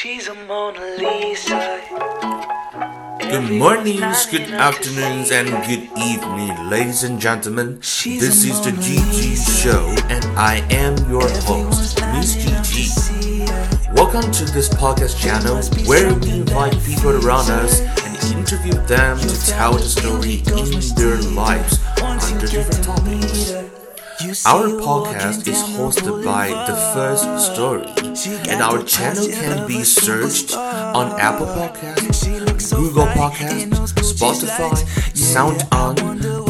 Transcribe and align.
She's 0.00 0.28
a 0.28 0.34
Mona 0.34 0.80
Lisa. 0.96 1.82
Good 3.20 3.50
mornings, 3.58 4.24
good 4.24 4.50
afternoons, 4.50 5.30
and 5.30 5.50
good 5.66 5.90
evening, 5.98 6.70
ladies 6.70 7.04
and 7.04 7.20
gentlemen. 7.20 7.80
This 7.80 8.46
is 8.46 8.64
the 8.64 8.70
GG 8.70 9.62
Show, 9.62 9.94
and 10.08 10.24
I 10.38 10.66
am 10.70 10.96
your 11.10 11.28
host, 11.42 12.00
Miss 12.14 12.34
GG. 12.34 13.92
Welcome 13.94 14.32
to 14.32 14.46
this 14.46 14.70
podcast 14.70 15.20
channel 15.20 15.60
where 15.86 16.14
we 16.14 16.30
invite 16.30 16.82
people 16.82 17.22
around 17.22 17.50
us 17.50 17.82
and 17.82 18.38
interview 18.38 18.72
them 18.86 19.18
to 19.18 19.46
tell 19.46 19.74
the 19.74 19.80
story 19.80 20.36
in 20.56 20.80
their 20.96 21.20
lives 21.34 21.78
under 22.00 22.46
different 22.46 22.82
topics. 22.82 23.79
Our 24.20 24.68
podcast 24.84 25.48
is 25.48 25.62
hosted 25.62 26.22
by 26.22 26.48
The 26.48 26.76
First 26.92 27.24
Story, 27.40 27.86
and 28.50 28.60
our 28.60 28.82
channel 28.82 29.26
can 29.26 29.66
be 29.66 29.82
searched 29.82 30.54
on 30.54 31.18
Apple 31.18 31.46
Podcasts, 31.46 32.76
Google 32.76 33.06
Podcasts, 33.06 33.94
Spotify, 34.12 34.76
SoundOn, 35.16 35.96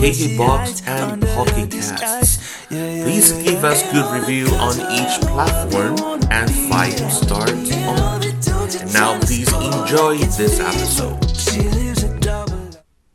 KKBox, 0.02 0.88
and 0.88 1.22
Pocket 1.28 1.70
Casts. 1.70 2.66
Please 2.66 3.30
give 3.34 3.62
us 3.64 3.84
good 3.92 4.18
review 4.18 4.48
on 4.56 4.74
each 4.90 5.20
platform 5.30 5.96
and 6.28 6.50
five 6.68 6.98
stars 7.12 7.70
on. 7.86 8.24
And 8.80 8.92
now 8.92 9.16
please 9.20 9.52
enjoy 9.52 10.18
this 10.18 10.58
episode 10.58 11.29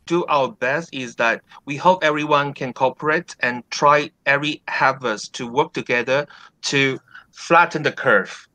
do 0.06 0.24
our 0.26 0.50
best 0.50 0.88
is 0.92 1.16
that 1.16 1.42
we 1.64 1.76
hope 1.76 2.02
everyone 2.02 2.54
can 2.54 2.72
cooperate 2.72 3.36
and 3.40 3.68
try 3.70 4.10
every 4.24 4.62
efforts 4.68 5.28
to 5.28 5.46
work 5.46 5.72
together 5.72 6.26
to 6.62 6.98
flatten 7.32 7.82
the 7.82 7.92
curve. 7.92 8.48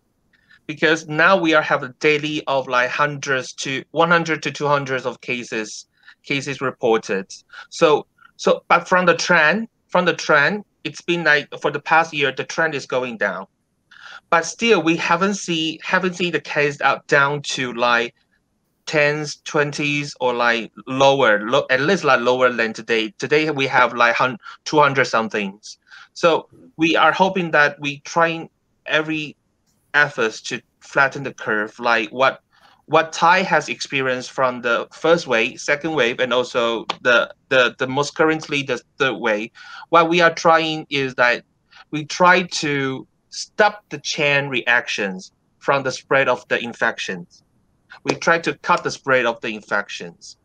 Because 0.65 1.07
now 1.07 1.37
we 1.37 1.53
are 1.53 1.61
having 1.61 1.93
daily 1.99 2.43
of 2.47 2.67
like 2.67 2.89
hundreds 2.89 3.53
to 3.53 3.83
100 3.91 4.41
to 4.43 4.51
200 4.51 5.05
of 5.05 5.21
cases 5.21 5.87
cases 6.23 6.61
reported. 6.61 7.33
So 7.69 8.07
so 8.37 8.63
but 8.67 8.87
from 8.87 9.05
the 9.05 9.15
trend 9.15 9.67
from 9.87 10.05
the 10.05 10.13
trend 10.13 10.63
it's 10.83 11.01
been 11.01 11.23
like 11.23 11.47
for 11.61 11.71
the 11.71 11.79
past 11.79 12.13
year 12.13 12.31
the 12.31 12.45
trend 12.45 12.73
is 12.73 12.85
going 12.85 13.17
down. 13.17 13.47
But 14.29 14.45
still 14.45 14.81
we 14.81 14.95
haven't 14.95 15.35
see 15.35 15.79
haven't 15.83 16.15
seen 16.15 16.31
the 16.31 16.39
case 16.39 16.79
out 16.81 17.05
down 17.07 17.41
to 17.53 17.73
like 17.73 18.15
tens, 18.85 19.37
twenties, 19.45 20.15
or 20.19 20.33
like 20.33 20.71
lower, 20.87 21.47
lo- 21.47 21.65
at 21.69 21.81
least 21.81 22.03
like 22.03 22.19
lower 22.21 22.51
than 22.51 22.73
today. 22.73 23.13
Today 23.17 23.49
we 23.51 23.67
have 23.67 23.93
like 23.93 24.15
200 24.65 25.05
somethings. 25.05 25.77
So 26.13 26.47
we 26.77 26.95
are 26.95 27.11
hoping 27.11 27.51
that 27.51 27.79
we 27.79 27.99
trying 28.01 28.49
every 28.85 29.37
efforts 29.93 30.41
to 30.41 30.61
flatten 30.79 31.23
the 31.23 31.33
curve, 31.33 31.77
like 31.79 32.09
what 32.09 32.41
what 32.85 33.13
Thai 33.13 33.43
has 33.43 33.69
experienced 33.69 34.31
from 34.31 34.61
the 34.61 34.87
first 34.91 35.27
wave, 35.27 35.59
second 35.61 35.93
wave, 35.93 36.19
and 36.19 36.33
also 36.33 36.85
the 37.01 37.33
the 37.49 37.75
the 37.79 37.87
most 37.87 38.15
currently 38.15 38.63
the 38.63 38.81
third 38.97 39.15
wave. 39.15 39.51
What 39.89 40.09
we 40.09 40.21
are 40.21 40.33
trying 40.33 40.87
is 40.89 41.15
that 41.15 41.43
we 41.91 42.05
try 42.05 42.43
to 42.43 43.07
stop 43.29 43.83
the 43.89 43.99
chain 43.99 44.47
reactions 44.49 45.31
from 45.59 45.83
the 45.83 45.91
spread 45.91 46.27
of 46.27 46.45
the 46.49 46.61
infections 46.61 47.43
we 48.03 48.15
try 48.15 48.39
to 48.39 48.57
cut 48.59 48.83
the 48.83 48.91
spread 48.91 49.25
of 49.25 49.39
the 49.41 49.49
infections. 49.49 50.37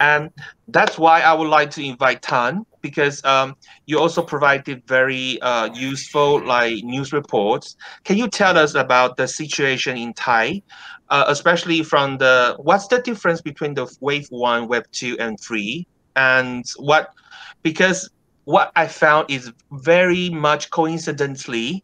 And 0.00 0.30
that's 0.68 0.98
why 0.98 1.20
I 1.20 1.32
would 1.32 1.48
like 1.48 1.70
to 1.72 1.82
invite 1.82 2.22
Tan 2.22 2.66
because 2.82 3.24
um, 3.24 3.56
you 3.86 3.98
also 3.98 4.22
provided 4.22 4.82
very 4.86 5.40
uh, 5.40 5.72
useful 5.72 6.44
like 6.44 6.84
news 6.84 7.12
reports. 7.12 7.76
Can 8.04 8.18
you 8.18 8.28
tell 8.28 8.58
us 8.58 8.74
about 8.74 9.16
the 9.16 9.26
situation 9.26 9.96
in 9.96 10.12
Thai, 10.12 10.62
uh, 11.08 11.24
especially 11.28 11.82
from 11.82 12.18
the 12.18 12.56
what's 12.58 12.88
the 12.88 13.00
difference 13.00 13.40
between 13.40 13.72
the 13.74 13.86
wave 14.00 14.26
one, 14.28 14.68
wave 14.68 14.90
two, 14.92 15.16
and 15.18 15.40
three, 15.40 15.86
and 16.16 16.64
what 16.76 17.14
because 17.62 18.10
what 18.44 18.70
I 18.76 18.86
found 18.86 19.30
is 19.30 19.50
very 19.72 20.28
much 20.28 20.70
coincidentally 20.70 21.82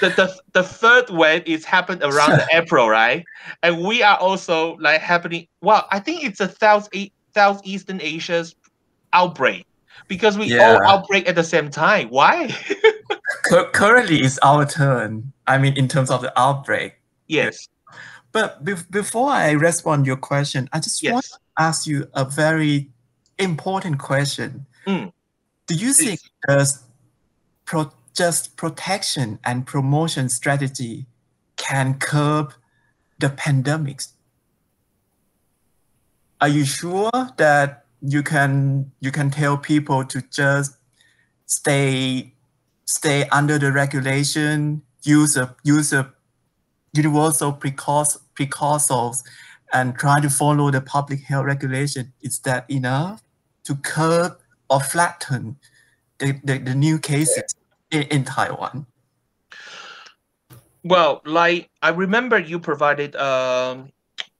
the, 0.00 0.08
the, 0.10 0.40
the 0.52 0.62
third 0.62 1.10
wave 1.10 1.42
is 1.46 1.64
happened 1.64 2.02
around 2.02 2.40
April, 2.52 2.88
right? 2.88 3.24
And 3.62 3.84
we 3.84 4.02
are 4.02 4.16
also 4.18 4.76
like 4.76 5.00
happening. 5.00 5.46
Well, 5.60 5.86
I 5.90 5.98
think 6.00 6.24
it's 6.24 6.40
a 6.40 6.48
South 6.48 6.88
Southeastern 7.34 8.00
Asia's 8.00 8.54
outbreak 9.12 9.66
because 10.08 10.36
we 10.38 10.46
Yeah. 10.46 10.74
all 10.74 10.86
outbreak 10.86 11.28
at 11.28 11.34
the 11.34 11.44
same 11.44 11.70
time. 11.70 12.08
Why? 12.08 12.54
Currently, 13.72 14.18
it's 14.20 14.38
our 14.38 14.66
turn. 14.66 15.32
I 15.46 15.58
mean, 15.58 15.76
in 15.76 15.88
terms 15.88 16.10
of 16.10 16.22
the 16.22 16.32
outbreak. 16.38 16.94
yes. 17.28 17.68
But 18.32 18.64
be- 18.64 18.74
before 18.90 19.30
I 19.30 19.52
respond 19.52 20.06
your 20.06 20.16
question, 20.16 20.68
I 20.72 20.80
just 20.80 21.00
want 21.08 21.24
to 21.26 21.38
ask 21.56 21.86
you 21.86 22.08
a 22.14 22.24
very 22.24 22.90
important 23.38 24.00
question. 24.00 24.66
Mm. 24.88 25.12
Do 25.68 25.74
you 25.76 25.92
think 25.92 26.18
there's 26.48 26.82
pro- 27.64 27.92
just 28.14 28.56
protection 28.56 29.38
and 29.44 29.66
promotion 29.66 30.28
strategy 30.28 31.06
can 31.56 31.94
curb 31.98 32.54
the 33.18 33.28
pandemics? 33.28 34.12
Are 36.40 36.48
you 36.48 36.64
sure 36.64 37.10
that 37.36 37.86
you 38.00 38.22
can 38.22 38.92
you 39.00 39.10
can 39.10 39.30
tell 39.30 39.56
people 39.56 40.04
to 40.04 40.22
just 40.30 40.76
stay 41.46 42.32
stay 42.84 43.26
under 43.30 43.58
the 43.58 43.72
regulation, 43.72 44.82
use 45.02 45.36
a 45.36 45.56
use 45.64 45.92
a 45.92 46.12
universal 46.92 47.52
precautions, 47.52 49.24
and 49.72 49.96
try 49.96 50.20
to 50.20 50.30
follow 50.30 50.70
the 50.70 50.80
public 50.80 51.22
health 51.22 51.46
regulation? 51.46 52.12
Is 52.20 52.38
that 52.40 52.68
enough 52.70 53.22
to 53.64 53.74
curb 53.76 54.38
or 54.68 54.80
flatten 54.80 55.56
the, 56.18 56.38
the, 56.44 56.58
the 56.58 56.74
new 56.74 56.98
cases 56.98 57.54
in, 57.94 58.02
in 58.04 58.24
Taiwan? 58.24 58.86
Well, 60.82 61.22
like 61.24 61.70
I 61.80 61.90
remember 61.90 62.38
you 62.38 62.58
provided 62.58 63.16
um, 63.16 63.90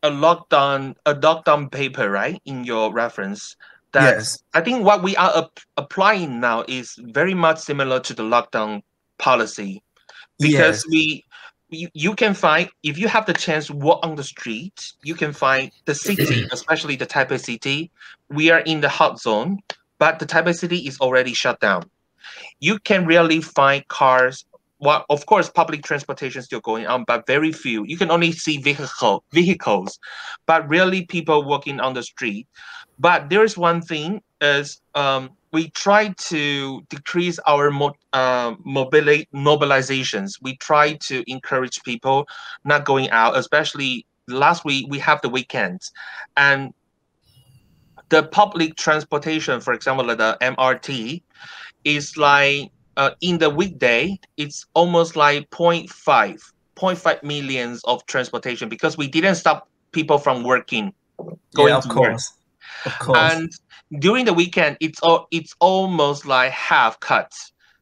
a 0.03 0.11
lockdown 0.11 0.95
a 1.07 1.15
lockdown 1.15 1.71
paper, 1.71 2.11
right, 2.11 2.41
in 2.45 2.65
your 2.65 2.93
reference. 2.93 3.57
That 3.93 4.17
Yes. 4.17 4.43
I 4.53 4.61
think 4.61 4.85
what 4.85 5.03
we 5.03 5.17
are 5.17 5.45
ap- 5.45 5.61
applying 5.77 6.41
now 6.41 6.65
is 6.67 6.99
very 7.01 7.33
much 7.33 7.59
similar 7.61 8.01
to 8.01 8.13
the 8.13 8.25
lockdown 8.25 8.83
policy 9.19 9.83
because 10.41 10.85
Yes. 10.85 10.87
we 10.89 11.25
you, 11.71 11.89
you 11.95 12.15
can 12.15 12.35
find 12.35 12.69
if 12.83 12.99
you 12.99 13.09
have 13.09 13.25
the 13.27 13.33
chance 13.33 13.71
walk 13.71 14.05
on 14.05 14.17
the 14.17 14.25
street 14.25 14.93
you 15.03 15.15
can 15.15 15.33
find 15.33 15.71
the 15.87 15.95
city 15.95 16.45
especially 16.53 16.97
the 16.97 17.07
taipei 17.07 17.41
city 17.41 17.91
we 18.29 18.51
are 18.51 18.61
in 18.61 18.81
the 18.81 18.89
hot 18.89 19.21
zone 19.21 19.59
but 19.99 20.19
the 20.19 20.27
taipei 20.27 20.55
city 20.55 20.79
is 20.87 20.99
already 21.01 21.33
shut 21.33 21.59
down 21.61 21.89
you 22.61 22.79
can 22.81 23.07
really 23.07 23.41
find 23.41 23.87
cars. 23.89 24.45
Well 24.81 25.05
of 25.09 25.25
course 25.27 25.49
public 25.49 25.83
transportation 25.83 26.41
is 26.41 26.47
still 26.47 26.61
going 26.61 26.87
on 26.87 27.05
but 27.07 27.27
very 27.27 27.53
few. 27.53 27.85
You 27.87 27.97
can 27.97 28.11
only 28.11 28.33
see 28.33 28.59
vehicle 28.59 29.25
vehicles 29.33 29.99
but 30.47 30.69
really 30.69 31.07
people 31.07 31.45
walking 31.45 31.81
on 31.81 31.95
the 31.95 32.03
street. 32.03 32.47
But 32.99 33.31
there 33.31 33.45
is 33.45 33.57
one 33.57 33.81
thing 33.83 34.21
is 34.41 34.81
um, 34.95 35.31
we 35.53 35.71
try 35.71 36.13
to 36.19 36.83
decrease 36.91 37.39
our 37.47 37.71
mo- 37.71 37.95
uh, 38.13 38.55
mobili- 38.57 39.27
mobilizations. 39.35 40.33
We 40.43 40.57
try 40.57 40.95
to 41.09 41.23
encourage 41.31 41.83
people 41.85 42.27
not 42.65 42.85
going 42.85 43.11
out, 43.11 43.37
especially 43.37 44.07
last 44.29 44.65
week 44.65 44.87
we 44.89 44.99
have 44.99 45.21
the 45.23 45.29
weekends, 45.29 45.93
and 46.37 46.73
the 48.09 48.23
public 48.23 48.77
transportation, 48.77 49.61
for 49.61 49.73
example, 49.73 50.07
the 50.07 50.37
MRT, 50.41 51.23
is 51.85 52.17
like 52.17 52.71
uh, 52.97 53.11
in 53.21 53.39
the 53.39 53.51
weekday 53.51 54.19
it's 54.37 54.67
almost 54.75 55.17
like 55.17 55.49
0.5, 55.51 55.89
0.5 56.77 57.23
millions 57.23 57.83
of 57.85 58.05
transportation 58.07 58.69
because 58.69 58.97
we 58.97 59.09
didn't 59.09 59.37
stop 59.37 59.69
people 59.93 60.19
from 60.19 60.43
working. 60.43 60.93
Going 61.55 61.69
yeah, 61.69 61.77
of 61.77 61.85
to 61.85 61.89
work. 61.89 61.97
course. 61.97 62.33
Of 62.85 62.99
course. 62.99 63.19
And 63.19 63.53
during 64.01 64.25
the 64.25 64.35
weekend, 64.35 64.77
it's 64.81 65.01
all 65.01 65.29
it's 65.31 65.55
almost 65.61 66.27
like 66.27 66.53
half 66.53 66.99
cut. 67.01 67.33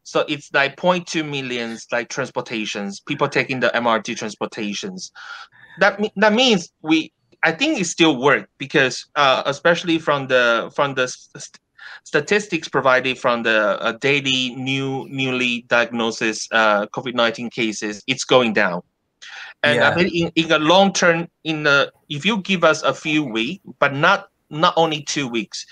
So 0.05 0.25
it's 0.29 0.53
like 0.53 0.77
0.2 0.77 1.29
millions 1.29 1.87
like 1.91 2.09
transportations, 2.09 3.01
people 3.01 3.29
taking 3.29 3.61
the 3.61 3.69
MRT 3.75 4.17
transportations. 4.17 5.11
That 5.81 6.01
that 6.17 6.33
means 6.33 6.73
we 6.83 7.13
I 7.43 7.53
think 7.53 7.81
it 7.81 7.87
still 7.87 8.21
work 8.21 8.49
because 8.59 9.07
uh, 9.17 9.43
especially 9.47 9.99
from 9.99 10.29
the 10.29 10.71
from 10.75 10.95
the 10.95 11.09
statistics 12.05 12.69
provided 12.69 13.19
from 13.19 13.43
the 13.43 13.81
uh, 13.81 13.93
daily 13.93 14.55
new 14.55 15.07
newly 15.09 15.63
diagnosis 15.69 16.49
uh, 16.53 16.87
COVID-19 16.87 17.51
cases, 17.53 18.03
it's 18.07 18.25
going 18.25 18.53
down. 18.53 18.83
And 19.63 19.81
I 19.81 19.89
Yeah. 19.89 19.95
think 19.95 20.15
in, 20.15 20.33
in 20.35 20.49
the 20.49 20.59
long 20.59 20.93
term, 20.93 21.29
in 21.45 21.63
the 21.63 21.93
if 22.09 22.25
you 22.25 22.39
give 22.43 22.65
us 22.65 22.83
a 22.83 22.95
few 22.95 23.25
weeks, 23.25 23.65
but 23.79 23.95
not 23.95 24.29
not 24.51 24.75
only 24.77 25.03
two 25.03 25.29
weeks, 25.29 25.65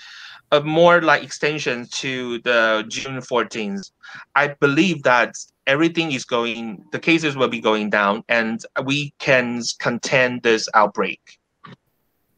a 0.51 0.61
more 0.61 1.01
like 1.01 1.23
extension 1.23 1.85
to 1.91 2.39
the 2.39 2.83
June 2.87 3.17
14th, 3.17 3.91
I 4.35 4.49
believe 4.59 5.03
that 5.03 5.35
everything 5.67 6.11
is 6.11 6.25
going, 6.25 6.83
the 6.91 6.99
cases 6.99 7.35
will 7.37 7.47
be 7.47 7.61
going 7.61 7.89
down, 7.89 8.23
and 8.27 8.63
we 8.83 9.13
can 9.19 9.61
contain 9.79 10.39
this 10.41 10.67
outbreak. 10.73 11.19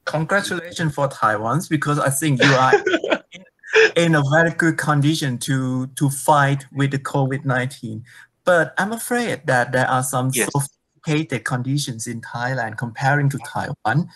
Congratulations 0.06 0.94
for 0.94 1.08
Taiwan 1.08 1.62
because 1.70 1.98
I 1.98 2.10
think 2.10 2.44
you 2.44 2.54
are 2.54 2.74
in, 3.31 3.43
in 3.96 4.16
a 4.16 4.24
very 4.31 4.52
good 4.52 4.78
condition 4.78 5.38
to 5.40 5.88
to 5.96 6.10
fight 6.10 6.66
with 6.72 6.92
the 6.92 7.00
COVID 7.00 7.46
nineteen. 7.46 8.04
But 8.46 8.74
I'm 8.78 8.92
afraid 8.92 9.46
that 9.48 9.72
there 9.72 9.88
are 9.90 10.04
some 10.04 10.30
Yes. 10.34 10.50
sophisticated 10.52 11.44
conditions 11.46 12.08
in 12.08 12.22
Thailand 12.22 12.78
comparing 12.78 13.30
to 13.30 13.38
Taiwan. 13.40 14.10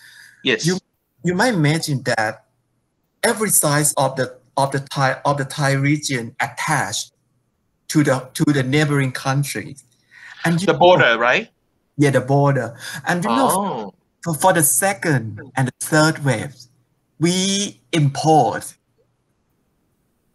Yes. 0.44 0.66
You 0.66 0.78
you 1.24 1.34
might 1.34 1.54
imagine 1.54 2.02
that 2.04 2.44
every 3.22 3.50
size 3.50 3.92
of 3.94 4.16
the 4.16 4.36
of 4.56 4.70
the 4.72 4.80
Thai 4.80 5.20
of 5.24 5.38
the 5.38 5.44
Thai 5.44 5.72
region 5.72 6.34
attached 6.40 7.12
to 7.88 8.04
the 8.04 8.28
to 8.34 8.44
the 8.44 8.62
neighboring 8.62 9.12
countries, 9.12 9.82
and 10.44 10.58
the 10.58 10.72
know- 10.72 10.78
border, 10.78 11.18
right? 11.18 11.48
yeah, 11.96 12.10
the 12.10 12.20
border, 12.20 12.76
and 13.06 13.24
you 13.24 13.30
know 13.30 13.48
Oh, 13.50 13.94
for, 14.22 14.34
for 14.34 14.52
the 14.52 14.62
second 14.62 15.40
and 15.56 15.68
the 15.68 15.72
third 15.80 16.24
waves, 16.24 16.68
we 17.18 17.80
import 17.92 18.74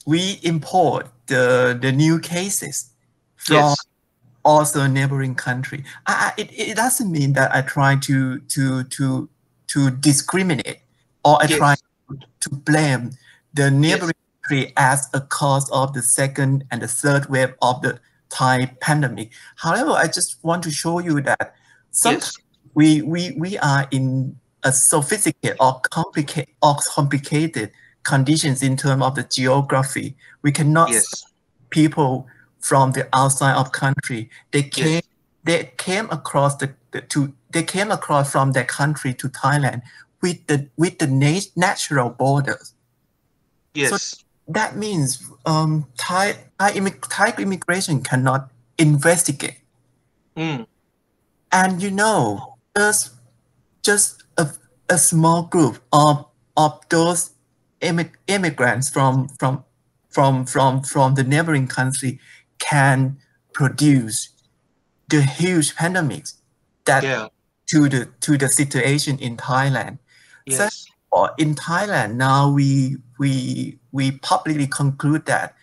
we 0.06 0.40
import 0.44 1.08
the 1.28 1.78
the 1.82 1.92
new 1.92 2.20
cases 2.20 2.92
from 3.36 3.56
yes. 3.56 3.78
also 4.44 4.88
neighboring 4.88 5.36
country. 5.36 5.84
I, 6.08 6.34
I- 6.38 6.42
it, 6.42 6.50
it 6.72 6.76
doesn't 6.76 7.12
mean 7.12 7.34
that 7.34 7.54
I 7.56 7.62
try 7.62 7.96
to 7.98 8.40
to 8.40 8.84
to 8.84 9.30
to 9.68 9.90
discriminate 9.92 10.80
or 11.26 11.42
I 11.42 11.48
Yes. 11.48 11.58
try 11.58 11.76
to 12.42 12.50
blame 12.50 13.12
the 13.54 13.72
neighboring 13.72 14.14
country 14.42 14.74
as 14.78 15.08
a 15.14 15.22
cause 15.22 15.70
of 15.72 15.94
the 15.94 16.02
second 16.02 16.66
and 16.72 16.82
the 16.82 16.88
third 16.88 17.28
wave 17.30 17.54
of 17.62 17.82
the 17.82 18.00
Thai 18.30 18.66
pandemic. 18.82 19.32
However, 19.56 19.92
I 19.92 20.08
just 20.08 20.44
want 20.44 20.64
to 20.64 20.72
show 20.72 21.00
you 21.00 21.22
that 21.22 21.56
sometimes 21.92 22.34
Yes. 22.38 22.46
we, 22.74 23.02
we, 23.04 23.32
we 23.38 23.58
are 23.60 23.88
in 23.92 24.36
a 24.64 24.72
sophisticated 24.72 25.56
or 25.60 25.80
complicated 25.92 26.54
or 26.62 26.76
complicated 26.94 27.72
conditions 28.04 28.62
in 28.64 28.78
terms 28.78 29.04
of 29.04 29.16
the 29.16 29.24
geography. 29.24 30.16
We 30.42 30.52
cannot 30.52 30.90
Yes. 30.92 31.26
people 31.70 32.28
from 32.60 32.92
the 32.92 33.08
outside 33.14 33.56
of 33.56 33.72
country. 33.72 34.30
They 34.52 34.64
Yes. 34.64 34.70
came 34.74 35.02
they 35.46 35.72
came 35.78 36.08
across 36.10 36.56
the, 36.56 36.74
the 36.92 37.02
to 37.02 37.34
they 37.52 37.64
came 37.64 37.92
across 37.92 38.32
from 38.32 38.54
their 38.54 38.64
country 38.66 39.14
to 39.16 39.28
Thailand 39.28 39.82
with 40.22 40.48
the 40.48 40.70
with 40.78 41.00
the 41.00 41.08
nat- 41.08 41.52
natural 41.56 42.10
borders. 42.10 42.74
Yes. 43.74 44.24
That 44.48 44.76
means 44.76 45.24
um, 45.46 45.86
Thai 45.98 46.36
Thai, 46.60 46.72
immig- 46.74 47.08
Thai 47.10 47.34
immigration 47.38 48.02
cannot 48.04 48.50
investigate. 48.78 49.60
Mm. 50.38 50.66
And 51.52 51.82
you 51.82 51.92
know, 51.92 52.56
just 52.78 53.12
just 53.84 54.24
a, 54.38 54.48
a 54.90 54.98
small 54.98 55.44
group 55.44 55.84
of 55.92 56.26
of 56.56 56.80
those 56.90 57.32
immig- 57.84 58.16
immigrants 58.28 58.90
from 58.90 59.28
from 59.40 59.64
from 60.10 60.46
from 60.46 60.82
from 60.84 61.16
the 61.16 61.24
neighboring 61.24 61.68
country 61.68 62.20
can 62.60 63.18
produce 63.54 64.30
the 65.10 65.22
huge 65.22 65.76
pandemics 65.76 66.34
that 66.86 67.04
Yeah. 67.04 67.28
to 67.72 67.90
the 67.90 68.02
to 68.22 68.38
the 68.38 68.50
situation 68.50 69.18
in 69.20 69.38
Thailand. 69.38 69.98
Yes. 70.46 70.86
Or 71.12 71.32
in 71.38 71.56
Thailand 71.56 72.16
now 72.16 72.50
we 72.50 72.98
we 73.20 73.78
we 73.92 74.12
publicly 74.12 74.68
conclude 74.68 75.26
that 75.28 75.54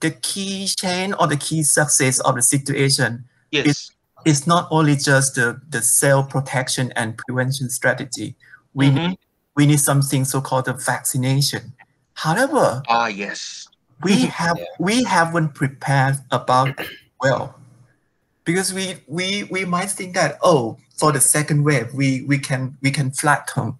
the 0.00 0.10
key 0.10 0.66
chain 0.82 1.14
or 1.14 1.26
the 1.28 1.36
key 1.36 1.62
success 1.62 2.18
of 2.20 2.34
the 2.34 2.42
situation 2.42 3.24
Yes. 3.52 3.90
it's 4.24 4.46
not 4.46 4.66
only 4.70 4.96
just 4.96 5.34
the, 5.36 5.60
the 5.70 5.80
self 5.80 6.28
protection 6.28 6.92
and 6.96 7.16
prevention 7.16 7.70
strategy. 7.70 8.34
We 8.74 8.90
Mhm. 8.90 9.08
need 9.08 9.18
we 9.56 9.66
need 9.66 9.80
something 9.80 10.24
so 10.24 10.40
called 10.40 10.66
the 10.66 10.74
vaccination. 10.74 11.72
However, 12.14 12.82
Ah, 12.88 13.06
yes. 13.08 13.68
we 14.04 14.26
have 14.40 14.58
we 14.78 15.02
haven't 15.04 15.54
prepared 15.54 16.16
about 16.30 16.68
well 17.20 17.54
because 18.44 18.72
we 18.72 18.96
we 19.08 19.44
we 19.50 19.64
might 19.64 19.90
think 19.90 20.14
that 20.14 20.38
oh 20.42 20.76
for 20.98 21.10
the 21.12 21.20
second 21.20 21.64
wave 21.64 21.92
we 21.94 22.22
we 22.28 22.38
can 22.38 22.76
we 22.82 22.90
can 22.90 23.10
flatten 23.10 23.78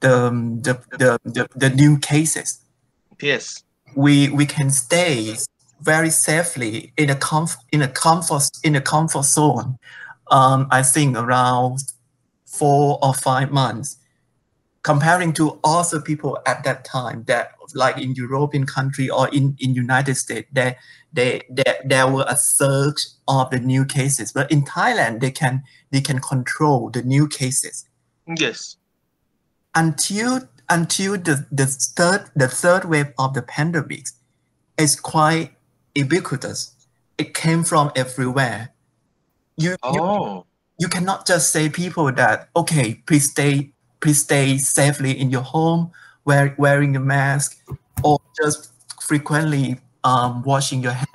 the 0.00 0.30
the 0.62 0.74
the, 0.98 1.18
the, 1.24 1.48
the 1.54 1.70
new 1.70 1.98
cases 1.98 2.60
Yes. 3.20 3.62
we 3.94 4.28
we 4.30 4.46
can 4.46 4.70
stay 4.70 5.36
very 5.80 6.10
safely 6.10 6.92
in 6.96 7.10
a 7.10 7.14
comf- 7.14 7.60
in 7.72 7.82
a 7.82 7.88
comfort 7.88 8.44
in 8.64 8.74
a 8.74 8.80
comfort 8.80 9.24
zone. 9.24 9.78
Um, 10.30 10.66
I 10.70 10.82
think 10.82 11.16
around 11.16 11.78
four 12.46 12.98
or 13.02 13.14
five 13.14 13.50
months, 13.52 13.97
comparing 14.82 15.32
to 15.34 15.58
other 15.64 16.00
people 16.00 16.38
at 16.46 16.64
that 16.64 16.84
time 16.84 17.24
that 17.26 17.52
like 17.74 17.98
in 17.98 18.14
European 18.14 18.64
country 18.66 19.10
or 19.10 19.28
in 19.28 19.56
in 19.60 19.74
United 19.74 20.14
States, 20.16 20.48
there 20.52 20.76
they 21.12 21.42
there, 21.50 21.76
there 21.84 22.06
were 22.10 22.24
a 22.28 22.36
surge 22.36 23.06
of 23.26 23.50
the 23.50 23.58
new 23.58 23.84
cases, 23.84 24.32
but 24.32 24.50
in 24.50 24.62
Thailand 24.62 25.20
they 25.20 25.30
can 25.30 25.62
they 25.90 26.00
can 26.00 26.20
control 26.20 26.90
the 26.90 27.02
new 27.02 27.28
cases 27.28 27.84
Yes. 28.26 28.76
until 29.74 30.40
until 30.68 31.12
the, 31.18 31.46
the 31.50 31.66
third 31.66 32.30
the 32.36 32.48
third 32.48 32.84
wave 32.84 33.12
of 33.18 33.34
the 33.34 33.42
pandemic 33.42 34.06
is 34.76 34.96
quite 35.00 35.52
ubiquitous. 35.94 36.74
It 37.16 37.34
came 37.34 37.64
from 37.64 37.90
everywhere. 37.96 38.70
You, 39.56 39.70
you 39.70 40.00
Oh. 40.00 40.46
you 40.78 40.88
cannot 40.88 41.26
just 41.26 41.50
say 41.52 41.68
people 41.68 42.12
that 42.12 42.48
okay, 42.54 43.02
please 43.06 43.30
stay 43.30 43.72
please 44.00 44.22
stay 44.22 44.58
safely 44.58 45.18
in 45.18 45.30
your 45.30 45.42
home, 45.42 45.90
wear, 46.24 46.54
wearing 46.58 46.96
a 46.96 47.00
mask, 47.00 47.62
or 48.02 48.20
just 48.40 48.72
frequently 49.02 49.80
um, 50.04 50.42
washing 50.42 50.82
your 50.82 50.92
hand. 50.92 51.08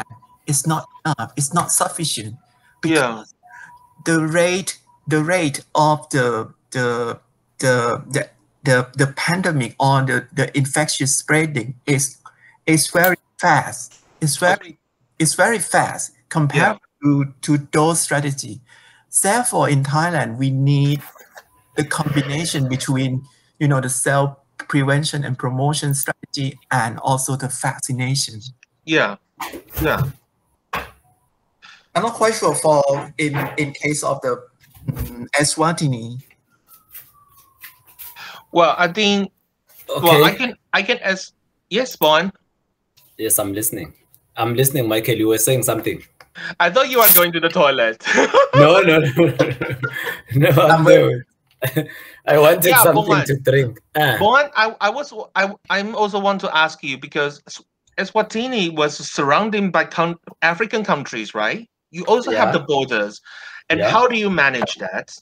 It's 0.48 0.68
not 0.68 0.88
enough. 1.06 1.34
It's 1.36 1.54
not 1.54 1.72
sufficient. 1.72 2.36
Yeah. 2.84 3.24
the 4.06 4.26
rate 4.26 4.80
the 5.08 5.24
rate 5.24 5.64
of 5.76 6.10
the 6.10 6.54
the 6.72 7.20
the 7.60 8.04
the 8.10 8.30
the, 8.64 8.88
the 8.96 9.08
pandemic 9.16 9.76
or 9.80 10.02
the, 10.04 10.28
the 10.34 10.58
infectious 10.58 11.18
spreading 11.18 11.76
is 11.86 12.18
is 12.66 12.88
very 12.90 13.18
fast. 13.40 14.02
It's 14.22 14.38
very 14.38 14.78
it's 15.20 15.36
very 15.36 15.60
fast 15.60 16.12
compared 16.30 16.80
to, 17.04 17.34
to 17.42 17.58
those 17.72 18.02
strategy. 18.02 18.62
Therefore, 19.22 19.70
in 19.70 19.84
Thailand, 19.84 20.38
we 20.38 20.50
need 20.50 21.02
the 21.76 21.84
combination 21.84 22.68
between 22.70 23.24
you 23.60 23.68
know 23.68 23.82
the 23.82 23.90
self 23.90 24.38
prevention 24.58 25.24
and 25.24 25.38
promotion 25.38 25.94
strategy 25.94 26.58
and 26.72 27.00
also 27.00 27.36
the 27.36 27.48
vaccination. 27.48 28.40
Yeah. 28.86 29.18
Yeah. 29.82 30.10
I'm 31.96 32.02
not 32.04 32.14
quite 32.14 32.34
sure 32.36 32.56
for 32.56 33.14
in 33.18 33.36
in 33.58 33.74
case 33.74 34.04
of 34.04 34.20
the 34.22 34.44
um, 34.90 35.28
Eswatini. 35.40 36.22
Well, 38.52 38.76
I 38.78 38.88
think. 38.88 39.32
Okay. 39.90 40.02
Well, 40.02 40.24
I 40.24 40.34
can. 40.34 40.56
I 40.74 40.82
can 40.82 40.98
as. 41.00 41.34
Yes, 41.70 41.96
Bond. 41.96 42.32
Yes, 43.18 43.38
I'm 43.40 43.54
listening. 43.54 43.94
I'm 44.38 44.56
listening, 44.56 44.88
Michelle. 44.88 45.16
You 45.16 45.28
were 45.28 45.38
saying 45.38 45.64
something. 45.64 46.04
I 46.60 46.70
thought 46.72 46.90
you 46.90 46.98
were 47.00 47.08
going 47.14 47.32
to 47.32 47.40
the 47.40 47.50
toilet. 47.50 48.04
No, 48.56 48.82
no, 48.82 48.98
no, 49.00 49.26
no. 50.36 50.50
no 50.50 50.50
I'm 50.68 50.84
very- 50.86 51.14
there. 51.14 51.26
I 52.26 52.38
wanted 52.38 52.66
Yeah, 52.70 52.84
something 52.84 53.26
to 53.26 53.38
drink. 53.38 53.80
Ah, 53.96 54.18
I, 54.56 54.76
I 54.82 54.90
was. 54.90 55.14
I. 55.36 55.54
I'm 55.70 55.96
also 55.96 56.20
want 56.20 56.42
to 56.42 56.56
ask 56.56 56.84
you 56.84 56.98
because 56.98 57.42
Eswatini 57.98 58.76
was 58.76 58.98
surrounded 58.98 59.72
by 59.72 59.86
con- 59.86 60.18
African 60.42 60.84
countries, 60.84 61.34
right? 61.34 61.70
You 61.92 62.04
also 62.06 62.32
have 62.32 62.54
the 62.54 62.60
borders, 62.60 63.22
and 63.70 63.80
Yeah. 63.80 63.90
how 63.90 64.08
do 64.08 64.18
you 64.18 64.30
manage 64.30 64.76
that? 64.76 65.16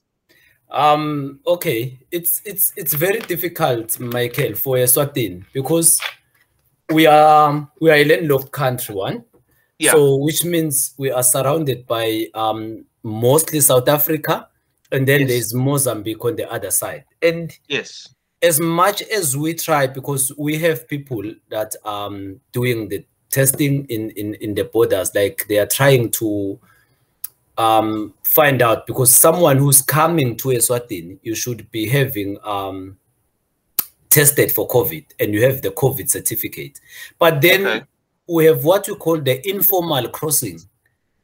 Um. 0.72 1.40
Okay. 1.46 2.00
It's 2.12 2.42
it's 2.46 2.72
it's 2.78 2.94
very 2.94 3.20
difficult, 3.20 4.00
Michelle, 4.00 4.56
for 4.56 4.78
Eswatini 4.78 5.44
because 5.54 6.00
we 6.92 7.06
are 7.08 7.70
we 7.82 7.90
are 7.92 7.96
a 7.96 8.06
landlocked 8.06 8.52
country, 8.52 8.96
one. 8.96 9.26
Yeah. 9.80 9.92
So 9.92 10.16
which 10.16 10.46
means 10.46 10.94
we 10.98 11.12
are 11.12 11.24
surrounded 11.24 11.86
by 11.88 12.28
um 12.34 12.86
mostly 13.04 13.60
South 13.60 13.90
Africa, 13.90 14.48
and 14.92 15.08
then 15.08 15.22
Yes. 15.22 15.30
there's 15.30 15.54
Mozambique 15.54 16.24
on 16.26 16.36
the 16.36 16.52
other 16.52 16.72
side. 16.72 17.06
And 17.22 17.58
Yes. 17.68 18.10
as 18.42 18.60
much 18.60 19.02
as 19.04 19.36
we 19.38 19.54
try 19.54 19.88
because 19.88 20.32
we 20.38 20.58
have 20.60 20.88
people 20.88 21.24
that 21.50 21.76
um 21.86 22.40
doing 22.52 22.90
the 22.90 23.06
testing 23.30 23.86
in 23.86 24.10
in 24.12 24.34
in 24.36 24.54
the 24.56 24.64
borders 24.66 25.14
like 25.16 25.46
they 25.48 25.58
are 25.60 25.68
trying 25.68 26.10
to 26.12 26.60
um 27.58 28.14
find 28.24 28.62
out 28.62 28.88
because 28.88 29.16
someone 29.16 29.58
who's 29.58 29.82
coming 29.82 30.36
to 30.38 30.50
Eswatini 30.50 31.20
you 31.22 31.36
should 31.36 31.70
be 31.72 31.88
having 31.88 32.38
um 32.44 32.98
tested 34.10 34.52
for 34.52 34.68
COVID 34.68 35.06
and 35.20 35.34
you 35.34 35.42
have 35.44 35.62
the 35.62 35.72
COVID 35.72 36.10
certificate. 36.10 36.80
But 37.20 37.42
then 37.42 37.66
Okay. 37.66 37.86
we 38.28 38.46
have 38.46 38.66
what 38.66 38.88
we 38.88 38.96
call 38.96 39.22
the 39.22 39.48
informal 39.48 40.10
crossing. 40.10 40.60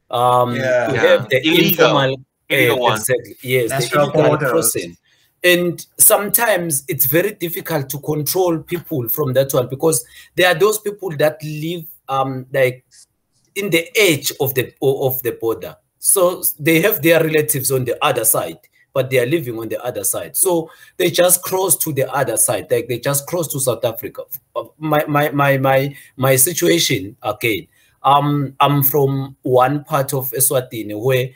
Um, 0.09 0.55
Yeah. 0.55 0.91
we 0.91 0.95
Yeah. 0.95 1.01
have 1.07 1.29
the 1.29 1.45
Illegal. 1.45 1.67
informal 1.67 2.15
Illegal 2.49 2.77
uh, 2.77 2.81
one. 2.81 2.97
exactly. 2.97 3.35
Yes, 3.41 3.69
Natural 3.69 4.07
the 4.07 4.13
illegal 4.13 4.29
borders. 4.29 4.51
crossing. 4.51 4.97
And 5.43 5.85
sometimes 5.97 6.83
it's 6.87 7.05
very 7.05 7.33
difficult 7.33 7.89
to 7.89 7.99
control 7.99 8.59
people 8.59 9.07
from 9.09 9.33
that 9.33 9.53
one 9.53 9.67
because 9.67 10.03
there 10.35 10.47
are 10.47 10.57
those 10.57 10.79
people 10.79 11.15
that 11.17 11.41
live 11.43 11.85
um 12.09 12.45
like 12.53 12.85
in 13.55 13.69
the 13.69 13.87
edge 13.95 14.31
of 14.39 14.53
the 14.55 14.73
of 14.81 15.21
the 15.23 15.31
border. 15.33 15.75
So 15.99 16.43
they 16.59 16.81
have 16.81 17.01
their 17.01 17.23
relatives 17.23 17.71
on 17.71 17.85
the 17.85 18.03
other 18.03 18.23
side, 18.23 18.59
but 18.93 19.09
they 19.09 19.19
are 19.19 19.25
living 19.25 19.59
on 19.59 19.67
the 19.67 19.83
other 19.83 20.03
side. 20.03 20.37
So 20.37 20.71
they 20.97 21.11
just 21.11 21.41
cross 21.41 21.75
to 21.77 21.91
the 21.91 22.11
other 22.11 22.37
side, 22.37 22.67
like 22.71 22.87
they 22.87 22.99
just 22.99 23.27
cross 23.27 23.47
to 23.49 23.59
South 23.59 23.83
Africa. 23.83 24.23
My 24.77 25.05
my 25.07 25.29
my 25.31 25.57
my 25.57 25.95
my 26.15 26.35
situation 26.35 27.17
again. 27.21 27.67
Um, 28.03 28.55
I'm 28.59 28.83
from 28.83 29.35
one 29.41 29.83
part 29.83 30.13
of 30.13 30.31
Eswatini 30.31 30.99
where 30.99 31.29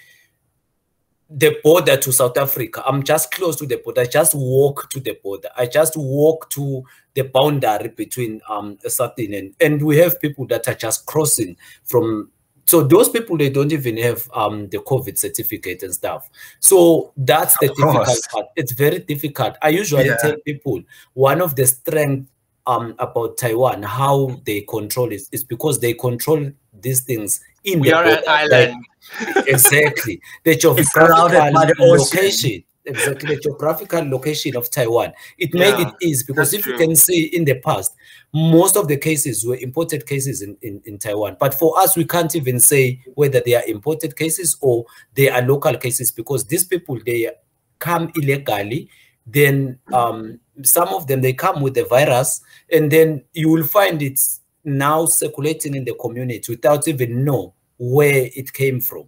the 1.34 1.58
border 1.64 1.96
to 1.98 2.12
South 2.12 2.38
Africa. 2.38 2.84
I'm 2.86 3.04
just 3.04 3.32
close 3.32 3.56
to 3.58 3.66
the 3.66 3.78
border. 3.78 4.02
I 4.02 4.06
just 4.06 4.36
walk 4.36 4.90
to 4.90 5.00
the 5.00 5.18
border. 5.24 5.50
I 5.58 5.66
just 5.66 5.94
walk 5.96 6.50
to 6.52 6.84
the 7.14 7.22
boundary 7.24 7.90
between 7.90 8.42
um 8.50 8.78
Eswatini 8.86 9.38
and, 9.40 9.56
and 9.62 9.82
we 9.82 9.98
have 9.98 10.20
people 10.20 10.46
that 10.48 10.68
are 10.68 10.74
just 10.76 11.06
crossing 11.06 11.56
from 11.86 12.30
so 12.66 12.84
those 12.84 13.10
people 13.10 13.38
they 13.38 13.50
don't 13.50 13.72
even 13.72 13.98
have 13.98 14.30
um 14.34 14.68
the 14.70 14.78
COVID 14.80 15.18
certificate 15.18 15.84
and 15.84 15.94
stuff. 15.94 16.30
So 16.60 17.14
that's 17.18 17.58
the 17.58 17.68
difficult 17.70 18.20
part. 18.32 18.46
It's 18.56 18.72
very 18.74 19.00
difficult. 19.00 19.56
I 19.62 19.70
usually 19.70 20.06
Yeah. 20.10 20.16
tell 20.18 20.36
people 20.46 20.82
one 21.14 21.42
of 21.42 21.56
the 21.56 21.66
strength 21.66 22.30
um 22.68 22.96
about 23.00 23.38
Taiwan, 23.38 23.84
how 23.84 24.40
they 24.46 24.62
control 24.62 25.12
it, 25.12 25.22
is 25.32 25.44
because 25.44 25.80
they 25.80 25.94
control 25.94 26.52
these 26.74 27.02
things 27.02 27.42
in 27.64 27.80
We 27.80 27.90
the 27.90 27.98
are 27.98 28.06
an 28.06 28.24
island. 28.28 28.86
exactly. 29.48 30.22
The 30.44 30.56
geographical 30.58 31.98
location. 31.98 32.64
Exactly 32.84 33.36
the 33.36 33.42
geographical 33.42 34.10
location 34.10 34.56
of 34.58 34.72
taiwan. 34.72 35.14
It 35.38 35.54
made 35.54 35.80
it 35.80 35.94
easy 36.02 36.26
because 36.28 36.52
if 36.52 36.66
you 36.66 36.76
can 36.78 36.96
see 36.96 37.26
in 37.26 37.46
the 37.46 37.60
past 37.60 37.96
most 38.34 38.76
of 38.76 38.88
the 38.88 38.98
cases 38.98 39.46
were 39.46 39.58
imported 39.58 40.08
cases 40.08 40.42
in, 40.42 40.58
in, 40.64 40.82
in 40.86 40.98
taiwan. 40.98 41.38
But 41.40 41.54
for 41.54 41.78
us 41.78 41.96
we 41.96 42.06
can't 42.06 42.36
even 42.36 42.60
say 42.60 43.00
whether 43.14 43.40
they 43.40 43.54
are 43.54 43.64
imported 43.68 44.18
cases 44.18 44.58
or 44.62 44.86
they 45.14 45.30
are 45.30 45.44
local 45.44 45.78
cases 45.78 46.12
because 46.12 46.46
these 46.46 46.64
people 46.64 46.98
they 47.06 47.30
come 47.78 48.12
illegally 48.16 48.90
then 49.28 49.78
um, 49.94 50.40
some 50.64 50.90
of 50.90 51.08
them 51.08 51.22
they 51.22 51.34
come 51.34 51.62
with 51.62 51.76
the 51.76 51.86
virus 51.86 52.42
and 52.72 52.92
then 52.92 53.24
you 53.34 53.50
will 53.50 53.64
find 53.64 54.02
it's 54.02 54.41
now 54.64 55.06
circulating 55.06 55.76
in 55.76 55.86
the 55.86 55.94
community 55.96 56.52
without 56.52 56.88
even 56.88 57.24
know 57.26 57.54
where 57.78 58.30
it 58.36 58.54
came 58.54 58.80
from. 58.80 59.06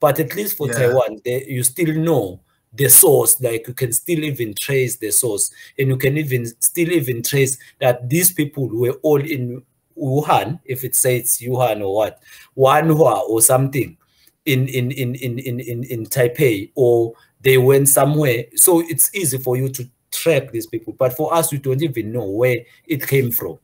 But 0.00 0.18
at 0.20 0.34
least 0.34 0.56
for 0.56 0.68
Yeah. 0.68 0.74
taiwan 0.74 1.20
they, 1.24 1.44
you 1.46 1.62
still 1.62 1.94
know 1.94 2.40
the 2.72 2.88
source 2.88 3.40
like 3.40 3.68
you 3.68 3.74
can 3.74 3.92
still 3.92 4.24
even 4.24 4.54
trace 4.54 4.96
the 4.96 5.10
source. 5.12 5.50
And 5.78 5.88
you 5.88 5.96
can 5.96 6.16
even 6.16 6.46
still 6.60 6.90
even 6.90 7.22
trace 7.22 7.56
that 7.80 8.08
these 8.08 8.32
people 8.32 8.68
were 8.68 8.98
all 9.02 9.20
in 9.20 9.62
wuhan 9.96 10.58
if 10.64 10.82
it 10.82 10.96
says 10.96 11.38
wuhan 11.40 11.80
or 11.80 11.94
what 11.94 12.20
wanhua 12.56 13.28
or 13.28 13.40
something 13.40 13.96
in 14.44 14.66
in 14.68 14.90
in 14.90 15.14
in 15.14 15.38
in 15.38 15.60
in, 15.60 15.84
in 15.84 16.04
taipei 16.06 16.70
or 16.74 17.12
they 17.40 17.58
went 17.58 17.88
somewhere. 17.88 18.44
So 18.56 18.80
it's 18.80 19.14
easy 19.14 19.38
for 19.38 19.56
you 19.56 19.68
to 19.68 19.88
track 20.10 20.50
these 20.50 20.66
people. 20.66 20.94
But 20.94 21.14
for 21.16 21.32
us 21.34 21.52
we 21.52 21.58
don't 21.58 21.82
even 21.82 22.12
know 22.12 22.24
where 22.28 22.56
it 22.86 23.06
came 23.06 23.30
from 23.30 23.58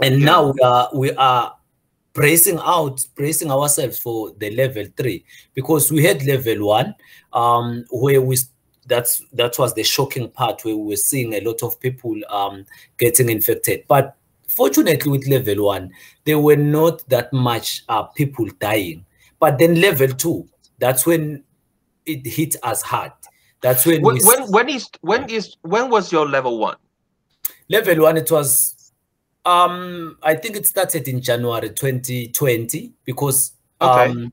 and 0.00 0.20
now 0.20 0.52
we 0.52 0.60
are 0.60 0.90
we 0.94 1.12
are 1.12 1.56
bracing 2.12 2.58
out 2.62 3.04
bracing 3.14 3.50
ourselves 3.50 3.98
for 3.98 4.32
the 4.38 4.50
level 4.56 4.84
three 4.96 5.24
because 5.54 5.92
we 5.92 6.02
had 6.02 6.24
level 6.24 6.66
one 6.66 6.94
um 7.32 7.84
where 7.90 8.20
we 8.22 8.36
that's 8.86 9.22
that 9.32 9.58
was 9.58 9.74
the 9.74 9.82
shocking 9.82 10.30
part 10.30 10.64
where 10.64 10.76
we 10.76 10.86
were 10.86 10.96
seeing 10.96 11.34
a 11.34 11.40
lot 11.40 11.62
of 11.62 11.78
people 11.80 12.14
um 12.30 12.64
getting 12.98 13.28
infected. 13.28 13.84
But 13.88 14.16
fortunately 14.48 15.10
with 15.10 15.26
level 15.26 15.66
one 15.66 15.92
there 16.24 16.38
were 16.38 16.56
not 16.56 17.06
that 17.08 17.32
much 17.32 17.84
uh, 17.88 18.04
people 18.04 18.46
dying. 18.60 19.04
But 19.40 19.58
then 19.58 19.80
level 19.80 20.08
two 20.08 20.48
that's 20.78 21.04
when 21.04 21.42
it 22.06 22.26
hit 22.26 22.56
us 22.62 22.82
hard. 22.82 23.12
That's 23.60 23.84
when 23.84 24.02
When, 24.02 24.16
we 24.16 24.20
when 24.24 24.50
when 24.50 24.68
is 24.68 24.88
when 25.00 25.28
is 25.28 25.56
when 25.62 25.90
was 25.90 26.12
your 26.12 26.28
level 26.28 26.58
one? 26.58 26.76
level 27.68 28.02
one 28.02 28.16
it 28.16 28.30
was 28.30 28.75
um 29.46 30.18
i 30.22 30.34
think 30.34 30.56
it 30.56 30.66
started 30.66 31.06
in 31.08 31.20
january 31.20 31.70
2020 31.70 32.92
because 33.04 33.52
Okay. 33.80 34.12
um 34.12 34.32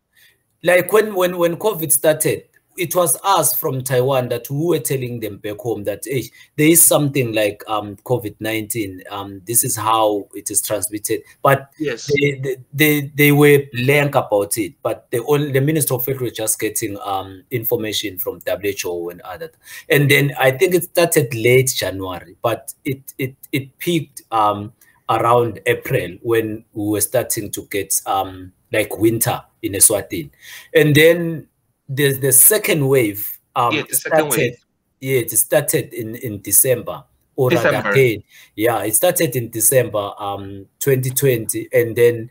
like 0.63 0.91
when 0.91 1.13
when 1.15 1.38
when 1.38 1.55
covid 1.55 1.91
started 1.91 2.43
it 2.75 2.96
was 2.96 3.15
us 3.24 3.53
from 3.53 3.84
taiwan 3.84 4.29
that 4.29 4.50
we 4.50 4.65
were 4.65 4.79
telling 4.79 5.20
them 5.20 5.38
back 5.38 5.58
home 5.60 5.84
that 5.84 6.01
hey, 6.05 6.24
there 6.58 6.67
is 6.70 6.82
something 6.82 7.32
like 7.34 7.63
um 7.67 7.96
covid-19 7.98 9.01
um 9.12 9.41
this 9.46 9.63
is 9.63 9.75
how 9.75 10.27
it 10.34 10.50
is 10.50 10.62
transmitted 10.62 11.22
but 11.43 11.72
Yes. 11.77 12.20
they, 12.20 12.39
they, 12.43 12.55
they, 12.74 13.12
they 13.15 13.32
were 13.32 13.60
blank 13.72 14.15
about 14.15 14.58
it, 14.58 14.74
but 14.82 15.10
the 15.12 15.24
only 15.25 15.51
the 15.51 15.62
Minister 15.62 15.93
of 15.93 16.05
Health 16.05 16.20
was 16.22 16.34
just 16.34 16.60
getting 16.60 16.98
um 17.00 17.43
information 17.51 18.17
from 18.20 18.39
WHO 18.46 19.10
and 19.10 19.22
other. 19.22 19.51
And 19.89 20.12
then 20.12 20.34
I 20.38 20.51
think 20.51 20.74
it 20.75 20.84
started 20.84 21.34
late 21.34 21.72
January, 21.75 22.36
but 22.41 22.74
it 22.84 23.13
it 23.17 23.36
it 23.53 23.77
peaked 23.79 24.24
um 24.32 24.74
around 25.10 25.60
April 25.65 26.17
when 26.22 26.63
we 26.74 26.89
were 26.91 27.01
starting 27.01 27.51
to 27.51 27.63
get 27.69 27.93
um 28.05 28.51
like 28.72 28.98
winter 28.98 29.41
in 29.62 29.74
Eswatini. 29.74 30.31
And 30.74 30.95
then 30.95 31.48
there's 31.88 32.19
the 32.19 32.31
second 32.31 32.88
wave 32.88 33.39
um 33.55 33.75
Yeah, 33.75 33.83
the 33.89 33.95
second 33.95 34.29
wave. 34.29 34.55
yeah, 35.00 35.19
it 35.19 35.31
started 35.31 35.93
in 35.93 36.15
in 36.15 36.41
December. 36.41 37.03
Or 37.36 37.50
December. 37.50 37.89
again, 37.91 38.24
yeah, 38.55 38.83
it 38.83 38.95
started 38.95 39.36
in 39.36 39.50
December 39.50 40.12
um 40.19 40.67
2020 40.79 41.67
and 41.74 41.95
then 41.95 42.29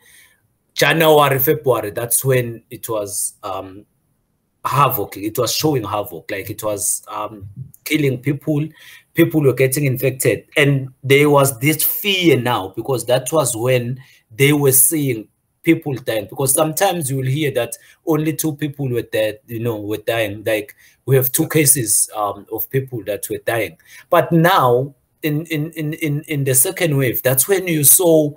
January, 0.75 1.39
February, 1.39 1.91
that's 1.91 2.25
when 2.25 2.63
it 2.71 2.89
was 2.89 3.35
um 3.43 3.85
havoc. 4.65 5.17
It 5.17 5.39
was 5.39 5.53
showing 5.53 5.85
havoc, 5.85 6.31
like 6.31 6.51
it 6.51 6.63
was 6.63 7.03
um 7.09 7.49
killing 7.85 8.19
people, 8.19 8.67
people 9.15 9.43
were 9.43 9.53
getting 9.55 9.85
infected. 9.85 10.45
And 10.57 10.89
there 11.03 11.29
was 11.31 11.59
this 11.59 11.83
fear 11.83 12.41
now 12.41 12.73
because 12.75 13.07
that 13.07 13.31
was 13.33 13.57
when 13.57 14.01
they 14.35 14.53
were 14.53 14.73
seeing 14.73 15.29
people 15.63 15.95
dying. 15.95 16.27
Because 16.29 16.53
sometimes 16.55 17.11
you 17.11 17.17
will 17.19 17.27
hear 17.27 17.51
that 17.53 17.77
only 18.07 18.33
two 18.35 18.55
people 18.57 18.89
were 18.89 19.03
dead, 19.03 19.41
you 19.47 19.61
know, 19.61 19.81
were 19.81 19.99
dying. 19.99 20.43
Like 20.45 20.75
we 21.07 21.17
have 21.17 21.31
two 21.33 21.49
cases 21.49 22.09
um, 22.17 22.47
of 22.53 22.69
people 22.71 23.03
that 23.05 23.29
were 23.29 23.41
dying. 23.45 23.77
But 24.11 24.33
now 24.33 24.95
in 25.23 25.47
in 25.47 25.71
in 25.73 25.93
in, 25.95 26.23
in 26.23 26.45
the 26.45 26.55
second 26.55 26.97
wave, 26.97 27.23
that's 27.23 27.47
when 27.49 27.67
you 27.69 27.85
saw 27.85 28.33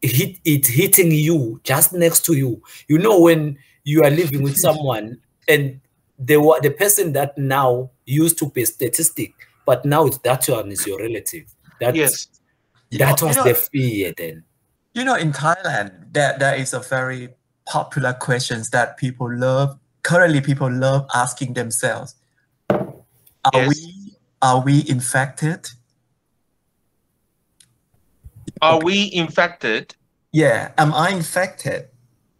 hit 0.00 0.38
it 0.44 0.66
hitting 0.66 1.12
you 1.12 1.60
just 1.64 1.92
next 1.92 2.24
to 2.26 2.34
you. 2.34 2.62
You 2.88 2.98
know 2.98 3.20
when 3.20 3.58
you 3.84 4.02
are 4.04 4.10
living 4.10 4.42
with 4.42 4.56
someone 4.66 5.18
and 5.48 5.80
the 6.18 6.36
the 6.62 6.70
person 6.70 7.12
that 7.12 7.36
now 7.36 7.90
used 8.06 8.38
to 8.38 8.50
be 8.50 8.64
statistic, 8.64 9.32
but 9.66 9.84
now 9.84 10.06
it's 10.06 10.18
that 10.18 10.46
one 10.48 10.70
is 10.72 10.86
your 10.86 10.98
relative. 10.98 11.44
That 11.80 11.94
Yes. 11.94 12.28
You 12.90 12.98
that 12.98 13.20
know- 13.20 13.28
was 13.28 13.36
you 13.36 13.44
the 13.44 13.54
fear 13.54 14.12
then. 14.16 14.44
You 14.94 15.04
know, 15.04 15.14
in 15.16 15.32
Thailand, 15.32 16.12
there, 16.12 16.36
there 16.38 16.54
is 16.54 16.74
a 16.74 16.80
very 16.80 17.34
popular 17.64 18.12
questions 18.12 18.68
that 18.70 18.96
people 18.98 19.32
love. 19.34 19.78
Currently, 20.02 20.40
people 20.42 20.70
love 20.70 21.06
asking 21.14 21.54
themselves: 21.54 22.14
Are 22.68 22.92
Yes. 23.54 23.68
we 23.68 24.16
are 24.42 24.60
we 24.60 24.84
infected? 24.88 25.70
Are 28.60 28.78
we 28.80 29.10
infected? 29.12 29.94
Yeah, 30.32 30.72
am 30.78 30.92
I 30.94 31.10
infected? 31.10 31.88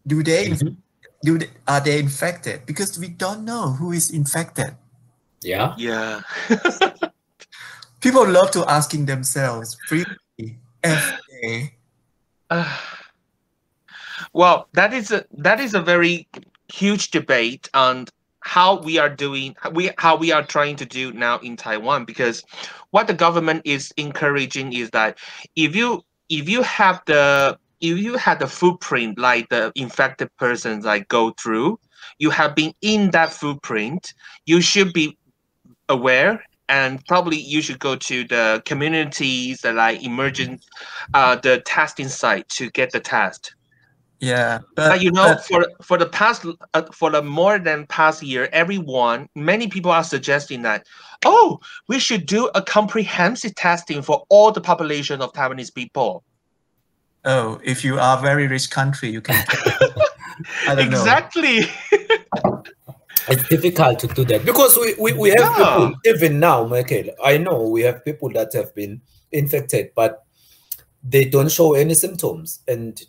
Do 0.06 0.22
they 0.22 0.48
Mhm. 0.50 0.76
do 1.24 1.38
they, 1.38 1.48
are 1.66 1.80
they 1.80 1.98
infected? 1.98 2.66
Because 2.66 2.98
we 2.98 3.08
don't 3.08 3.44
know 3.44 3.70
who 3.72 3.92
is 3.92 4.10
infected. 4.10 4.76
Yeah. 5.42 5.74
Yeah. 5.78 6.20
People 8.02 8.28
love 8.28 8.50
to 8.50 8.68
asking 8.68 9.06
themselves 9.06 9.78
frequently 9.86 10.58
every 10.82 11.18
day. 11.40 11.74
Uh, 12.50 12.76
well, 14.32 14.68
that 14.72 14.92
is 14.92 15.12
a 15.12 15.24
that 15.38 15.60
is 15.60 15.74
a 15.74 15.80
very 15.80 16.26
huge 16.68 17.12
debate 17.12 17.70
on 17.74 18.06
how 18.40 18.80
we 18.80 18.98
are 18.98 19.08
doing 19.08 19.54
we 19.72 19.90
how 19.98 20.16
we 20.16 20.32
are 20.32 20.42
trying 20.42 20.74
to 20.74 20.84
do 20.84 21.12
now 21.12 21.38
in 21.38 21.56
Taiwan 21.56 22.04
because 22.04 22.42
what 22.90 23.06
the 23.06 23.14
government 23.14 23.62
is 23.64 23.92
encouraging 23.96 24.72
is 24.72 24.90
that 24.90 25.18
if 25.54 25.76
you 25.76 26.04
if 26.28 26.48
you 26.48 26.62
have 26.62 27.00
the 27.06 27.56
if 27.80 27.98
you 27.98 28.16
had 28.16 28.40
the 28.40 28.48
footprint 28.48 29.16
like 29.16 29.48
the 29.48 29.70
infected 29.76 30.28
persons 30.38 30.84
like 30.84 31.06
go 31.06 31.30
through, 31.40 31.78
you 32.18 32.30
have 32.30 32.56
been 32.56 32.74
in 32.80 33.10
that 33.12 33.30
footprint, 33.32 34.12
you 34.46 34.60
should 34.60 34.92
be 34.92 35.16
aware 35.88 36.42
and 36.68 37.04
probably 37.06 37.36
you 37.36 37.60
should 37.62 37.78
go 37.78 37.96
to 37.96 38.24
the 38.24 38.62
communities 38.64 39.60
that 39.60 39.74
like 39.74 40.02
emergent 40.02 40.64
uh 41.14 41.36
the 41.36 41.60
testing 41.66 42.08
site 42.08 42.48
to 42.48 42.70
get 42.70 42.90
the 42.92 43.00
test. 43.00 43.54
Yeah, 44.20 44.60
but, 44.76 44.88
but 44.90 45.02
you 45.02 45.10
know 45.10 45.34
but- 45.34 45.44
for 45.44 45.66
for 45.82 45.98
the 45.98 46.06
past 46.06 46.46
uh, 46.74 46.82
for 46.92 47.10
the 47.10 47.22
more 47.22 47.58
than 47.58 47.86
past 47.86 48.22
year 48.22 48.48
everyone 48.52 49.28
many 49.34 49.66
people 49.66 49.90
are 49.90 50.04
suggesting 50.04 50.62
that 50.62 50.86
oh 51.24 51.58
we 51.88 51.98
should 51.98 52.26
do 52.26 52.48
a 52.54 52.62
comprehensive 52.62 53.54
testing 53.56 54.00
for 54.00 54.24
all 54.28 54.52
the 54.52 54.60
population 54.60 55.20
of 55.20 55.32
taiwanese 55.32 55.74
people. 55.74 56.22
Oh, 57.24 57.60
if 57.62 57.84
you 57.84 58.00
are 58.00 58.18
a 58.18 58.20
very 58.20 58.48
rich 58.48 58.68
country, 58.70 59.08
you 59.08 59.20
can. 59.20 59.44
Exactly 60.66 61.60
it's 63.28 63.48
difficult 63.48 63.98
to 64.00 64.06
do 64.08 64.24
that. 64.24 64.44
Because 64.44 64.76
we, 64.76 64.94
we, 64.98 65.12
we 65.12 65.30
have 65.30 65.38
Yeah. 65.38 65.54
people 65.56 65.94
even 66.04 66.40
now 66.40 66.64
michelle 66.66 67.10
i 67.24 67.36
know 67.38 67.68
we 67.68 67.82
have 67.82 68.04
people 68.04 68.28
that 68.30 68.52
have 68.52 68.74
been 68.74 69.00
infected 69.30 69.90
but 69.94 70.24
they 71.02 71.24
don't 71.24 71.50
show 71.50 71.74
any 71.74 71.94
symptoms 71.94 72.60
and 72.68 73.02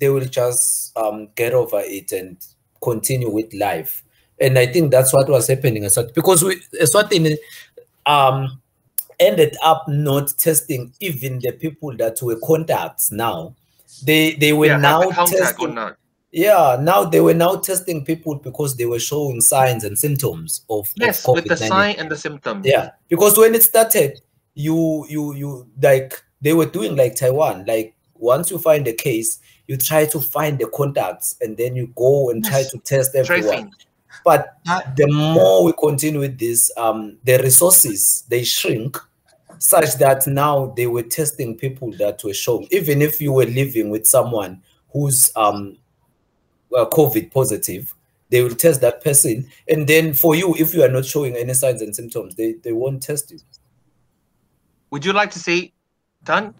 they 0.00 0.08
will 0.08 0.24
just 0.24 0.96
um, 0.96 1.28
get 1.36 1.52
over 1.54 1.80
it 1.84 2.10
and 2.12 2.44
continue 2.82 3.30
with 3.30 3.52
life. 3.54 4.02
And 4.40 4.58
i 4.58 4.66
think 4.66 4.90
that's 4.90 5.12
what 5.12 5.28
was 5.28 5.46
happening 5.46 5.84
as 5.84 5.96
well 5.96 6.08
because 6.14 6.42
we 6.42 6.60
Eswatini 6.80 7.36
um 8.06 8.60
ended 9.20 9.56
up 9.62 9.84
not 9.88 10.36
testing 10.38 10.92
even 11.00 11.38
the 11.38 11.52
people 11.52 11.96
that 11.96 12.20
were 12.20 12.38
contacts 12.44 13.12
now. 13.12 13.54
They 14.04 14.34
they 14.34 14.52
were 14.52 14.66
yeah, 14.66 14.76
now 14.78 15.02
testing 15.10 15.74
not 15.74 15.96
yeah, 16.34 16.76
now 16.80 17.04
they 17.04 17.20
were 17.20 17.32
now 17.32 17.54
testing 17.54 18.04
people 18.04 18.34
because 18.34 18.76
they 18.76 18.86
were 18.86 18.98
showing 18.98 19.40
signs 19.40 19.84
and 19.84 19.96
symptoms 19.96 20.62
of 20.68 20.80
of 20.80 20.92
yes 20.96 21.28
with 21.28 21.44
the 21.46 21.56
sign 21.56 21.94
and 21.96 22.10
the 22.10 22.16
symptoms 22.16 22.66
Yeah, 22.66 22.90
because 23.08 23.38
when 23.38 23.54
it 23.54 23.62
started, 23.62 24.20
you 24.54 25.06
you 25.08 25.32
you 25.34 25.68
like 25.80 26.20
they 26.42 26.52
were 26.52 26.66
doing 26.66 26.96
like 26.96 27.14
Taiwan. 27.14 27.66
Like 27.66 27.94
once 28.14 28.50
you 28.50 28.58
find 28.58 28.86
a 28.88 28.92
case, 28.92 29.38
you 29.68 29.76
try 29.76 30.06
to 30.06 30.18
find 30.18 30.58
the 30.58 30.66
contacts 30.66 31.36
and 31.40 31.56
then 31.56 31.76
you 31.76 31.92
go 31.94 32.30
and 32.30 32.44
try 32.44 32.64
to 32.64 32.78
test 32.78 33.14
everyone. 33.14 33.44
tracing 33.44 33.72
But 34.24 34.58
the 34.96 35.06
more 35.06 35.64
we 35.64 35.72
continue 35.72 36.18
with 36.18 36.36
this, 36.38 36.68
um, 36.76 37.16
the 37.22 37.38
resources 37.38 38.24
they 38.28 38.42
shrink 38.42 38.98
such 39.58 39.94
that 39.98 40.26
now 40.26 40.74
they 40.76 40.88
were 40.88 41.04
testing 41.04 41.56
people 41.56 41.92
that 41.92 42.24
were 42.24 42.34
shown, 42.34 42.66
even 42.72 43.02
if 43.02 43.20
you 43.20 43.32
were 43.32 43.46
living 43.46 43.88
with 43.88 44.04
someone 44.04 44.62
who's 44.92 45.30
um 45.36 45.76
uh, 46.76 46.86
COVID 46.86 47.32
positive, 47.32 47.94
they 48.30 48.42
will 48.42 48.54
test 48.54 48.80
that 48.80 49.02
person. 49.02 49.48
And 49.68 49.86
then 49.86 50.14
for 50.14 50.34
you, 50.34 50.54
if 50.58 50.74
you 50.74 50.82
are 50.82 50.88
not 50.88 51.04
showing 51.04 51.36
any 51.36 51.54
signs 51.54 51.82
and 51.82 51.94
symptoms, 51.94 52.34
they, 52.34 52.54
they 52.54 52.72
won't 52.72 53.02
test 53.02 53.30
you. 53.30 53.38
would 54.90 55.04
you 55.04 55.12
like 55.12 55.30
to 55.32 55.38
see 55.38 55.72
done 56.24 56.54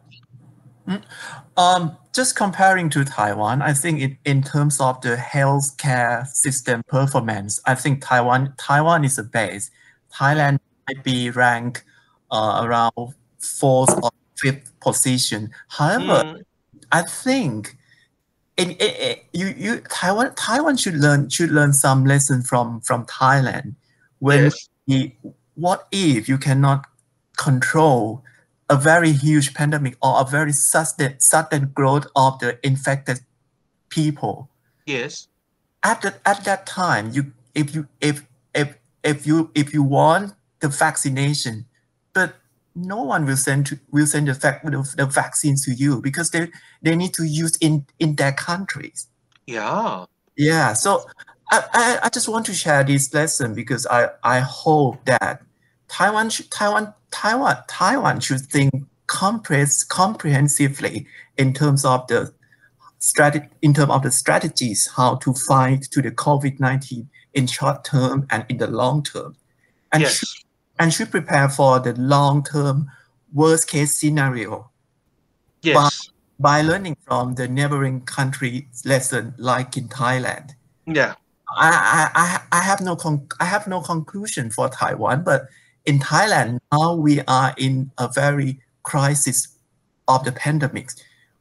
Um, 1.56 1.96
just 2.14 2.36
comparing 2.36 2.90
to 2.90 3.04
Taiwan, 3.04 3.62
I 3.62 3.72
think 3.72 4.00
it, 4.00 4.16
in 4.24 4.42
terms 4.42 4.80
of 4.80 5.00
the 5.00 5.16
healthcare 5.16 6.26
system 6.26 6.82
performance, 6.88 7.60
I 7.66 7.74
think 7.74 8.04
Taiwan 8.04 8.54
Taiwan 8.58 9.04
is 9.04 9.16
the 9.16 9.22
base. 9.22 9.70
Thailand 10.12 10.58
might 10.86 11.02
be 11.02 11.30
ranked 11.30 11.84
uh, 12.30 12.60
around 12.64 13.14
fourth 13.38 13.94
or 14.02 14.10
fifth 14.36 14.72
position. 14.80 15.50
However, 15.68 16.22
Mm, 16.24 16.42
I 16.92 17.02
think 17.02 17.76
in, 18.56 18.70
in, 18.70 18.76
in- 18.78 19.16
you 19.32 19.46
you 19.56 19.80
Taiwan 19.80 20.34
Taiwan 20.34 20.76
should 20.76 20.94
learn 20.94 21.28
should 21.28 21.50
learn 21.50 21.72
some 21.72 22.04
lesson 22.04 22.42
from 22.42 22.80
from 22.80 23.04
Thailand. 23.06 23.74
When 24.18 24.44
yes 24.44 24.68
what 25.54 25.86
if 25.92 26.28
you 26.28 26.38
cannot 26.38 26.84
control 27.36 28.22
a 28.68 28.76
very 28.76 29.12
huge 29.12 29.54
pandemic 29.54 29.96
or 30.02 30.20
a 30.20 30.24
very 30.24 30.52
sudden 30.52 31.18
sudden 31.20 31.70
growth 31.74 32.06
of 32.16 32.38
the 32.38 32.58
infected 32.66 33.20
people? 33.88 34.48
yes 34.86 35.28
At 35.82 36.02
that 36.02 36.20
at 36.24 36.44
that 36.44 36.66
time, 36.66 37.10
you 37.12 37.32
if 37.54 37.74
you 37.74 37.88
if 38.00 38.24
if 38.54 38.76
if 39.02 39.26
you 39.26 39.50
if 39.54 39.74
you 39.74 39.82
want 39.82 40.34
the 40.60 40.68
vaccination, 40.68 41.66
no 42.74 43.02
one 43.02 43.24
will 43.24 43.36
send 43.36 43.66
to, 43.66 43.78
will 43.90 44.06
send 44.06 44.28
the, 44.28 44.32
the, 44.32 44.94
the 44.96 45.06
vaccines 45.06 45.64
to 45.64 45.72
you 45.72 46.00
because 46.00 46.30
they 46.30 46.50
they 46.82 46.96
need 46.96 47.14
to 47.14 47.24
use 47.24 47.56
in 47.60 47.86
in 47.98 48.16
their 48.16 48.32
countries. 48.32 49.06
yeah. 49.46 50.06
Yeah, 50.36 50.72
so 50.72 51.06
I, 51.50 51.64
I, 51.72 51.98
I 52.04 52.08
just 52.08 52.28
want 52.28 52.46
to 52.46 52.54
share 52.54 52.82
this 52.82 53.12
lesson 53.14 53.54
because 53.54 53.86
I, 53.86 54.08
I 54.22 54.40
hope 54.40 55.04
that 55.04 55.42
Taiwan 55.88 56.30
should, 56.30 56.50
Taiwan 56.50 56.92
Taiwan 57.10 57.56
Taiwan 57.68 58.20
should 58.20 58.40
think 58.40 58.74
comprehens- 59.06 59.86
comprehensively 59.88 61.06
in 61.36 61.52
terms 61.52 61.84
of 61.84 62.06
the 62.08 62.32
strategy 62.98 63.46
in 63.62 63.74
terms 63.74 63.90
of 63.90 64.02
the 64.02 64.10
strategies 64.10 64.88
how 64.96 65.16
to 65.16 65.34
fight 65.34 65.82
to 65.92 66.02
the 66.02 66.10
COVID 66.10 66.58
nineteen 66.58 67.08
in 67.34 67.46
short 67.46 67.84
term 67.84 68.26
and 68.30 68.44
in 68.48 68.56
the 68.56 68.66
long 68.66 69.02
term, 69.02 69.36
and 69.92 70.02
yes. 70.02 70.16
should, 70.16 70.28
and 70.78 70.92
should 70.92 71.10
prepare 71.10 71.48
for 71.48 71.78
the 71.80 71.92
long 71.94 72.42
term 72.42 72.90
worst 73.32 73.68
case 73.68 73.96
scenario 73.96 74.70
yes 75.62 76.10
by 76.40 76.60
learning 76.62 76.96
from 77.06 77.34
the 77.36 77.46
neighboring 77.48 78.00
country 78.02 78.68
lesson 78.84 79.34
like 79.38 79.76
in 79.76 79.88
Thailand. 79.88 80.50
yeah 80.86 81.14
I, 81.56 82.10
I, 82.14 82.40
I- 82.58 82.60
have 82.64 82.80
no 82.80 82.96
con- 82.96 83.28
I 83.38 83.44
have 83.44 83.66
no 83.68 83.80
conclusion 83.80 84.50
for 84.50 84.68
Taiwan, 84.68 85.22
but 85.22 85.46
in 85.84 86.00
Thailand 86.00 86.58
now 86.72 86.94
we 86.94 87.20
are 87.28 87.54
in 87.56 87.90
a 87.98 88.08
very 88.08 88.60
crisis 88.82 89.48
of 90.08 90.24
the 90.24 90.32
pandemic. 90.32 90.90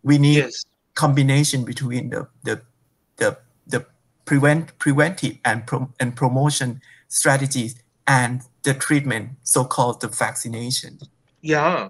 We 0.03 0.17
need 0.19 0.37
yes 0.37 0.65
combination 0.95 1.63
between 1.65 2.09
the 2.11 2.27
the 2.43 2.61
the, 3.17 3.37
the 3.65 3.85
prevent 4.25 4.77
preventive 4.77 5.37
and 5.43 5.65
prom- 5.65 5.93
and 5.99 6.15
promotion 6.15 6.81
strategies 7.07 7.75
and 8.07 8.41
the 8.63 8.73
treatment, 8.73 9.29
so-called 9.43 10.01
the 10.01 10.07
vaccination. 10.07 10.99
Yeah. 11.41 11.89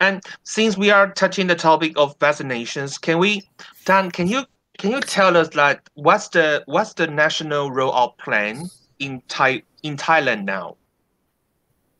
And 0.00 0.22
since 0.42 0.76
we 0.76 0.90
are 0.90 1.12
touching 1.12 1.46
the 1.46 1.54
topic 1.54 1.96
of 1.96 2.18
vaccinations, 2.18 3.00
can 3.00 3.18
we 3.18 3.48
Tan, 3.84 4.10
can 4.10 4.26
you 4.26 4.44
can 4.78 4.90
you 4.90 5.00
tell 5.00 5.36
us 5.36 5.54
like 5.54 5.80
what's 5.94 6.28
the 6.28 6.62
what's 6.66 6.94
the 6.94 7.06
national 7.06 7.70
rollout 7.70 8.18
plan 8.18 8.66
in 8.98 9.22
Thai 9.28 9.62
in 9.82 9.96
Thailand 9.96 10.44
now? 10.44 10.76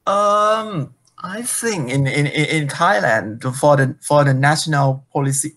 Um, 0.07 0.95
I 1.23 1.43
think 1.43 1.91
in, 1.91 2.07
in, 2.07 2.27
in 2.27 2.69
Thailand 2.69 3.43
for 3.55 3.77
the 3.77 3.97
for 4.01 4.25
the 4.25 4.35
national 4.35 5.05
policy 5.13 5.57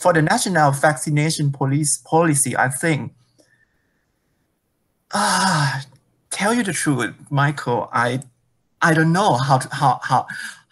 for 0.00 0.12
the 0.12 0.22
national 0.22 0.70
vaccination 0.72 1.50
police 1.50 1.98
policy, 1.98 2.56
I 2.56 2.68
think. 2.68 3.12
Ah, 5.12 5.82
tell 6.36 6.52
you 6.52 6.62
the 6.62 6.72
truth, 6.72 7.14
Michelle, 7.30 7.88
I 7.92 8.20
I 8.82 8.92
don't 8.92 9.12
know 9.12 9.32
how 9.48 9.58
to 9.58 9.68
how 9.74 10.00
how 10.02 10.26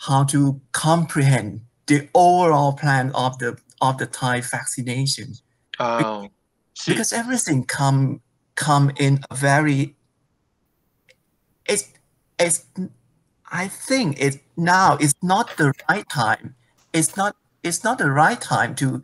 how 0.07 0.25
to 0.25 0.61
comprehend 0.73 1.63
the 1.87 2.09
overall 2.15 2.75
plan 2.75 3.11
of 3.15 3.39
the 3.39 3.57
of 3.81 3.97
the 3.99 4.07
Thai 4.07 4.43
vaccination. 4.43 5.29
Oh, 5.81 6.29
see, 6.75 6.93
because 6.93 7.13
everything 7.13 7.65
come 7.65 8.21
come 8.57 8.93
in 8.97 9.21
a 9.31 9.35
very 9.35 9.97
it's 11.67 11.85
it's 12.39 12.67
i 13.51 13.67
think 13.67 14.21
it 14.21 14.35
now 14.57 14.97
is 15.01 15.15
not 15.23 15.57
the 15.57 15.73
right 15.89 16.09
time. 16.09 16.55
It's 16.93 17.17
not 17.17 17.37
it's 17.63 17.83
not 17.83 17.99
the 17.99 18.11
right 18.11 18.41
time 18.41 18.75
to 18.77 19.03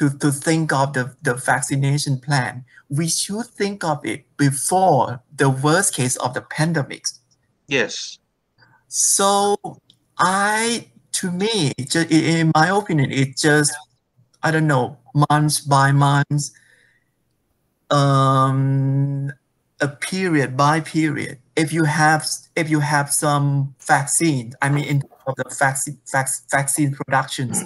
to 0.00 0.08
to 0.22 0.32
think 0.32 0.72
of 0.72 0.94
the 0.96 1.04
the 1.20 1.34
vaccination 1.36 2.16
plan 2.26 2.64
we 2.88 3.06
should 3.06 3.44
think 3.60 3.84
of 3.84 4.00
it 4.12 4.24
before 4.40 5.20
the 5.36 5.50
worst 5.50 5.92
case 5.94 6.16
of 6.24 6.32
the 6.32 6.40
pandemic 6.56 7.04
yes. 7.68 8.18
so 8.88 9.56
I, 10.20 10.88
to 11.12 11.30
me, 11.30 11.72
it 11.78 11.90
ju- 11.90 12.04
i- 12.10 12.26
in 12.40 12.52
my 12.54 12.68
opinion, 12.68 13.10
it 13.10 13.36
just, 13.38 13.72
I 14.42 14.50
don't 14.50 14.66
know, 14.66 14.98
months 15.30 15.60
by 15.64 15.92
months, 15.92 16.52
um, 17.90 19.32
a 19.80 19.88
period 19.88 20.56
by 20.56 20.80
period. 20.80 21.38
If 21.56 21.72
you 21.72 21.84
have, 21.84 22.26
if 22.54 22.68
you 22.68 22.80
have 22.80 23.12
some 23.12 23.74
vaccine, 23.80 24.52
I 24.60 24.68
mean, 24.68 24.84
in 24.84 25.00
terms 25.00 25.22
of 25.26 25.36
the 25.36 25.56
vaccine, 25.58 25.98
vac, 26.12 26.28
vaccine 26.50 26.92
productions 26.92 27.64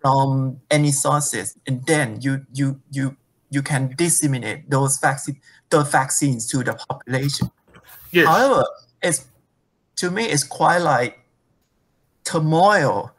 from 0.00 0.60
any 0.70 0.92
sources, 0.92 1.56
and 1.66 1.84
then 1.86 2.20
you, 2.20 2.46
you, 2.52 2.80
you, 2.90 3.16
you 3.50 3.62
can 3.62 3.94
disseminate 3.96 4.70
those 4.70 4.98
vaccine, 4.98 5.40
the 5.70 5.82
vaccines 5.82 6.46
to 6.46 6.62
the 6.62 6.74
population. 6.88 7.50
Yes. 8.12 8.26
However, 8.26 8.64
it's 9.02 9.26
to 9.96 10.10
me 10.10 10.24
it's 10.24 10.44
quite 10.44 10.78
like 10.78 11.18
turmoil 12.24 13.12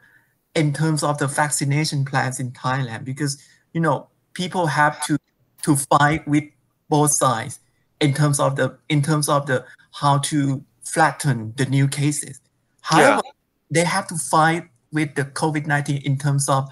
in 0.54 0.72
terms 0.72 1.02
of 1.02 1.18
the 1.18 1.26
vaccination 1.26 2.04
plans 2.04 2.40
in 2.40 2.50
Thailand 2.52 3.04
because 3.04 3.42
you 3.72 3.80
know 3.80 4.08
people 4.34 4.66
have 4.66 5.04
to 5.06 5.18
to 5.62 5.76
fight 5.76 6.26
with 6.26 6.44
both 6.88 7.12
sides 7.12 7.60
in 8.00 8.14
terms 8.14 8.40
of 8.40 8.56
the 8.56 8.76
in 8.88 9.02
terms 9.02 9.28
of 9.28 9.46
the 9.46 9.64
how 9.92 10.18
to 10.18 10.64
flatten 10.84 11.52
the 11.56 11.66
new 11.66 11.86
cases. 11.86 12.40
However, 12.80 13.22
they 13.70 13.84
have 13.84 14.08
to 14.08 14.16
fight 14.16 14.64
with 14.92 15.14
the 15.14 15.24
COVID-19 15.24 16.02
in 16.02 16.18
terms 16.18 16.48
of 16.48 16.68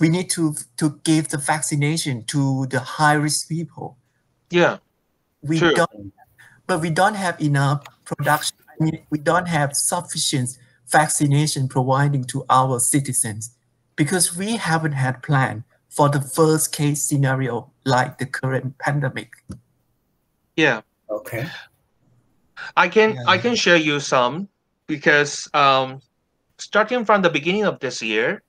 we 0.00 0.08
need 0.08 0.28
to 0.30 0.54
to 0.76 1.00
give 1.04 1.28
the 1.28 1.38
vaccination 1.38 2.24
to 2.24 2.66
the 2.66 2.80
high 2.80 3.14
risk 3.14 3.48
people. 3.48 3.96
Yeah. 4.50 4.78
We 5.42 5.58
True. 5.58 5.74
don't, 5.74 6.12
but 6.66 6.80
we 6.80 6.90
don't 6.90 7.14
have 7.14 7.40
enough 7.40 7.84
production. 8.04 8.56
I 8.68 8.84
mean, 8.84 9.06
we 9.10 9.18
don't 9.18 9.46
have 9.46 9.76
sufficient 9.76 10.58
vaccination 10.88 11.68
providing 11.68 12.24
to 12.24 12.44
our 12.50 12.80
citizens 12.80 13.54
because 13.96 14.36
we 14.36 14.56
haven't 14.56 14.92
had 14.92 15.22
plan 15.22 15.64
for 15.88 16.08
the 16.08 16.20
first 16.20 16.72
case 16.72 17.02
scenario 17.02 17.70
like 17.84 18.18
the 18.18 18.26
current 18.26 18.76
pandemic. 18.78 19.30
Yeah. 20.56 20.80
Okay. 21.08 21.46
I 22.76 22.88
can 22.88 23.18
I 23.26 23.38
can 23.38 23.54
share 23.54 23.76
you 23.76 24.00
some 24.00 24.48
because 24.86 25.48
um, 25.54 26.00
starting 26.58 27.04
from 27.04 27.22
the 27.22 27.30
beginning 27.30 27.64
of 27.64 27.80
this 27.80 28.02
year, 28.02 28.42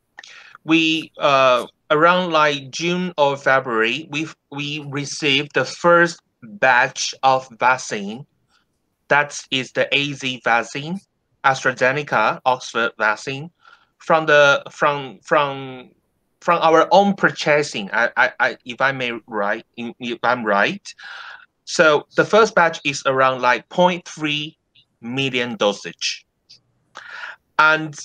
we 0.63 1.11
uh, 1.19 1.65
around 1.91 2.31
like 2.31 2.71
June 2.71 3.13
or 3.17 3.37
February, 3.37 4.07
we 4.11 4.27
we 4.51 4.85
received 4.89 5.53
the 5.53 5.65
first 5.65 6.21
batch 6.43 7.13
of 7.23 7.47
vaccine. 7.59 8.25
That 9.07 9.39
is 9.51 9.71
the 9.71 9.93
AZ 9.93 10.23
vaccine, 10.43 10.99
AstraZeneca 11.43 12.41
Oxford 12.45 12.91
vaccine, 12.97 13.51
from 13.99 14.25
the 14.25 14.63
from 14.71 15.19
from 15.23 15.91
from 16.41 16.59
our 16.61 16.87
own 16.91 17.13
purchasing. 17.13 17.89
I 17.93 18.11
I, 18.17 18.33
I 18.39 18.57
if 18.65 18.81
I 18.81 18.91
may 18.91 19.11
right 19.27 19.65
if 19.77 20.19
I'm 20.23 20.43
right. 20.43 20.93
So 21.65 22.07
the 22.15 22.25
first 22.25 22.53
batch 22.53 22.79
is 22.83 23.01
around 23.07 23.41
like 23.41 23.67
0.3 23.69 24.55
million 25.01 25.55
dosage. 25.55 26.24
And 27.59 27.95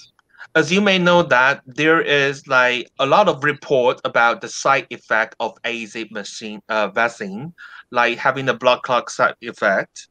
as 0.55 0.73
you 0.73 0.81
may 0.81 0.99
know 0.99 1.23
that 1.23 1.63
there 1.67 2.01
is 2.01 2.47
like 2.47 2.91
a 2.99 3.07
lot 3.07 3.29
of 3.29 3.45
report 3.45 4.01
about 4.05 4.41
the 4.41 4.49
side 4.49 4.87
effect 4.91 5.37
of 5.41 5.57
AZ 5.65 5.97
machine, 6.11 6.61
uh, 6.69 6.89
vaccine, 6.89 7.55
like 7.91 8.19
having 8.19 8.47
the 8.47 8.55
blood 8.55 8.83
clot 8.83 9.11
side 9.11 9.35
effect. 9.43 10.09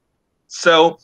So 0.48 0.98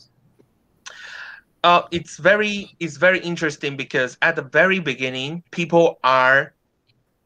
uh, 1.64 1.84
it's 1.92 2.18
very 2.18 2.70
it's 2.80 2.98
very 2.98 3.20
interesting 3.20 3.76
because 3.76 4.18
at 4.22 4.36
the 4.36 4.44
very 4.44 4.80
beginning, 4.80 5.44
people 5.52 6.00
are 6.04 6.54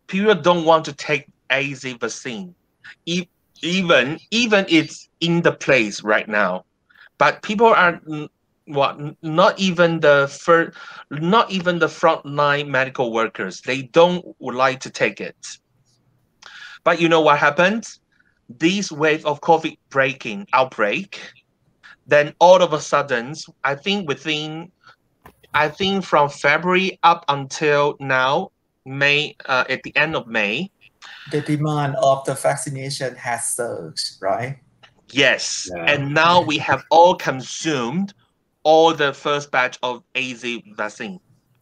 people 0.07 0.33
don't 0.35 0.65
want 0.65 0.85
to 0.85 0.93
take 0.93 1.25
AZ 1.49 1.83
vaccine. 1.83 2.55
E- 3.05 3.27
even 3.61 4.19
even 4.31 4.65
it's 4.69 5.09
in 5.19 5.41
the 5.41 5.51
place 5.51 6.03
right 6.03 6.27
now 6.27 6.63
but 7.17 7.41
people 7.43 7.67
are 7.67 7.99
what 8.69 8.99
n- 8.99 9.17
not 9.23 9.59
even 9.59 9.99
the 9.99 10.27
first 10.31 10.77
not 11.09 11.49
even 11.51 11.79
the 11.79 11.87
frontline 11.87 12.67
medical 12.67 13.11
workers 13.11 13.61
they 13.61 13.81
don't 13.81 14.23
would 14.39 14.55
like 14.55 14.79
to 14.79 14.89
take 14.89 15.19
it 15.19 15.35
but 16.83 17.01
you 17.01 17.09
know 17.09 17.21
what 17.21 17.37
happened 17.39 17.83
this 18.47 18.91
wave 18.91 19.25
of 19.25 19.41
covid 19.41 19.75
breaking 19.89 20.45
outbreak 20.53 21.19
then 22.05 22.33
all 22.39 22.61
of 22.61 22.73
a 22.73 22.79
sudden 22.79 23.33
i 23.63 23.73
think 23.73 24.07
within 24.07 24.71
i 25.53 25.67
think 25.67 26.05
from 26.05 26.29
february 26.29 26.99
up 27.03 27.25
until 27.27 27.95
now 27.99 28.49
may 28.85 29.35
uh, 29.45 29.65
at 29.69 29.81
the 29.83 29.95
end 29.95 30.15
of 30.15 30.27
may 30.27 30.69
The 31.31 31.41
demand 31.41 31.95
of 32.01 32.25
the 32.25 32.33
vaccination 32.33 33.15
has 33.15 33.45
surged, 33.55 34.17
right? 34.21 34.57
Yes, 35.11 35.69
Yeah. 35.73 35.85
and 35.93 36.13
now 36.13 36.41
we 36.41 36.57
have 36.59 36.83
all 36.89 37.15
consumed 37.15 38.13
all 38.69 38.93
the 38.93 39.11
first 39.13 39.49
batch 39.51 39.79
of 39.81 40.03
AZ 40.13 40.45
vaccine. 40.77 41.19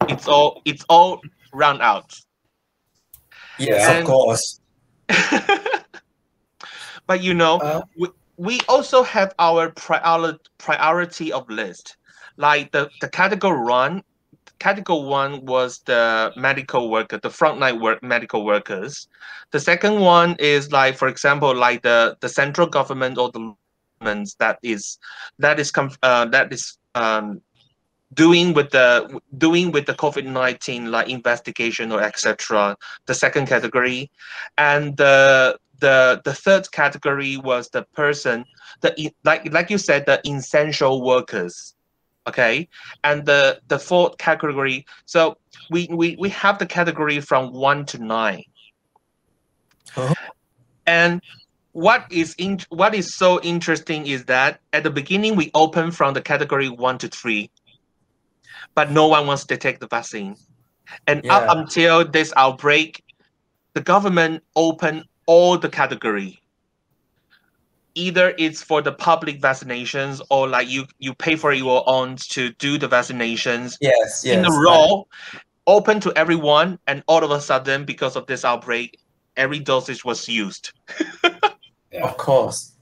It's 0.09 0.27
all 0.27 0.61
it's 0.65 0.83
all 0.89 1.21
run 1.53 1.79
out. 1.81 2.13
Yes, 3.57 3.87
And- 3.89 3.99
of 3.99 4.05
course. 4.11 4.59
but 7.07 7.23
you 7.23 7.33
know, 7.33 7.57
Uh, 7.59 7.81
we, 7.97 8.07
we 8.35 8.59
also 8.67 9.03
have 9.03 9.33
our 9.39 9.71
priority 9.71 10.37
priority 10.57 11.31
of 11.31 11.49
list. 11.49 11.95
Like 12.35 12.71
the, 12.71 12.89
the 13.01 13.09
category 13.09 13.63
one, 13.63 14.03
category 14.59 15.07
one 15.07 15.45
was 15.45 15.79
the 15.85 16.31
medical 16.35 16.91
worker, 16.91 17.17
the 17.17 17.29
frontline 17.29 17.81
work 17.81 18.03
medical 18.03 18.45
workers. 18.45 19.07
The 19.51 19.59
second 19.59 19.99
one 20.01 20.35
is 20.39 20.71
like, 20.71 20.97
for 20.97 21.07
example, 21.07 21.55
like 21.55 21.81
the, 21.81 22.15
the 22.19 22.29
central 22.29 22.67
government 22.67 23.17
or 23.17 23.31
the 23.31 23.55
governments 23.99 24.35
that 24.39 24.59
is 24.61 24.99
that 25.39 25.59
is 25.59 25.71
com- 25.71 25.97
uh, 26.03 26.25
that 26.25 26.53
is 26.53 26.76
um, 26.97 27.41
doing 28.13 28.53
with 28.57 28.69
the 28.71 28.87
doing 29.37 29.71
with 29.71 29.85
the 29.85 29.93
COVID 29.93 30.25
nineteen 30.25 30.91
like 30.95 31.09
investigation 31.09 31.91
or 31.91 32.01
etc. 32.01 32.75
The 33.05 33.13
second 33.13 33.47
category, 33.47 34.11
and 34.57 34.97
the 34.97 35.57
the 35.79 36.21
the 36.25 36.33
third 36.33 36.71
category 36.71 37.37
was 37.37 37.69
the 37.69 37.83
person 37.93 38.45
the 38.81 39.11
like 39.23 39.51
like 39.53 39.69
you 39.69 39.77
said 39.77 40.05
the 40.05 40.19
essential 40.25 41.03
workers 41.03 41.75
okay 42.27 42.67
and 43.03 43.25
the 43.25 43.59
the 43.67 43.79
fourth 43.79 44.17
category 44.17 44.85
so 45.05 45.37
we 45.69 45.87
we, 45.91 46.15
we 46.19 46.29
have 46.29 46.57
the 46.59 46.65
category 46.65 47.19
from 47.19 47.53
one 47.53 47.85
to 47.85 47.97
nine 47.99 48.43
Oh. 49.95 50.13
and 50.85 51.21
what 51.77 52.07
is 52.09 52.33
in 52.39 52.59
what 52.69 52.95
is 52.95 53.13
so 53.13 53.39
interesting 53.41 54.07
is 54.07 54.25
that 54.25 54.59
at 54.73 54.81
the 54.81 54.89
beginning 54.89 55.35
we 55.35 55.51
open 55.53 55.91
from 55.91 56.15
the 56.15 56.21
category 56.21 56.69
one 56.69 56.97
to 56.97 57.07
three 57.07 57.51
but 58.73 58.89
no 58.89 59.05
one 59.07 59.27
wants 59.27 59.45
to 59.45 59.55
take 59.55 59.79
the 59.79 59.85
vaccine 59.85 60.35
and 61.05 61.23
Yeah. 61.23 61.35
up 61.37 61.55
until 61.55 62.03
this 62.03 62.33
outbreak 62.35 63.03
the 63.75 63.81
government 63.81 64.43
opened 64.55 65.03
all 65.27 65.55
the 65.55 65.69
category 65.69 66.41
either 67.93 68.33
it's 68.39 68.63
for 68.63 68.81
the 68.81 68.91
public 68.91 69.39
vaccinations 69.39 70.19
or 70.31 70.47
like 70.47 70.67
you 70.67 70.87
you 70.97 71.13
pay 71.13 71.35
for 71.35 71.53
your 71.53 71.87
own 71.87 72.15
to 72.15 72.49
do 72.53 72.79
the 72.79 72.89
vaccinations 72.89 73.77
Yes, 73.81 74.23
yes. 74.25 74.35
in 74.35 74.43
a 74.45 74.51
row 74.65 75.05
open 75.67 75.99
to 75.99 76.11
everyone 76.15 76.79
and 76.87 77.03
all 77.07 77.23
of 77.23 77.29
a 77.29 77.39
sudden 77.39 77.85
because 77.85 78.15
of 78.15 78.25
this 78.25 78.43
outbreak 78.43 78.97
every 79.35 79.59
dosage 79.59 80.03
was 80.03 80.27
used 80.27 80.71
Of 82.01 82.17
course. 82.17 82.73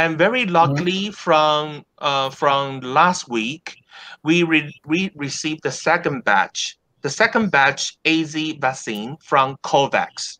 and 0.00 0.16
very 0.16 0.46
luckily 0.46 1.10
from 1.10 1.84
uh, 1.98 2.30
from 2.30 2.80
last 2.80 3.28
week 3.28 3.76
we 4.22 4.42
re- 4.42 4.80
we 4.86 5.10
received 5.14 5.62
the 5.62 5.70
second 5.70 6.24
batch 6.24 6.78
the 7.02 7.10
second 7.10 7.50
batch 7.50 7.98
az 8.04 8.34
vaccine 8.58 9.16
from 9.22 9.56
covax. 9.62 10.38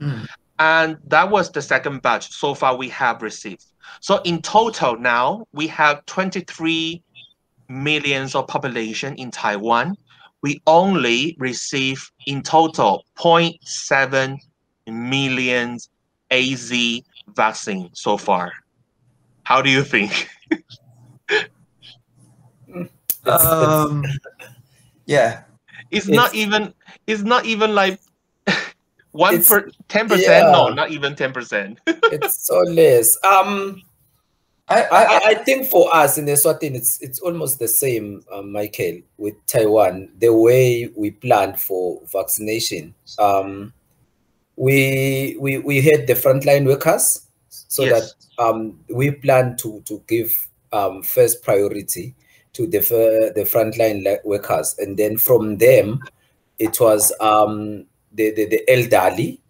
Mm. 0.00 0.26
and 0.58 0.96
that 1.06 1.30
was 1.30 1.50
the 1.52 1.62
second 1.62 2.02
batch 2.02 2.30
so 2.32 2.54
far 2.54 2.76
we 2.76 2.88
have 2.88 3.22
received. 3.22 3.66
So 4.00 4.20
in 4.24 4.42
total 4.42 4.96
now 4.98 5.46
we 5.52 5.66
have 5.68 6.04
23 6.06 7.02
millions 7.68 8.34
of 8.34 8.46
population 8.48 9.14
in 9.14 9.30
taiwan. 9.30 9.96
We 10.42 10.60
only 10.66 11.36
receive 11.38 12.10
in 12.26 12.42
total 12.42 13.04
0.7 13.16 14.38
million 14.88 15.78
az 16.32 16.72
vaccine 17.36 17.88
so 17.92 18.16
far 18.16 18.50
how 19.44 19.60
do 19.62 19.68
you 19.70 19.84
think 19.84 20.10
it's- 20.48 20.78
it's- 23.24 23.44
Um, 23.46 24.02
yeah. 25.06 25.42
it's 25.90 26.08
not 26.08 26.34
even 26.34 26.72
it's 27.06 27.22
not 27.22 27.44
even 27.44 27.74
like 27.74 28.00
one 29.12 29.42
per 29.44 29.68
ten 29.88 30.08
percent 30.08 30.50
no 30.52 30.68
not 30.68 30.90
even 30.90 31.14
ten 31.14 31.32
percent 31.32 31.78
it's 31.86 32.46
so 32.46 32.58
less. 32.60 33.16
Um, 33.24 33.82
I, 34.68 34.82
I, 34.82 34.88
I, 34.90 35.04
I- 35.04 35.20
I 35.30 35.34
think 35.34 35.68
for 35.68 35.94
us 35.94 36.16
in 36.18 36.26
Eswatini, 36.26 36.76
it's 36.76 36.98
it's 37.02 37.18
almost 37.20 37.58
the 37.58 37.68
same, 37.68 38.22
um, 38.32 38.52
Michelle, 38.52 39.02
with 39.18 39.34
Taiwan. 39.46 40.08
The 40.18 40.32
way 40.32 40.88
we 40.96 41.10
planned 41.10 41.60
for 41.60 42.00
vaccination, 42.10 42.94
um, 43.18 43.72
we 44.62 45.36
we 45.40 45.58
we 45.58 45.80
had 45.82 46.06
the 46.06 46.14
frontline 46.14 46.64
workers, 46.64 47.26
so 47.48 47.82
Yes. 47.82 48.14
that 48.38 48.42
um, 48.44 48.78
we 48.88 49.10
plan 49.10 49.56
to 49.56 49.80
to 49.86 50.00
give 50.06 50.48
um, 50.72 51.02
first 51.02 51.42
priority 51.42 52.14
to 52.52 52.68
the 52.68 52.78
the 53.34 53.42
frontline 53.42 54.06
workers, 54.24 54.76
and 54.78 54.96
then 54.96 55.18
from 55.18 55.58
them, 55.58 56.00
it 56.60 56.78
was 56.80 57.12
um, 57.20 57.86
the, 58.12 58.30
the 58.36 58.44
the 58.46 58.70
elderly, 58.70 59.40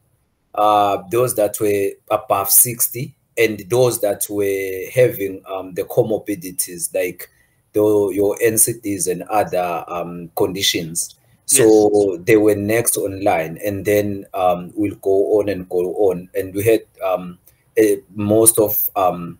uh, 0.55 1.03
those 1.11 1.35
that 1.37 1.61
were 1.61 1.90
above 2.11 2.51
sixty, 2.51 3.14
and 3.37 3.62
those 3.68 4.01
that 4.01 4.25
were 4.31 4.88
having 4.94 5.42
um, 5.46 5.75
the 5.75 5.83
comorbidities 5.85 6.94
like 6.94 7.29
the, 7.75 7.83
your 8.14 8.35
NCDs 8.42 9.11
and 9.11 9.25
other 9.25 9.85
um, 9.88 10.31
conditions. 10.37 11.16
So 11.57 12.19
they 12.25 12.37
were 12.37 12.55
next 12.55 12.97
online, 12.97 13.59
and 13.65 13.85
then 13.85 14.27
um, 14.35 14.73
we'll 14.75 14.97
go 14.97 15.38
on 15.38 15.49
and 15.49 15.69
go 15.69 15.95
on. 15.95 16.29
And 16.35 16.55
we 16.55 16.65
had 16.65 16.83
um, 17.05 17.38
eh, 17.77 17.97
most 18.15 18.59
of 18.59 18.91
um, 18.97 19.38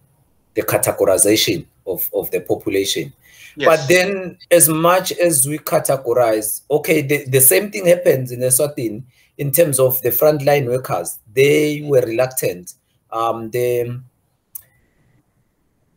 the 0.55 0.63
categorization 0.63 1.67
of, 1.87 2.09
of 2.15 2.31
the 2.31 2.41
population. 2.41 3.13
Yes. 3.57 3.67
But 3.67 3.89
then, 3.89 4.39
as 4.51 4.69
much 4.69 5.13
as 5.13 5.47
we 5.47 5.59
categorize, 5.59 6.63
okay, 6.71 7.03
the, 7.03 7.25
the 7.27 7.41
same 7.41 7.71
thing 7.71 7.87
happens 7.87 8.33
in 8.33 8.41
Eswatini 8.41 9.03
in 9.39 9.51
terms 9.51 9.79
of 9.79 10.01
the 10.03 10.11
frontline 10.11 10.67
workers. 10.67 11.19
They 11.33 11.83
were 11.85 12.01
reluctant. 12.01 12.75
Um, 13.11 13.51
the, 13.51 14.01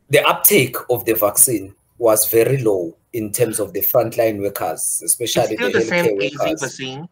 the 0.10 0.28
uptake 0.28 0.76
of 0.90 1.06
the 1.06 1.14
vaccine 1.14 1.76
was 1.98 2.30
very 2.30 2.58
low 2.58 2.98
in 3.16 3.32
terms 3.32 3.62
of 3.62 3.72
the 3.72 3.80
frontline 3.80 4.42
workers, 4.42 5.00
it's 5.02 5.14
especially 5.14 5.56
still 5.56 5.72
the 5.72 5.80
the 5.80 5.86
same 5.86 6.06
healthcare 6.06 6.26
AZ 6.26 6.38
workers. 6.38 6.62
vaccine. 6.62 7.10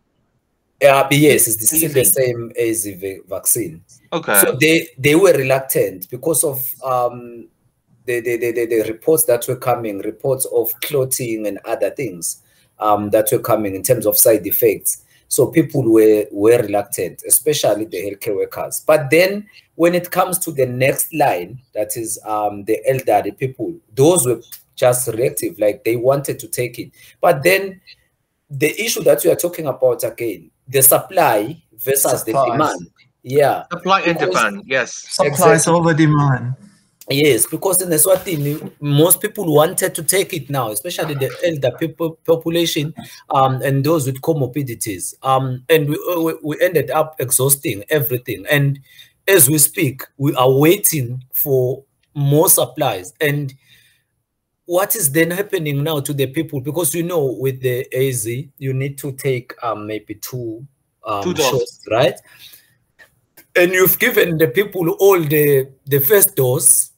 Yeah, 0.81 1.07
yes, 1.11 1.47
it's 1.47 1.67
still 1.69 1.93
the 1.93 2.03
same 2.03 2.51
AZ 2.59 2.85
va- 2.99 3.23
vaccine. 3.27 3.81
Okay. 4.11 4.39
So 4.41 4.57
they 4.59 4.89
they 4.97 5.15
were 5.15 5.31
reluctant 5.31 6.09
because 6.09 6.43
of 6.43 6.57
um, 6.83 7.47
the, 8.05 8.19
the, 8.19 8.35
the, 8.35 8.51
the, 8.51 8.65
the 8.65 8.83
reports 8.91 9.23
that 9.25 9.47
were 9.47 9.55
coming, 9.55 9.99
reports 9.99 10.45
of 10.47 10.77
clotting 10.81 11.47
and 11.47 11.57
other 11.63 11.89
things 11.89 12.43
um, 12.79 13.09
that 13.11 13.29
were 13.31 13.39
coming 13.39 13.75
in 13.75 13.81
terms 13.81 14.05
of 14.05 14.17
side 14.17 14.45
effects. 14.45 15.05
So 15.29 15.47
people 15.47 15.89
were 15.89 16.25
were 16.31 16.61
reluctant, 16.61 17.23
especially 17.25 17.85
the 17.85 17.97
healthcare 17.97 18.35
workers. 18.35 18.83
But 18.85 19.09
then 19.09 19.47
when 19.75 19.95
it 19.95 20.11
comes 20.11 20.37
to 20.39 20.51
the 20.51 20.65
next 20.65 21.13
line, 21.13 21.61
that 21.73 21.95
is 21.95 22.19
um, 22.25 22.65
the 22.65 22.81
elderly 22.85 23.31
people, 23.31 23.73
those 23.95 24.27
were 24.27 24.41
just 24.75 25.07
reactive, 25.09 25.59
like 25.59 25.83
they 25.83 25.95
wanted 25.95 26.39
to 26.39 26.47
take 26.47 26.79
it. 26.79 26.91
But 27.21 27.43
then 27.43 27.81
the 28.49 28.69
issue 28.81 29.03
that 29.03 29.23
we 29.23 29.31
are 29.31 29.35
talking 29.35 29.67
about 29.67 30.03
again, 30.03 30.51
the 30.67 30.81
supply 30.81 31.61
versus 31.77 32.23
the 32.23 32.33
demand. 32.33 32.89
Yeah. 33.23 33.63
Supply 33.71 34.01
and 34.01 34.19
demand. 34.19 34.63
Yes. 34.65 34.93
Supplies 34.93 35.41
Exactly. 35.41 35.73
over 35.73 35.93
demand. 35.93 36.55
Yes, 37.09 37.45
because 37.45 37.81
in 37.81 37.89
Eswatini, 37.89 38.71
most 38.79 39.19
people 39.19 39.53
wanted 39.53 39.93
to 39.93 40.03
take 40.03 40.33
it 40.33 40.49
now, 40.49 40.71
especially 40.71 41.15
the 41.15 41.29
elder 41.43 41.75
people 41.77 42.17
population 42.25 42.93
um, 43.29 43.61
and 43.61 43.83
those 43.83 44.05
with 44.05 44.21
comorbidities. 44.21 45.13
Um, 45.21 45.65
and 45.69 45.89
we, 45.89 45.99
we, 46.17 46.33
we 46.41 46.61
ended 46.61 46.91
up 46.91 47.15
exhausting 47.19 47.83
everything. 47.89 48.45
And 48.49 48.79
as 49.27 49.49
we 49.49 49.57
speak, 49.57 50.03
we 50.17 50.33
are 50.35 50.49
waiting 50.49 51.21
for 51.33 51.83
more 52.15 52.47
supplies. 52.47 53.13
And 53.19 53.53
what 54.73 54.95
is 54.95 55.11
then 55.11 55.29
happening 55.29 55.83
now 55.83 55.99
to 55.99 56.13
the 56.13 56.25
people? 56.25 56.59
Because 56.59 56.95
you 56.95 57.03
know, 57.03 57.37
with 57.39 57.61
the 57.61 57.85
AZ, 57.93 58.25
you 58.57 58.73
need 58.73 58.97
to 58.97 59.11
take 59.11 59.53
um, 59.61 59.85
maybe 59.85 60.15
two, 60.15 60.65
um, 61.05 61.21
Two 61.21 61.35
doses. 61.35 61.59
shots, 61.59 61.87
right? 61.91 62.15
And 63.55 63.71
you've 63.71 63.99
given 63.99 64.39
the 64.39 64.47
people 64.47 64.89
all 64.99 65.19
the 65.21 65.69
the 65.85 65.99
first 65.99 66.35
dose, 66.35 66.91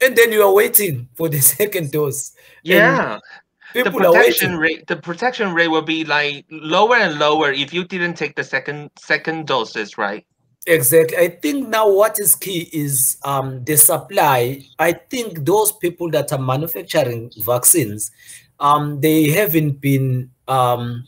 and 0.00 0.14
then 0.14 0.30
you 0.30 0.42
are 0.42 0.54
waiting 0.54 1.08
for 1.16 1.28
the 1.28 1.40
second 1.56 1.90
dose. 1.90 2.32
Yeah. 2.62 3.18
The 3.74 3.84
People 3.84 4.06
are 4.06 4.12
protection 4.12 4.56
rate 4.56 4.86
the 4.86 4.96
protection 4.96 5.52
rate 5.52 5.68
will 5.68 5.82
be 5.82 6.04
like 6.04 6.44
lower 6.50 6.96
and 6.96 7.18
lower 7.18 7.52
if 7.52 7.72
you 7.72 7.84
didn't 7.84 8.14
take 8.14 8.34
the 8.36 8.44
second 8.44 8.90
second 8.96 9.48
doses, 9.48 9.98
right? 9.98 10.24
Exactly. 10.70 11.16
I 11.16 11.28
think 11.28 11.68
now 11.68 11.90
what 11.90 12.16
is 12.20 12.36
key 12.36 12.68
is 12.72 13.16
um, 13.24 13.64
the 13.64 13.76
supply. 13.76 14.62
I 14.78 14.92
think 14.92 15.44
those 15.44 15.72
people 15.72 16.10
that 16.12 16.30
are 16.32 16.38
manufacturing 16.38 17.32
vaccines, 17.38 18.12
um, 18.60 19.00
they 19.00 19.30
haven't 19.30 19.80
been 19.80 20.30
um, 20.46 21.04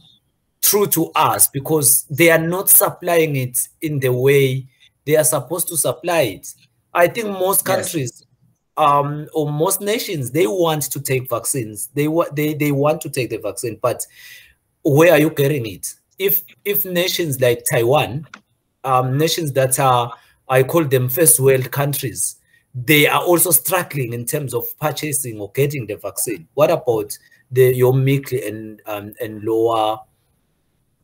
true 0.63 0.87
to 0.89 1.13
us 1.15 1.49
because 1.49 2.05
they 2.11 2.31
are 2.31 2.39
not 2.39 2.71
supplying 2.71 3.37
it 3.37 3.59
in 3.83 4.01
the 4.01 4.13
way 4.13 4.67
they 5.07 5.17
are 5.17 5.25
supposed 5.25 5.69
to 5.69 5.77
supply 5.77 6.23
it. 6.23 6.55
I 6.95 7.09
think 7.09 7.29
most 7.29 7.63
Yes. 7.67 7.77
countries 7.77 8.25
um, 8.77 9.29
or 9.35 9.51
most 9.53 9.81
nations 9.81 10.31
they 10.33 10.47
want 10.47 10.83
to 10.85 11.01
take 11.01 11.31
vaccines. 11.31 11.89
They 11.95 12.09
want 12.09 12.37
they, 12.37 12.55
they 12.55 12.73
want 12.73 13.01
to 13.03 13.11
take 13.11 13.31
the 13.31 13.39
vaccine, 13.39 13.79
but 13.83 14.07
where 14.85 15.13
are 15.13 15.19
you 15.19 15.31
getting 15.31 15.67
it? 15.67 15.95
If 16.19 16.43
if 16.65 16.85
nations 16.85 17.41
like 17.41 17.65
Taiwan 17.71 18.27
um, 18.85 19.17
nations 19.19 19.53
that 19.53 19.79
are, 19.79 20.13
I 20.49 20.63
call 20.63 20.85
them 20.85 21.09
first 21.09 21.41
world 21.41 21.71
countries, 21.71 22.37
they 22.75 23.07
are 23.07 23.23
also 23.23 23.51
struggling 23.51 24.13
in 24.13 24.25
terms 24.25 24.55
of 24.55 24.65
purchasing 24.79 25.39
or 25.41 25.51
getting 25.53 25.87
the 25.87 25.97
vaccine. 25.97 26.49
What 26.55 26.71
about 26.71 27.17
the 27.51 27.75
your 27.75 27.93
meek 27.95 28.33
and 28.33 28.81
um, 28.87 29.13
and 29.21 29.43
lower 29.45 29.99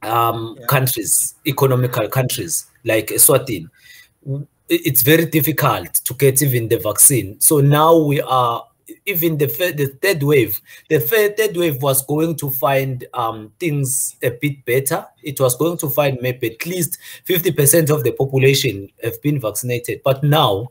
um, 0.02 0.56
Yeah. 0.58 0.66
countries, 0.66 1.34
economical 1.46 2.08
countries 2.08 2.66
like 2.84 3.08
Eswatini? 3.08 3.68
It's 4.68 5.02
very 5.02 5.26
difficult 5.26 5.94
to 6.04 6.14
get 6.14 6.42
even 6.42 6.68
the 6.68 6.78
vaccine. 6.78 7.40
So 7.40 7.60
now 7.60 7.96
we 7.96 8.20
are 8.20 8.64
even 9.06 9.38
the 9.38 9.46
the 9.46 9.86
third 10.02 10.22
wave. 10.22 10.60
The 10.88 11.00
third 11.00 11.56
wave 11.56 11.82
was 11.82 12.04
going 12.04 12.36
to 12.36 12.50
find 12.50 13.06
um, 13.14 13.52
things 13.58 14.14
a 14.22 14.30
bit 14.30 14.64
better. 14.64 15.04
It 15.22 15.40
was 15.40 15.56
going 15.56 15.78
to 15.78 15.88
find 15.90 16.18
maybe 16.20 16.52
at 16.54 16.64
least 16.66 16.98
50% 17.26 17.90
of 17.90 18.04
the 18.04 18.12
population 18.12 18.90
have 19.02 19.20
been 19.22 19.40
vaccinated. 19.40 20.02
But 20.04 20.22
now 20.22 20.68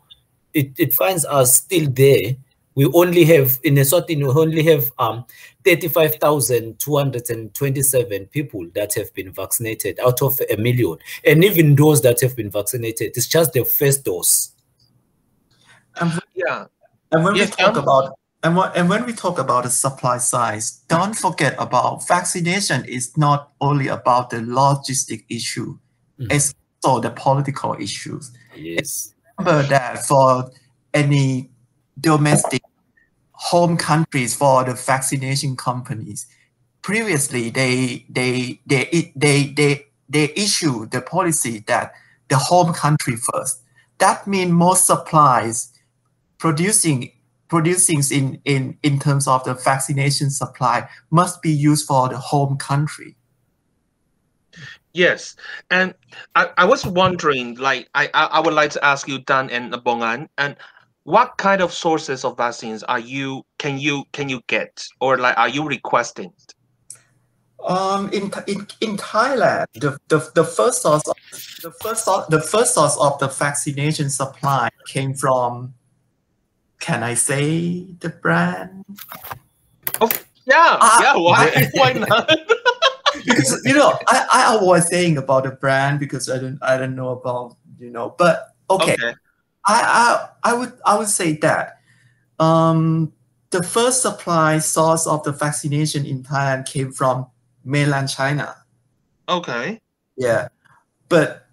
it, 0.53 0.71
it 0.77 0.93
finds 0.93 1.25
us 1.25 1.55
still 1.55 1.89
there. 1.89 2.35
We 2.75 2.85
only 2.93 3.23
have, 3.25 3.59
in 3.63 3.75
Eswatini, 3.75 4.19
we 4.19 4.29
only 4.41 4.63
have 4.63 4.91
um, 4.99 5.25
35,227 5.65 8.25
people 8.27 8.67
that 8.75 8.93
have 8.93 9.11
been 9.15 9.31
vaccinated 9.31 9.99
out 9.99 10.21
of 10.21 10.39
a 10.51 10.57
million. 10.57 10.97
And 11.25 11.43
even 11.43 11.75
those 11.75 12.03
that 12.03 12.21
have 12.21 12.35
been 12.35 12.51
vaccinated, 12.51 13.17
it's 13.17 13.25
just 13.27 13.53
the 13.53 13.65
first 13.65 14.05
dose. 14.05 14.51
And, 15.99 16.11
Yeah. 16.35 16.65
And 17.11 17.23
when 17.23 17.35
Yes, 17.35 17.49
we 17.49 17.63
talk 17.63 17.77
about 17.77 18.13
and, 18.43 18.55
what, 18.55 18.77
and 18.77 18.87
when 18.87 19.05
we 19.05 19.13
talk 19.13 19.39
about 19.39 19.63
the 19.63 19.69
supply 19.69 20.17
side, 20.19 20.61
don't 20.87 21.15
forget 21.15 21.55
about 21.57 22.07
vaccination 22.07 22.85
is 22.85 23.17
not 23.17 23.51
only 23.61 23.87
about 23.87 24.29
the 24.29 24.37
logistic 24.37 25.25
issue, 25.29 25.77
Mhm. 26.19 26.31
it's 26.31 26.53
also 26.83 27.01
the 27.01 27.09
political 27.11 27.73
issues. 27.79 28.31
Yes. 28.55 29.13
remember 29.39 29.67
that 29.67 30.05
for 30.05 30.49
any 30.93 31.49
domestic 31.99 32.61
home 33.31 33.77
countries 33.77 34.33
for 34.35 34.63
the 34.63 34.73
vaccination 34.73 35.55
companies 35.55 36.25
previously 36.81 37.49
they 37.51 38.05
they 38.09 38.59
they 38.65 39.11
they 39.15 39.53
they 39.53 39.85
they 40.09 40.33
issue 40.35 40.85
the 40.87 41.01
policy 41.01 41.59
that 41.67 41.91
the 42.29 42.37
home 42.37 42.73
country 42.73 43.15
first 43.15 43.61
that 43.99 44.25
means 44.27 44.51
most 44.51 44.85
supplies 44.87 45.71
producing 46.37 47.11
producing 47.47 48.01
in 48.11 48.41
in 48.45 48.77
in 48.83 48.99
terms 48.99 49.27
of 49.27 49.43
the 49.43 49.53
vaccination 49.53 50.29
supply 50.29 50.87
must 51.11 51.41
be 51.41 51.51
used 51.51 51.87
for 51.87 52.09
the 52.09 52.17
home 52.17 52.57
country 52.57 53.15
Yes, 54.93 55.35
and 55.69 55.93
I, 56.33 56.49
I 56.57 56.65
was 56.65 56.83
wondering, 56.83 57.53
like, 57.57 57.87
I, 57.93 58.09
I 58.15 58.39
would 58.39 58.55
like 58.55 58.71
to 58.71 58.83
ask 58.83 59.07
you, 59.07 59.19
Tan 59.21 59.51
and 59.51 59.71
Bongani, 59.71 60.27
and 60.39 60.55
what 61.03 61.37
kind 61.37 61.61
of 61.61 61.71
sources 61.71 62.25
of 62.25 62.35
vaccines 62.35 62.81
are 62.83 62.99
you 62.99 63.45
can 63.59 63.77
you 63.77 64.03
can 64.11 64.27
you 64.27 64.41
get 64.47 64.85
or 64.99 65.17
like 65.17 65.37
are 65.37 65.47
you 65.47 65.65
requesting? 65.65 66.33
Um, 67.63 68.09
in 68.11 68.23
in 68.47 68.67
in 68.81 68.97
Thailand, 68.97 69.67
the, 69.75 69.97
the, 70.09 70.29
the 70.35 70.43
first 70.43 70.81
source 70.81 71.07
of, 71.07 71.15
the 71.61 71.71
first 71.81 72.03
source, 72.03 72.27
the 72.27 72.41
first 72.41 72.73
source 72.73 72.97
of 72.99 73.17
the 73.19 73.27
vaccination 73.27 74.09
supply 74.09 74.69
came 74.87 75.13
from. 75.13 75.75
Can 76.79 77.03
I 77.03 77.13
say 77.15 77.85
the 77.99 78.09
brand? 78.09 78.85
Oh, 80.01 80.09
Yeah, 80.45 80.77
Ah. 80.79 81.01
yeah. 81.01 81.15
Why 81.17 81.69
why 81.73 81.93
not? 81.93 82.29
Because 83.25 83.59
you 83.65 83.73
know, 83.73 83.97
I, 84.07 84.27
I 84.31 84.55
avoid 84.55 84.83
saying 84.83 85.17
about 85.17 85.43
the 85.43 85.51
brand 85.51 85.99
because 85.99 86.29
I 86.29 86.37
don't 86.37 86.59
I 86.61 86.77
don't 86.77 86.95
know 86.95 87.09
about 87.09 87.57
you 87.79 87.89
know. 87.89 88.13
But 88.17 88.53
okay, 88.69 88.95
I, 89.65 89.75
I 90.43 90.51
I 90.51 90.53
would 90.53 90.73
I 90.85 90.97
would 90.97 91.09
say 91.09 91.33
that 91.41 91.79
um, 92.39 93.11
the 93.49 93.63
first 93.63 94.01
supply 94.03 94.59
source 94.59 95.07
of 95.07 95.23
the 95.23 95.31
vaccination 95.31 96.05
in 96.05 96.23
Thailand 96.23 96.67
came 96.67 96.91
from 96.91 97.25
mainland 97.65 98.07
China. 98.09 98.55
okay. 99.27 99.81
yeah 100.15 100.47
but 101.09 101.47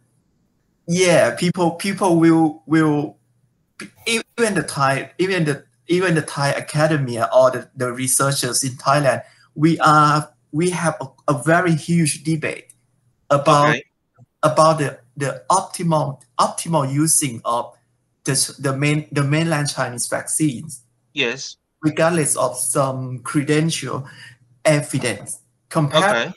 yeah 0.87 1.34
people 1.34 1.72
people 1.72 2.20
will 2.20 2.62
will 2.66 3.16
even 4.38 4.55
the 4.55 4.62
thai 4.62 5.11
even 5.18 5.44
the 5.44 5.64
even 5.88 6.14
the 6.14 6.23
thai 6.23 6.51
academia 6.53 7.29
or 7.35 7.51
the, 7.51 7.68
the 7.77 7.92
researchers 7.92 8.64
in 8.64 8.70
thailand 8.73 9.23
we 9.55 9.79
are 9.81 10.29
we 10.53 10.70
have 10.70 10.97
a, 11.01 11.07
a 11.29 11.42
very 11.42 11.75
huge 11.75 12.25
debate 12.25 12.73
about 13.31 13.68
Okay. 13.70 13.85
about 14.42 14.79
the 14.79 14.99
the 15.16 15.42
optimal 15.51 16.20
optimal 16.38 16.90
using 16.92 17.40
of 17.44 17.73
the 18.25 18.57
the 18.59 18.77
main 18.77 19.07
the 19.12 19.23
mainland 19.23 19.68
chinese 19.68 20.07
vaccines 20.07 20.83
Yes. 21.12 21.57
regardless 21.83 22.37
of 22.37 22.57
some 22.57 23.20
credential 23.20 24.09
evidence 24.64 25.40
compared 25.68 26.05
Okay. 26.05 26.33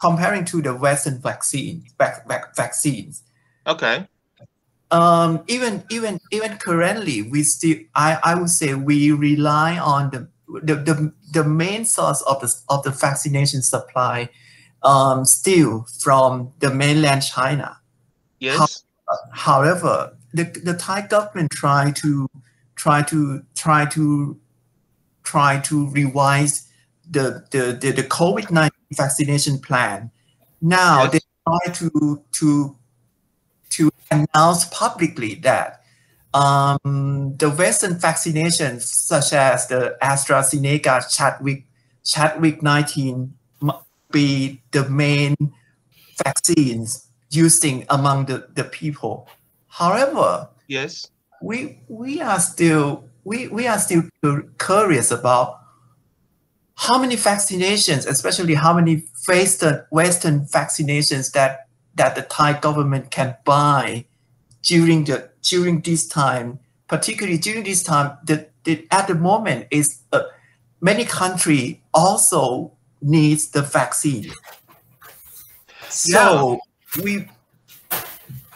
comparing 0.00 0.44
to 0.44 0.62
the 0.62 0.74
Western 0.74 1.18
vaccine 1.18 1.84
vac, 1.98 2.26
vac, 2.26 2.54
vaccines. 2.56 3.22
Okay. 3.66 4.06
Um, 4.90 5.44
even 5.46 5.84
even 5.90 6.20
even 6.30 6.56
currently, 6.58 7.22
we 7.22 7.42
still 7.42 7.78
I, 7.94 8.18
I 8.22 8.34
would 8.34 8.50
say 8.50 8.74
we 8.74 9.12
rely 9.12 9.78
on 9.78 10.10
the 10.10 10.28
the, 10.62 10.74
the, 10.74 11.12
the 11.32 11.44
main 11.44 11.84
source 11.84 12.22
of 12.22 12.40
the 12.40 12.52
of 12.68 12.82
the 12.82 12.90
vaccination 12.90 13.62
supply 13.62 14.28
um, 14.82 15.24
still 15.24 15.86
from 16.00 16.52
the 16.58 16.72
mainland 16.74 17.22
China. 17.22 17.78
Yes. 18.40 18.84
However, 19.32 20.16
the, 20.32 20.44
the 20.44 20.74
Thai 20.74 21.06
government 21.06 21.50
try 21.50 21.90
to 21.96 22.28
try 22.76 23.02
to 23.02 23.42
try 23.54 23.84
to 23.86 24.38
try 25.22 25.60
to 25.60 25.90
revise 25.90 26.68
the 27.08 27.44
the, 27.50 27.78
the, 27.80 27.92
the 27.92 28.02
COVID 28.02 28.50
nineteen 28.50 28.96
vaccination 28.96 29.58
plan. 29.58 30.10
Now 30.60 31.04
Yes. 31.04 31.12
they 31.12 31.20
try 31.46 31.72
to 31.74 32.24
to 32.32 32.76
to 33.70 33.90
announce 34.10 34.64
publicly 34.66 35.34
that 35.36 35.82
um, 36.34 37.34
the 37.38 37.50
Western 37.50 37.94
vaccinations, 37.94 38.82
such 38.82 39.32
as 39.32 39.66
the 39.66 39.96
AstraZeneca 40.02 41.08
Chadwick 41.14 41.64
Chadwick 42.04 42.62
19, 42.62 43.34
must 43.60 43.84
be 44.10 44.62
the 44.70 44.88
main 44.88 45.34
vaccines 46.24 47.08
using 47.30 47.84
among 47.90 48.26
the, 48.26 48.48
the 48.54 48.64
people. 48.64 49.28
However, 49.68 50.48
Yes. 50.68 51.10
we 51.42 51.80
we 51.88 52.20
are 52.20 52.38
still 52.40 53.04
we, 53.24 53.48
we 53.48 53.66
are 53.66 53.78
still 53.78 54.02
curious 54.58 55.10
about 55.10 55.58
how 56.76 56.98
many 56.98 57.16
vaccinations, 57.16 58.06
especially 58.06 58.54
how 58.54 58.72
many 58.72 59.04
Western 59.28 59.84
Western 59.90 60.40
vaccinations 60.46 61.32
that 61.32 61.66
that 62.00 62.16
the 62.16 62.22
Thai 62.22 62.58
government 62.58 63.10
can 63.10 63.36
buy 63.44 64.06
during 64.62 65.04
the 65.04 65.28
during 65.42 65.82
this 65.82 66.08
time, 66.08 66.58
particularly 66.88 67.36
during 67.36 67.62
this 67.62 67.82
time. 67.82 68.16
The, 68.24 68.48
the 68.64 68.88
at 68.90 69.06
the 69.06 69.14
moment 69.14 69.66
is 69.70 70.00
uh, 70.10 70.22
many 70.80 71.04
country 71.04 71.82
also 71.92 72.72
needs 73.02 73.50
the 73.50 73.60
vaccine. 73.60 74.32
So 75.90 76.58
we 77.04 77.28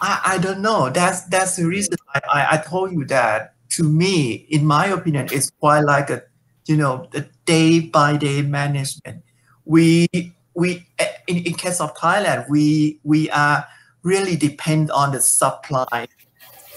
I, 0.01 0.21
I 0.25 0.37
don't 0.39 0.61
know. 0.61 0.89
That's 0.89 1.21
that's 1.25 1.55
the 1.57 1.67
reason 1.67 1.97
I, 2.15 2.21
I, 2.27 2.47
I 2.53 2.57
told 2.57 2.93
you 2.93 3.05
that 3.05 3.53
to 3.77 3.83
me, 3.83 4.47
in 4.49 4.65
my 4.65 4.87
opinion, 4.87 5.29
it's 5.31 5.51
quite 5.59 5.81
like 5.81 6.09
a 6.09 6.23
you 6.65 6.77
know 6.77 7.07
the 7.11 7.29
day 7.45 7.79
by 7.79 8.17
day 8.17 8.41
management. 8.41 9.21
We 9.65 10.07
we 10.55 10.85
eh, 10.99 11.07
in, 11.27 11.37
in 11.45 11.53
case 11.53 11.79
of 11.79 11.93
Thailand, 11.95 12.49
we 12.49 12.99
we 13.03 13.29
are 13.29 13.65
really 14.03 14.35
depend 14.35 14.89
on 14.91 15.11
the 15.11 15.21
supply 15.21 16.07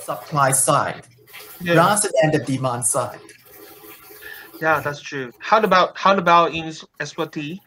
supply 0.04 0.52
side 0.52 1.06
Yeah. 1.60 1.74
rather 1.74 2.10
than 2.20 2.32
the 2.32 2.44
demand 2.44 2.84
side. 2.84 3.20
Yeah, 4.60 4.80
that's 4.80 5.00
true. 5.00 5.32
How 5.38 5.60
about 5.62 5.96
how 5.96 6.16
about 6.16 6.52
in 6.54 6.64
Eswati? 7.00 7.60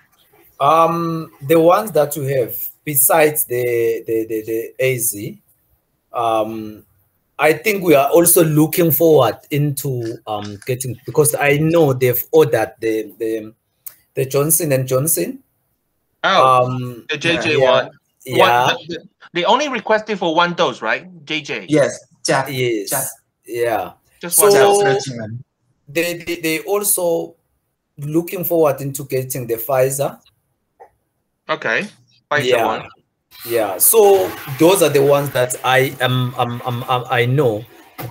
Um, 0.59 1.31
the 1.41 1.59
ones 1.59 1.91
that 1.91 2.15
you 2.15 2.23
have 2.23 2.55
besides 2.83 3.45
the 3.45 4.03
the 4.05 4.25
the, 4.27 4.43
the 4.77 4.85
AZ, 4.85 5.15
um, 6.13 6.83
I 7.39 7.53
think 7.53 7.83
we 7.83 7.95
are 7.95 8.09
also 8.09 8.43
looking 8.43 8.91
forward 8.91 9.37
into 9.49 10.17
um 10.27 10.59
getting 10.65 10.95
because 11.05 11.33
I 11.35 11.57
know 11.57 11.93
they've 11.93 12.23
ordered 12.31 12.73
the 12.81 13.13
the 13.17 13.53
the 14.15 14.25
Johnson 14.25 14.71
and 14.73 14.87
Johnson. 14.87 15.41
Oh, 16.23 16.65
Um, 16.65 17.05
the 17.09 17.17
JJ 17.17 17.57
yeah, 17.59 17.71
one. 17.71 17.89
yeah, 18.25 18.65
One, 18.67 18.75
the- 18.87 18.97
the- 18.97 19.07
they 19.33 19.43
only 19.45 19.69
requested 19.69 20.19
for 20.19 20.35
one 20.35 20.53
dose, 20.53 20.81
right? 20.81 21.07
JJ. 21.25 21.65
Yes, 21.69 21.97
Jack. 22.25 22.47
yes, 22.51 22.89
Jack. 22.89 23.07
yeah. 23.45 23.93
Just 24.21 24.37
So- 24.37 24.43
one 24.43 24.51
Jack 24.51 24.61
dose. 24.61 24.83
regimen. 25.09 25.43
They, 25.87 26.13
they 26.19 26.35
they 26.35 26.59
also 26.59 27.35
looking 27.97 28.43
forward 28.45 28.79
into 28.81 29.03
getting 29.05 29.47
the 29.47 29.55
Pfizer. 29.55 30.19
Okay. 31.49 31.87
Pfizer 32.29 32.43
yeah 32.45 32.65
one. 32.65 32.87
yeah 33.45 33.77
so 33.77 34.31
those 34.57 34.81
are 34.81 34.89
the 34.89 35.01
ones 35.03 35.29
that 35.31 35.53
i 35.65 35.93
am 35.99 36.33
um, 36.37 36.61
um, 36.65 36.83
um, 36.87 37.03
i 37.09 37.25
know 37.25 37.63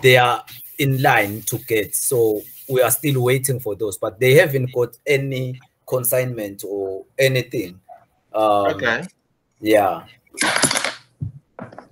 they 0.03 0.17
are 0.19 0.45
in 0.79 1.01
line 1.01 1.41
to 1.43 1.57
get 1.67 1.95
so 1.95 2.43
we 2.69 2.83
are 2.83 2.91
still 2.91 3.23
waiting 3.23 3.59
for 3.61 3.75
those 3.75 3.97
but 3.97 4.21
they 4.21 4.35
haven't 4.35 4.71
got 4.75 4.97
any 5.07 5.59
consignment 5.87 6.65
or 6.67 7.05
anything 7.19 7.81
um, 8.33 8.67
Okay. 8.75 9.05
yeah 9.61 10.05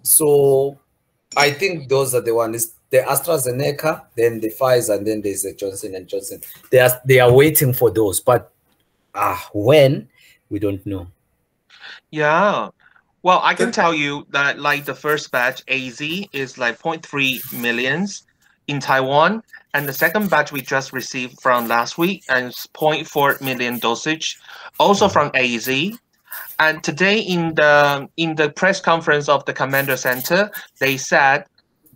so 0.02 0.78
i 1.36 1.50
think 1.50 1.88
those 1.88 2.14
are 2.14 2.20
the 2.20 2.34
ones 2.34 2.74
the 2.90 2.98
astrazeneca 2.98 4.04
then 4.16 4.40
the 4.40 4.50
pfizer 4.50 4.96
and 4.96 5.06
then 5.06 5.20
there's 5.20 5.42
the 5.42 5.52
johnson 5.54 5.94
and 5.94 6.08
johnson 6.08 6.40
they 6.70 6.78
are 6.80 7.00
they 7.04 7.20
are 7.20 7.32
waiting 7.32 7.72
for 7.72 7.90
those 7.90 8.20
but 8.20 8.52
ah 9.14 9.48
when 9.52 10.08
we 10.50 10.58
don't 10.58 10.84
know 10.86 11.06
Yeah. 12.10 12.70
Well, 13.22 13.40
I 13.42 13.52
can 13.52 13.72
tell 13.72 13.92
you 13.92 14.24
that 14.30 14.58
like 14.58 14.84
the 14.86 14.94
first 14.94 15.30
batch 15.30 15.60
AZ 15.68 16.00
is 16.32 16.56
like 16.56 16.78
0.3 16.80 17.04
millions 17.52 18.24
in 18.68 18.80
Taiwan, 18.80 19.42
and 19.74 19.86
the 19.86 19.92
second 19.92 20.30
batch 20.30 20.52
we 20.52 20.62
just 20.62 20.92
received 20.92 21.40
from 21.42 21.68
last 21.68 21.98
week 21.98 22.24
and 22.30 22.52
0.4 22.52 23.40
million 23.42 23.78
dosage, 23.78 24.38
also 24.78 25.08
from 25.08 25.30
AZ. 25.34 25.68
And 26.58 26.82
today 26.82 27.20
in 27.20 27.54
the 27.54 28.08
in 28.16 28.34
the 28.34 28.50
press 28.50 28.80
conference 28.80 29.28
of 29.28 29.44
the 29.44 29.52
commander 29.52 29.96
center, 29.96 30.50
they 30.80 30.96
said 30.96 31.44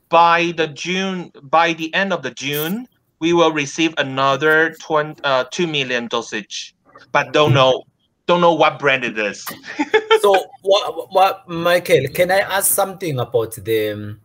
by 0.08 0.52
the 0.56 0.68
June 0.68 1.32
by 1.42 1.72
the 1.72 1.92
end 1.94 2.12
of 2.12 2.22
the 2.22 2.30
June 2.30 2.86
we 3.20 3.32
will 3.32 3.52
receive 3.52 3.94
another 3.98 4.74
20, 4.80 5.20
uh, 5.22 5.44
2 5.52 5.66
million 5.68 6.08
dosage, 6.08 6.74
but 7.12 7.32
don't 7.32 7.54
know 7.54 7.82
don't 8.26 8.40
know 8.40 8.52
what 8.54 8.78
brand 8.78 9.04
it 9.04 9.18
is. 9.18 9.44
so 10.20 10.46
what, 10.62 11.12
what 11.12 11.48
michelle 11.48 12.06
can 12.14 12.30
i 12.30 12.38
ask 12.38 12.70
something 12.70 13.18
about 13.18 13.52
the 13.64 13.90
um, 13.92 14.20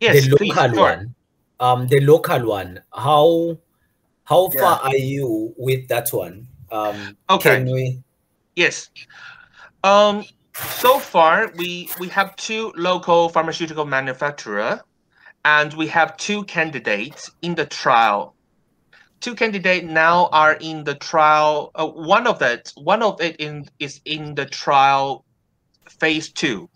Yes, 0.00 0.14
the 0.14 0.36
please, 0.36 0.54
local 0.54 0.70
sure. 0.70 0.90
one 0.90 1.14
um 1.58 1.88
the 1.88 2.00
local 2.00 2.46
one 2.46 2.80
how 2.92 3.58
how 4.24 4.50
Yeah. 4.54 4.60
far 4.60 4.80
are 4.80 4.96
you 4.96 5.52
with 5.56 5.88
that 5.88 6.12
one 6.12 6.46
um 6.70 7.16
Okay. 7.28 7.56
can 7.56 7.72
we 7.72 8.00
Yes. 8.54 8.90
Um, 9.84 10.24
so 10.54 10.98
far, 10.98 11.52
we 11.56 11.88
we 12.00 12.08
have 12.08 12.34
two 12.36 12.72
local 12.76 13.28
pharmaceutical 13.28 13.84
manufacturer, 13.84 14.80
and 15.44 15.72
we 15.74 15.86
have 15.88 16.16
two 16.16 16.44
candidates 16.44 17.30
in 17.42 17.54
the 17.54 17.66
trial. 17.66 18.34
Two 19.20 19.34
candidates 19.34 19.86
now 19.86 20.28
are 20.32 20.54
in 20.54 20.84
the 20.84 20.94
trial. 20.94 21.70
Uh, 21.74 21.86
one 21.86 22.26
of 22.26 22.38
that, 22.38 22.72
one 22.76 23.02
of 23.02 23.20
it 23.20 23.36
in 23.36 23.66
is 23.78 24.00
in 24.04 24.34
the 24.34 24.46
trial 24.46 25.24
phase 25.88 26.30
two. 26.30 26.68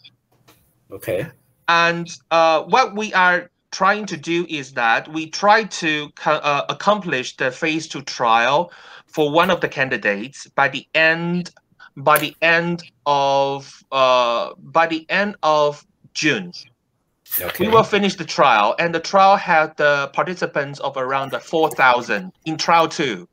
okay 0.91 1.27
And 1.69 2.09
uh, 2.31 2.63
what 2.63 2.95
we 2.95 3.13
are 3.15 3.51
trying 3.71 4.07
to 4.07 4.17
do 4.17 4.47
is 4.49 4.73
that 4.73 5.09
we 5.09 5.31
try 5.31 5.65
to 5.65 6.11
uh, 6.27 6.65
accomplish 6.69 7.37
the 7.37 7.51
phase 7.51 7.89
two 7.89 8.03
trial 8.03 8.73
for 9.07 9.31
one 9.31 9.51
of 9.51 9.61
the 9.61 9.69
candidates 9.69 10.47
by 10.55 10.69
the 10.69 10.87
end 10.95 11.51
by 11.97 12.19
the 12.19 12.35
end 12.43 12.83
of 13.07 13.83
uh, 13.93 14.53
by 14.59 14.87
the 14.87 15.07
end 15.11 15.37
of 15.43 15.85
June. 16.15 16.53
okay 17.41 17.67
We 17.67 17.73
will 17.73 17.83
finish 17.83 18.17
the 18.17 18.25
trial, 18.25 18.75
and 18.79 18.95
the 18.95 19.01
trial 19.01 19.37
had 19.37 19.77
the 19.77 20.11
participants 20.13 20.81
of 20.81 20.97
around 20.97 21.33
the 21.33 21.41
4,000 21.41 22.33
in 22.45 22.57
trial 22.57 22.89
two. 22.89 23.29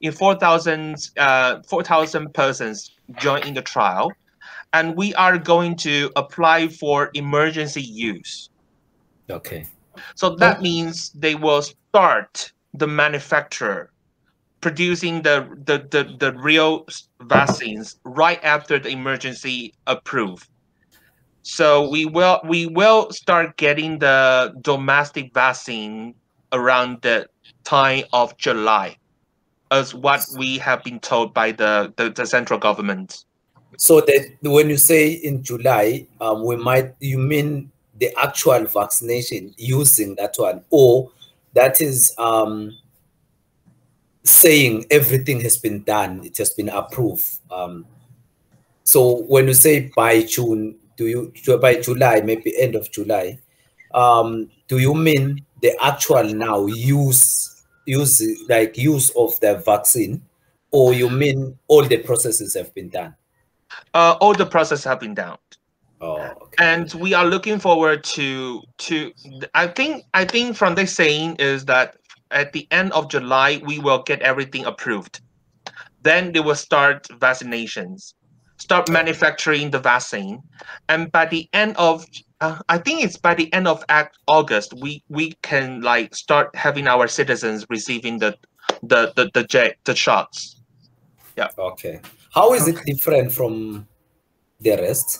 In 0.00 0.12
4,000 0.12 1.10
uh, 1.18 1.62
4,000 1.68 2.32
persons 2.34 2.90
join 3.18 3.42
in 3.46 3.54
the 3.54 3.62
trial, 3.62 4.12
and 4.72 4.96
we 4.96 5.14
are 5.14 5.38
going 5.38 5.76
to 5.76 6.10
apply 6.16 6.68
for 6.68 7.10
emergency 7.14 7.82
use. 7.82 8.50
okay 9.30 9.66
So 10.14 10.36
that 10.36 10.62
means 10.62 11.10
they 11.10 11.34
will 11.34 11.62
start 11.62 12.52
the 12.74 12.86
manufacturer 12.86 13.89
producing 14.60 15.22
the, 15.22 15.48
the, 15.64 15.86
the, 15.90 16.16
the 16.18 16.32
real 16.38 16.86
vaccines 17.22 17.98
right 18.04 18.42
after 18.42 18.78
the 18.78 18.90
emergency 18.90 19.74
approved. 19.86 20.48
So 21.42 21.88
we 21.88 22.04
will 22.04 22.40
we 22.44 22.66
will 22.66 23.10
start 23.10 23.56
getting 23.56 23.98
the 23.98 24.54
domestic 24.60 25.32
vaccine 25.32 26.14
around 26.52 27.00
the 27.00 27.28
time 27.64 28.04
of 28.12 28.36
July, 28.36 28.96
as 29.70 29.94
what 29.94 30.26
we 30.36 30.58
have 30.58 30.84
been 30.84 31.00
told 31.00 31.32
by 31.32 31.52
the, 31.52 31.92
the, 31.96 32.10
the 32.10 32.26
central 32.26 32.58
government. 32.58 33.24
so 33.76 34.00
that 34.00 34.36
when 34.42 34.68
you 34.68 34.76
say 34.76 35.12
in 35.12 35.42
july 35.42 36.06
um 36.20 36.44
we 36.44 36.56
might 36.56 36.94
you 37.00 37.18
mean 37.18 37.70
the 37.98 38.10
actual 38.22 38.64
vaccination 38.66 39.54
using 39.56 40.14
that 40.16 40.34
one 40.36 40.62
or 40.70 41.10
that 41.54 41.80
is 41.80 42.14
um 42.18 42.76
saying 44.22 44.84
everything 44.90 45.40
has 45.40 45.56
been 45.56 45.82
done 45.82 46.20
it 46.24 46.36
has 46.36 46.50
been 46.50 46.68
approved 46.68 47.38
um 47.50 47.86
so 48.84 49.22
when 49.22 49.46
you 49.46 49.54
say 49.54 49.90
by 49.96 50.22
june 50.22 50.76
do 50.96 51.06
you 51.06 51.32
by 51.58 51.80
july 51.80 52.20
maybe 52.20 52.56
end 52.58 52.74
of 52.74 52.90
july 52.90 53.38
um, 53.92 54.50
do 54.68 54.78
you 54.78 54.94
mean 54.94 55.44
the 55.62 55.76
actual 55.82 56.24
now 56.24 56.66
use 56.66 57.64
use 57.86 58.22
like 58.48 58.76
use 58.76 59.10
of 59.16 59.38
the 59.40 59.56
vaccine, 59.64 60.22
or 60.70 60.92
you 60.92 61.10
mean 61.10 61.58
all 61.68 61.84
the 61.84 61.98
processes 61.98 62.54
have 62.54 62.72
been 62.74 62.88
done? 62.88 63.14
Uh, 63.94 64.16
all 64.20 64.34
the 64.34 64.46
processes 64.46 64.84
have 64.84 65.00
been 65.00 65.14
done. 65.14 65.38
Oh, 66.02 66.16
okay. 66.42 66.54
and 66.58 66.94
we 66.94 67.12
are 67.12 67.26
looking 67.26 67.58
forward 67.58 68.02
to 68.04 68.62
to 68.78 69.12
i 69.52 69.66
think 69.66 70.04
i 70.14 70.24
think 70.24 70.56
from 70.56 70.74
this 70.74 70.94
saying 70.94 71.36
is 71.38 71.66
that 71.66 71.98
at 72.30 72.52
the 72.52 72.66
end 72.70 72.92
of 72.92 73.10
july 73.10 73.60
we 73.64 73.78
will 73.78 74.02
get 74.02 74.20
everything 74.22 74.64
approved 74.64 75.20
then 76.02 76.32
they 76.32 76.40
will 76.40 76.54
start 76.54 77.06
vaccinations 77.18 78.14
start 78.58 78.88
manufacturing 78.90 79.70
the 79.70 79.78
vaccine 79.78 80.40
and 80.88 81.10
by 81.12 81.24
the 81.26 81.48
end 81.52 81.76
of 81.76 82.04
uh, 82.40 82.58
i 82.68 82.78
think 82.78 83.02
it's 83.02 83.16
by 83.16 83.34
the 83.34 83.52
end 83.52 83.66
of 83.66 83.84
august 84.28 84.74
we 84.74 85.02
we 85.08 85.32
can 85.42 85.80
like 85.80 86.14
start 86.14 86.54
having 86.54 86.86
our 86.86 87.08
citizens 87.08 87.64
receiving 87.70 88.18
the 88.18 88.34
the 88.82 89.12
the 89.16 89.30
the, 89.34 89.44
j- 89.44 89.74
the 89.84 89.94
shots 89.94 90.60
Yeah. 91.36 91.48
Okay. 91.58 92.00
How 92.34 92.52
is 92.54 92.68
it 92.68 92.76
different 92.84 93.32
from 93.32 93.86
the 94.60 94.76
rest? 94.76 95.18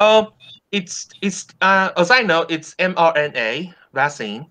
Um, 0.00 0.28
it's 0.70 1.08
it's 1.22 1.46
uh, 1.62 1.90
as 1.96 2.10
I 2.10 2.22
know, 2.22 2.44
it's 2.48 2.74
mRNA 2.76 3.74
vaccine, 3.94 4.46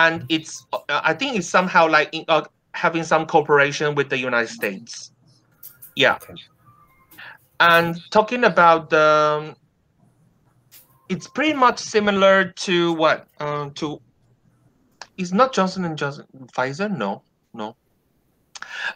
and 0.00 0.24
it's 0.28 0.64
uh, 0.72 0.78
I 0.88 1.12
think 1.14 1.36
it's 1.36 1.46
somehow 1.46 1.88
like 1.88 2.08
in, 2.12 2.24
uh, 2.28 2.44
having 2.72 3.04
some 3.04 3.26
cooperation 3.26 3.94
with 3.94 4.08
the 4.08 4.18
United 4.18 4.48
States. 4.48 5.12
Yeah, 5.94 6.14
Okay. 6.14 6.34
and 7.60 8.00
talking 8.10 8.44
about 8.44 8.88
the, 8.90 9.54
it's 11.10 11.28
pretty 11.28 11.52
much 11.54 11.78
similar 11.78 12.52
to 12.66 12.92
what 12.94 13.28
um 13.40 13.72
to. 13.74 14.00
It's 15.18 15.32
not 15.32 15.52
Johnson 15.52 15.84
and 15.84 15.98
Johnson, 15.98 16.24
Pfizer. 16.56 16.88
No, 16.90 17.22
no. 17.52 17.76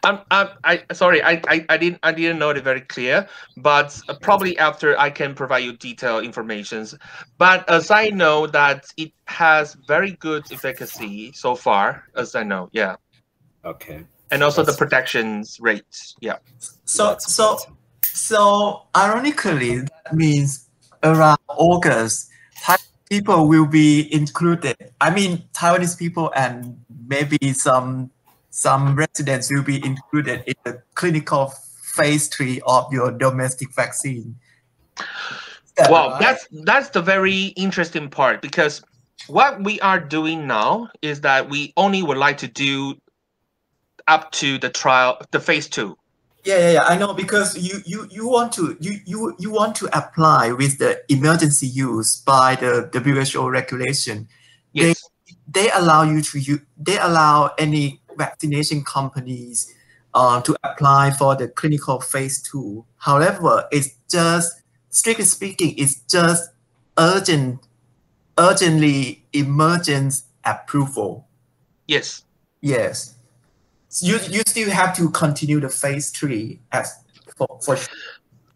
Um, 0.03 0.21
I, 0.31 0.49
I 0.63 0.93
sorry, 0.93 1.21
I, 1.23 1.41
I, 1.47 1.65
I 1.69 1.77
didn't 1.77 1.99
I 2.03 2.11
didn't 2.11 2.39
know 2.39 2.49
it 2.49 2.63
very 2.63 2.81
clear, 2.81 3.27
but 3.57 3.99
uh, 4.09 4.15
probably 4.21 4.57
after 4.57 4.97
I 4.99 5.09
can 5.09 5.33
provide 5.35 5.63
you 5.63 5.73
detailed 5.77 6.23
informations. 6.23 6.95
But 7.37 7.67
as 7.69 7.91
I 7.91 8.09
know 8.09 8.47
that 8.47 8.85
it 8.97 9.11
has 9.25 9.75
very 9.87 10.11
good 10.13 10.43
efficacy 10.51 11.31
so 11.33 11.55
far, 11.55 12.05
as 12.15 12.35
I 12.35 12.43
know, 12.43 12.69
yeah, 12.71 12.95
Okay. 13.63 14.05
and 14.31 14.43
also 14.43 14.61
the 14.61 14.67
That's- 14.71 14.77
protections 14.77 15.57
rates, 15.59 16.15
yeah. 16.21 16.37
So 16.85 17.07
That's 17.09 17.33
so 17.33 17.57
good. 17.57 17.75
so 18.05 18.83
ironically, 18.95 19.79
that 19.79 20.13
means 20.13 20.69
around 21.03 21.39
August, 21.49 22.29
Thai 22.63 22.77
people 23.09 23.47
will 23.47 23.67
be 23.67 24.11
included. 24.13 24.75
I 25.01 25.09
mean, 25.13 25.43
Taiwanese 25.53 25.97
people 25.97 26.31
and 26.35 26.77
maybe 27.07 27.37
some 27.53 28.09
some 28.55 28.95
residents 28.95 29.51
will 29.51 29.63
be 29.63 29.85
included 29.85 30.41
in 30.47 30.55
the 30.63 30.81
clinical 30.93 31.53
phase 31.93 32.29
three 32.29 32.61
of 32.65 32.91
your 32.91 33.11
domestic 33.11 33.73
vaccine. 33.75 34.33
That 35.75 35.91
Well, 35.91 36.11
right? 36.11 36.21
that's 36.21 36.47
that's 36.63 36.89
the 36.89 37.01
very 37.01 37.47
interesting 37.57 38.09
part 38.09 38.41
because 38.41 38.81
what 39.27 39.61
we 39.61 39.81
are 39.81 39.99
doing 39.99 40.47
now 40.47 40.87
is 41.01 41.19
that 41.19 41.49
we 41.49 41.73
only 41.75 42.01
would 42.01 42.15
like 42.15 42.37
to 42.37 42.47
do 42.47 42.95
up 44.07 44.31
to 44.39 44.57
the 44.57 44.69
trial, 44.69 45.19
the 45.31 45.41
phase 45.41 45.67
two. 45.67 45.97
Yeah, 46.45 46.59
yeah, 46.59 46.71
yeah. 46.71 46.83
I 46.83 46.97
know 46.97 47.13
because 47.13 47.57
you 47.57 47.81
you 47.85 48.07
you 48.09 48.25
want 48.29 48.53
to 48.53 48.77
you 48.79 48.99
you 49.05 49.35
you 49.37 49.51
want 49.51 49.75
to 49.83 49.89
apply 49.91 50.53
with 50.53 50.77
the 50.77 51.03
emergency 51.09 51.67
use 51.67 52.21
by 52.21 52.55
the 52.55 52.87
WHO 52.93 53.49
regulation. 53.49 54.29
Yes. 54.71 55.03
They 55.45 55.69
allow 55.71 56.03
you 56.03 56.21
to 56.21 56.39
you 56.39 56.61
they 56.77 56.97
allow 56.99 57.51
any 57.57 57.99
vaccination 58.17 58.83
companies 58.83 59.73
uh, 60.13 60.41
to 60.41 60.55
apply 60.63 61.11
for 61.11 61.35
the 61.35 61.47
clinical 61.47 61.99
phase 62.01 62.41
two. 62.41 62.85
However, 62.97 63.67
it's 63.71 63.89
just 64.09 64.61
strictly 64.89 65.25
speaking, 65.25 65.75
it's 65.77 65.95
just 66.01 66.49
urgent, 66.97 67.59
urgently 68.37 69.25
emergent 69.33 70.21
approval. 70.43 71.27
Yes. 71.87 72.23
Yes. 72.61 73.15
You 74.01 74.19
you 74.29 74.41
still 74.45 74.69
have 74.71 74.95
to 74.97 75.09
continue 75.11 75.59
the 75.59 75.69
phase 75.69 76.09
three 76.09 76.59
as 76.71 77.03
for, 77.37 77.47
for 77.63 77.77
sure. 77.77 77.95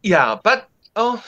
Yeah, 0.03 0.37
but 0.43 0.67
oh, 0.95 1.23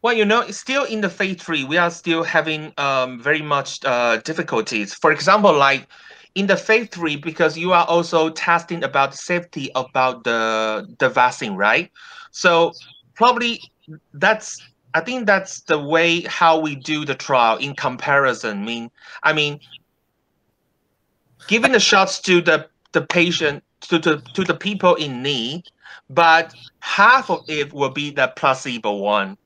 well, 0.00 0.14
you 0.14 0.24
know, 0.24 0.48
still 0.50 0.84
in 0.84 1.02
the 1.02 1.10
phase 1.10 1.42
three, 1.42 1.64
we 1.64 1.76
are 1.76 1.90
still 1.90 2.22
having 2.22 2.72
um 2.78 3.20
very 3.20 3.42
much 3.42 3.84
uh 3.84 4.16
difficulties. 4.24 4.94
For 4.94 5.12
example, 5.12 5.52
like 5.52 5.88
in 6.34 6.46
the 6.46 6.56
phase 6.56 6.88
three, 6.88 7.16
because 7.16 7.56
you 7.56 7.72
are 7.72 7.86
also 7.86 8.30
testing 8.30 8.84
about 8.84 9.14
safety 9.14 9.70
about 9.74 10.24
the 10.24 10.86
the 10.98 11.08
vaccine, 11.08 11.54
right? 11.54 11.90
So 12.30 12.72
probably 13.14 13.60
that's 14.14 14.62
I 14.94 15.00
think 15.00 15.26
that's 15.26 15.60
the 15.62 15.78
way 15.78 16.22
how 16.22 16.58
we 16.58 16.74
do 16.74 17.04
the 17.04 17.14
trial 17.14 17.56
in 17.58 17.74
comparison. 17.74 18.62
I 18.62 18.64
mean, 18.64 18.90
I 19.22 19.32
mean, 19.32 19.60
giving 21.46 21.72
the 21.72 21.80
shots 21.80 22.20
to 22.22 22.40
the 22.40 22.68
the 22.92 23.02
patient 23.02 23.62
to 23.82 23.98
the 23.98 24.18
to 24.34 24.44
the 24.44 24.54
people 24.54 24.94
in 24.94 25.22
need, 25.22 25.64
but 26.10 26.54
half 26.80 27.30
of 27.30 27.44
it 27.48 27.72
will 27.72 27.90
be 27.90 28.10
the 28.10 28.32
placebo 28.36 28.94
one. 28.94 29.36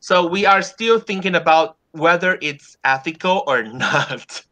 So 0.00 0.26
we 0.26 0.46
are 0.46 0.62
still 0.62 1.00
thinking 1.00 1.34
about 1.34 1.76
whether 1.92 2.38
it's 2.42 2.76
ethical 2.84 3.44
or 3.46 3.62
not. 3.84 4.44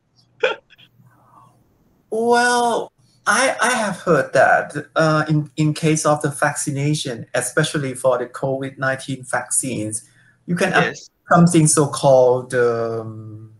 Well, 2.12 2.92
I 3.26 3.56
I 3.60 3.70
have 3.70 3.96
heard 3.96 4.34
that 4.34 4.86
uh, 4.94 5.24
in 5.30 5.50
in 5.56 5.72
case 5.72 6.04
of 6.04 6.20
the 6.20 6.28
vaccination, 6.28 7.26
especially 7.34 7.94
for 7.94 8.18
the 8.18 8.26
COVID 8.26 8.76
nineteen 8.76 9.24
vaccines, 9.24 10.06
you 10.44 10.54
can 10.54 10.72
have 10.72 10.84
yes. 10.84 11.08
something 11.32 11.66
so 11.66 11.86
called 11.86 12.54
um, 12.54 13.54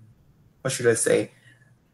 what 0.61 0.71
should 0.71 0.87
I 0.87 0.95
say? 0.95 1.31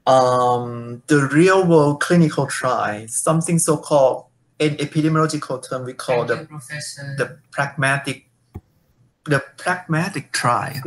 Um, 0.08 1.00
the 1.06 1.28
real 1.28 1.64
world 1.64 2.00
clinical 2.00 2.48
trial, 2.48 3.06
something 3.06 3.60
so 3.60 3.76
called 3.76 4.24
in 4.58 4.74
epidemiological 4.78 5.62
term 5.62 5.84
we 5.84 5.92
call 5.92 6.26
Thank 6.26 6.40
the 6.40 6.46
Professor. 6.46 7.14
the 7.18 7.38
pragmatic 7.52 8.28
the 9.26 9.44
pragmatic 9.58 10.32
trial. 10.32 10.82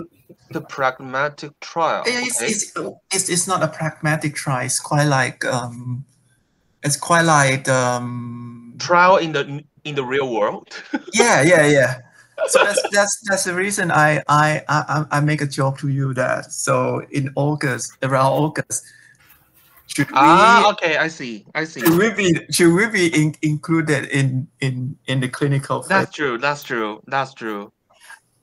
The 0.52 0.62
pragmatic 0.62 1.60
trial. 1.60 2.04
It's, 2.06 2.42
okay. 2.42 2.52
it's, 2.52 2.74
it's, 3.12 3.30
it's 3.30 3.48
not 3.48 3.64
a 3.64 3.68
pragmatic 3.68 4.36
trial. 4.36 4.66
It's 4.66 4.80
quite 4.80 5.06
like 5.06 5.46
um, 5.46 6.06
it's 6.84 6.98
quite 6.98 7.24
like 7.24 7.68
um, 7.70 8.76
Trial 8.80 9.18
in 9.18 9.32
the 9.32 9.64
in 9.84 9.96
the 9.96 10.04
real 10.04 10.34
world. 10.34 10.70
yeah, 11.14 11.42
yeah, 11.42 11.66
yeah. 11.66 12.00
So 12.48 12.64
that's 12.64 12.82
that's 12.90 13.22
that's 13.30 13.44
the 13.44 13.54
reason 13.54 13.92
I 13.92 14.24
I 14.28 14.64
I 14.68 15.06
I 15.12 15.20
make 15.20 15.42
a 15.42 15.46
joke 15.46 15.78
to 15.80 15.90
you 15.90 16.12
that 16.16 16.52
so 16.52 17.06
in 17.12 17.32
August 17.36 17.98
around 18.02 18.32
August 18.32 18.84
should 19.94 20.10
we 20.10 20.14
ah, 20.16 20.72
okay, 20.72 20.98
I 20.98 21.10
see. 21.10 21.46
I 21.54 21.66
see. 21.66 21.82
should 21.82 21.98
we 21.98 22.14
be 22.14 22.40
should 22.50 22.74
we 22.74 22.88
be 22.88 23.08
in, 23.08 23.36
included 23.42 24.06
in 24.06 24.48
in 24.62 24.98
in 25.08 25.20
the 25.20 25.28
clinical 25.28 25.82
phase? 25.84 25.90
That's 25.90 26.16
true. 26.16 26.38
That's 26.38 26.64
true. 26.64 27.04
That's 27.08 27.34
true. 27.34 27.74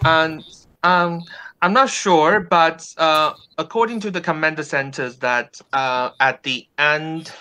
And 0.04 0.44
um, 0.82 1.22
I'm 1.60 1.72
not 1.72 1.90
sure, 1.90 2.40
but 2.40 2.86
uh, 2.98 3.32
according 3.58 4.00
to 4.00 4.10
the 4.10 4.20
commander 4.20 4.62
centers, 4.62 5.16
that 5.18 5.60
uh, 5.72 6.10
at 6.20 6.42
the 6.44 6.66
end, 6.78 7.32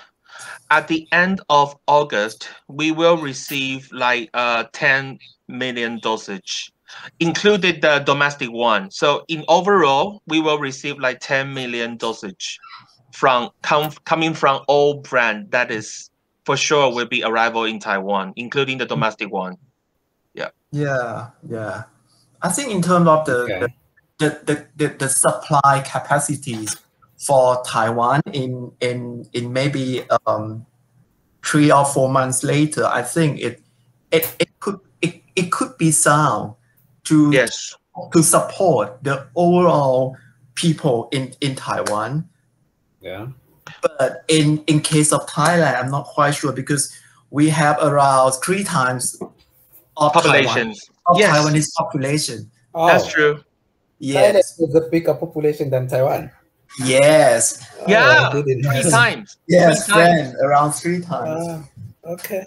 at 0.72 0.88
the 0.88 1.08
end 1.12 1.42
of 1.50 1.76
August, 1.88 2.50
we 2.68 2.92
will 2.92 3.18
receive 3.18 3.90
like 3.92 4.30
uh 4.34 4.66
10 4.74 5.20
million 5.48 6.00
dosage, 6.00 6.72
included 7.20 7.82
the 7.82 8.00
domestic 8.00 8.52
one. 8.52 8.90
So 8.90 9.24
in 9.28 9.46
overall, 9.48 10.22
we 10.28 10.42
will 10.42 10.58
receive 10.58 10.98
like 10.98 11.20
10 11.20 11.54
million 11.54 11.98
dosage 11.98 12.60
from 13.14 13.50
com- 13.62 13.92
coming 14.06 14.34
from 14.34 14.62
all 14.68 14.96
brand 14.96 15.52
that 15.52 15.72
is 15.72 16.10
for 16.46 16.58
sure 16.58 16.94
will 16.94 17.06
be 17.06 17.24
arrival 17.24 17.66
in 17.66 17.80
Taiwan, 17.80 18.34
including 18.36 18.78
the 18.78 18.86
domestic 18.86 19.32
one. 19.32 19.58
Yeah, 20.34 20.50
yeah. 20.72 21.30
Yeah. 21.48 21.84
I 22.42 22.50
think 22.50 22.72
in 22.72 22.82
terms 22.82 23.08
of 23.08 23.26
the 23.26 23.38
Okay. 23.44 23.60
the, 23.60 23.70
the, 24.20 24.66
the, 24.76 24.88
the 24.88 25.10
supply 25.10 25.84
capacities 25.86 26.76
for 27.18 27.62
Taiwan 27.64 28.22
in 28.34 28.72
in 28.82 29.28
in 29.34 29.52
maybe 29.54 30.04
um 30.26 30.66
three 31.44 31.72
or 31.72 31.86
four 31.86 32.10
months 32.10 32.44
later, 32.44 32.86
I 32.86 33.02
think 33.02 33.40
it 33.40 33.62
it, 34.12 34.36
it 34.40 34.60
could 34.60 34.80
it, 35.02 35.22
it 35.36 35.52
could 35.52 35.78
be 35.78 35.92
sound 35.92 36.54
to 37.06 37.32
Yes. 37.32 37.76
to 38.12 38.22
support 38.24 39.04
the 39.04 39.28
overall 39.36 40.16
people 40.56 41.08
in, 41.12 41.34
in 41.42 41.56
Taiwan. 41.56 42.28
Yeah. 43.02 43.28
But 43.82 44.24
in, 44.28 44.64
in 44.68 44.80
case 44.82 45.12
of 45.12 45.28
Thailand, 45.28 45.80
I'm 45.84 45.92
not 45.92 46.06
quite 46.06 46.32
sure 46.32 46.52
because 46.52 46.94
we 47.30 47.50
have 47.50 47.78
around 47.82 48.32
three 48.44 48.64
times 48.64 49.20
of 49.98 50.14
Taiwan, 50.14 50.74
of 51.08 51.20
Yes. 51.20 51.36
Taiwanese 51.38 51.74
population. 51.76 52.50
Oh, 52.74 52.88
That's 52.88 53.08
true. 53.12 53.44
Thailand 54.02 54.34
Yes. 54.34 54.58
has 54.60 54.76
a 54.76 54.82
bigger 54.90 55.14
population 55.14 55.70
than 55.70 55.88
Taiwan. 55.88 56.32
Yes. 56.84 57.66
Yeah, 57.88 58.30
Oh, 58.34 58.40
I 58.40 58.42
three 58.44 58.92
times. 58.92 59.38
Yes, 59.48 59.86
Three 59.86 59.94
times. 59.94 60.22
friend, 60.32 60.36
around 60.44 60.72
three 60.74 61.02
times. 61.02 61.46
Ah, 61.50 61.64
okay. 62.12 62.46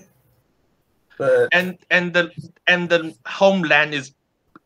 But 1.18 1.48
and 1.52 1.76
and 1.90 2.12
the 2.14 2.30
and 2.66 2.88
the 2.88 3.14
homeland 3.26 3.94
is 3.94 4.12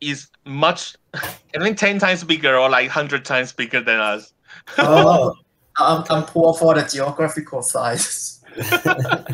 is 0.00 0.28
much 0.44 0.96
I 1.14 1.58
think 1.58 1.78
ten 1.78 1.98
times 1.98 2.22
bigger 2.24 2.58
or 2.58 2.68
like 2.68 2.90
hundred 2.90 3.24
times 3.24 3.52
bigger 3.52 3.80
than 3.80 3.98
us. 4.00 4.32
oh, 4.78 5.34
I'm, 5.78 6.04
I'm 6.10 6.24
poor 6.24 6.54
for 6.54 6.74
the 6.74 6.82
geographical 6.82 7.62
size. 7.62 8.40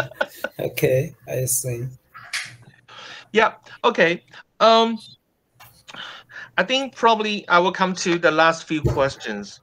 Okay, 0.59 1.15
I 1.29 1.45
see. 1.47 1.87
Yeah. 3.33 3.55
Okay. 3.85 4.23
Um, 4.61 4.99
I 6.61 6.63
think 6.63 6.95
probably 6.95 7.49
I 7.49 7.59
will 7.59 7.73
come 7.73 7.95
to 7.95 8.19
the 8.19 8.31
last 8.31 8.65
few 8.69 8.83
questions. 8.83 9.61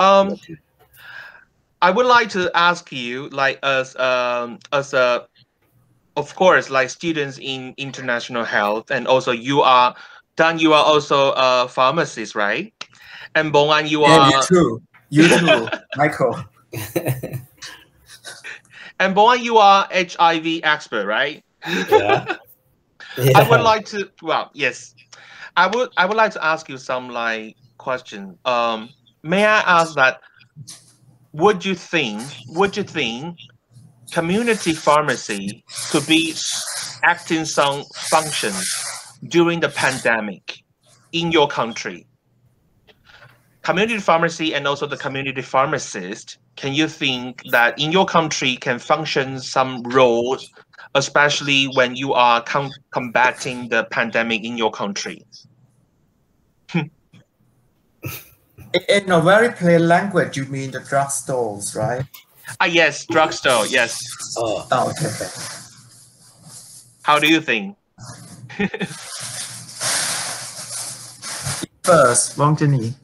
Um, 0.00 0.36
I 1.80 1.92
would 1.92 2.06
like 2.06 2.28
to 2.30 2.50
ask 2.56 2.90
you, 2.90 3.28
like, 3.28 3.60
as 3.62 3.94
um, 3.94 4.58
as 4.72 4.92
a, 4.92 5.28
of 6.16 6.34
course, 6.34 6.68
like 6.68 6.90
students 6.90 7.38
in 7.38 7.72
international 7.76 8.42
health, 8.42 8.90
and 8.90 9.06
also 9.06 9.30
you 9.30 9.60
are, 9.60 9.94
Tan, 10.36 10.58
you 10.58 10.72
are 10.72 10.84
also 10.84 11.34
a 11.36 11.68
pharmacist, 11.68 12.34
right? 12.34 12.74
And 13.36 13.52
Bongani, 13.54 13.88
you 13.88 14.04
And 14.04 14.20
are, 14.20 14.32
you 14.32 14.42
too. 14.42 14.82
You 15.10 15.28
too, 15.28 15.68
Michelle. 15.96 16.44
and 18.98 19.14
Bongani, 19.14 19.44
you 19.44 19.58
are 19.58 19.86
HIV 19.92 20.62
expert, 20.64 21.06
right? 21.06 21.44
Yeah. 21.88 22.26
I 23.36 23.48
would 23.48 23.60
like 23.60 23.84
to. 23.86 24.10
Well, 24.20 24.50
yes, 24.52 24.96
I 25.56 25.66
would. 25.66 25.90
I 25.96 26.06
would 26.06 26.16
like 26.16 26.32
to 26.32 26.44
ask 26.44 26.68
you 26.68 26.78
some 26.78 27.08
like 27.08 27.56
question. 27.78 28.38
Um, 28.44 28.90
may 29.22 29.44
I 29.44 29.60
ask 29.60 29.94
that? 29.94 30.20
Would 31.32 31.64
you 31.64 31.74
think? 31.74 32.22
Would 32.48 32.76
you 32.76 32.82
think 32.82 33.38
community 34.12 34.72
pharmacy 34.72 35.64
could 35.90 36.06
be 36.06 36.34
acting 37.04 37.44
some 37.44 37.84
functions 37.94 38.68
during 39.28 39.60
the 39.60 39.68
pandemic 39.68 40.62
in 41.12 41.30
your 41.32 41.48
country? 41.48 42.06
Community 43.62 43.98
pharmacy 43.98 44.54
and 44.54 44.66
also 44.66 44.86
the 44.86 44.96
community 44.96 45.42
pharmacist. 45.42 46.38
Can 46.56 46.72
you 46.72 46.88
think 46.88 47.42
that 47.50 47.78
in 47.78 47.92
your 47.92 48.06
country 48.06 48.56
can 48.56 48.78
function 48.78 49.38
some 49.38 49.82
roles 49.82 50.50
especially 50.94 51.66
when 51.74 51.94
you 51.96 52.12
are 52.12 52.42
com- 52.42 52.72
combating 52.90 53.68
the 53.68 53.84
pandemic 53.90 54.44
in 54.44 54.56
your 54.58 54.70
country. 54.70 55.24
In- 56.74 56.90
In 58.88 59.10
a 59.10 59.20
very 59.20 59.50
plain 59.52 59.88
language, 59.88 60.36
you 60.36 60.44
mean 60.46 60.70
the 60.70 60.78
drugstores, 60.78 61.74
right? 61.74 62.04
Ah, 62.60 62.66
yes, 62.66 63.04
drugstore. 63.06 63.66
Yes. 63.66 64.00
Oh, 64.38 64.64
Oh, 64.70 64.90
okay. 64.90 65.06
okay. 65.06 65.28
How 67.02 67.18
do 67.18 67.26
you 67.28 67.40
think? 67.40 67.76
First, 71.82 72.36
Wang 72.38 72.54
Jinyi, 72.56 72.94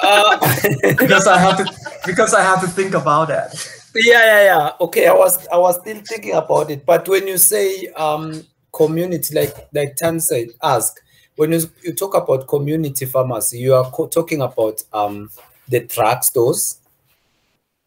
uh, 0.00 0.38
because 0.98 1.26
I 1.26 1.38
have 1.38 1.56
to 1.56 1.64
because 2.06 2.34
I 2.34 2.42
have 2.42 2.60
to 2.60 2.68
think 2.68 2.94
about 2.94 3.28
that. 3.28 3.56
Yeah, 3.94 4.24
yeah, 4.24 4.44
yeah. 4.44 4.72
Okay, 4.80 5.06
I 5.06 5.12
was 5.12 5.46
I 5.48 5.56
was 5.56 5.80
still 5.80 6.00
thinking 6.04 6.34
about 6.34 6.70
it. 6.70 6.84
But 6.84 7.08
when 7.08 7.26
you 7.26 7.38
say 7.38 7.86
um 7.96 8.44
community, 8.72 9.34
like 9.34 9.54
like 9.72 9.96
Tan 9.96 10.20
said, 10.20 10.48
ask 10.62 11.00
when 11.36 11.52
you, 11.52 11.60
you 11.82 11.92
talk 11.94 12.14
about 12.14 12.48
community 12.48 13.06
pharmacy, 13.06 13.58
you 13.58 13.72
are 13.74 13.90
co- 13.90 14.08
talking 14.08 14.40
about 14.42 14.82
um 14.92 15.30
the 15.68 15.80
drugstores, 15.82 16.78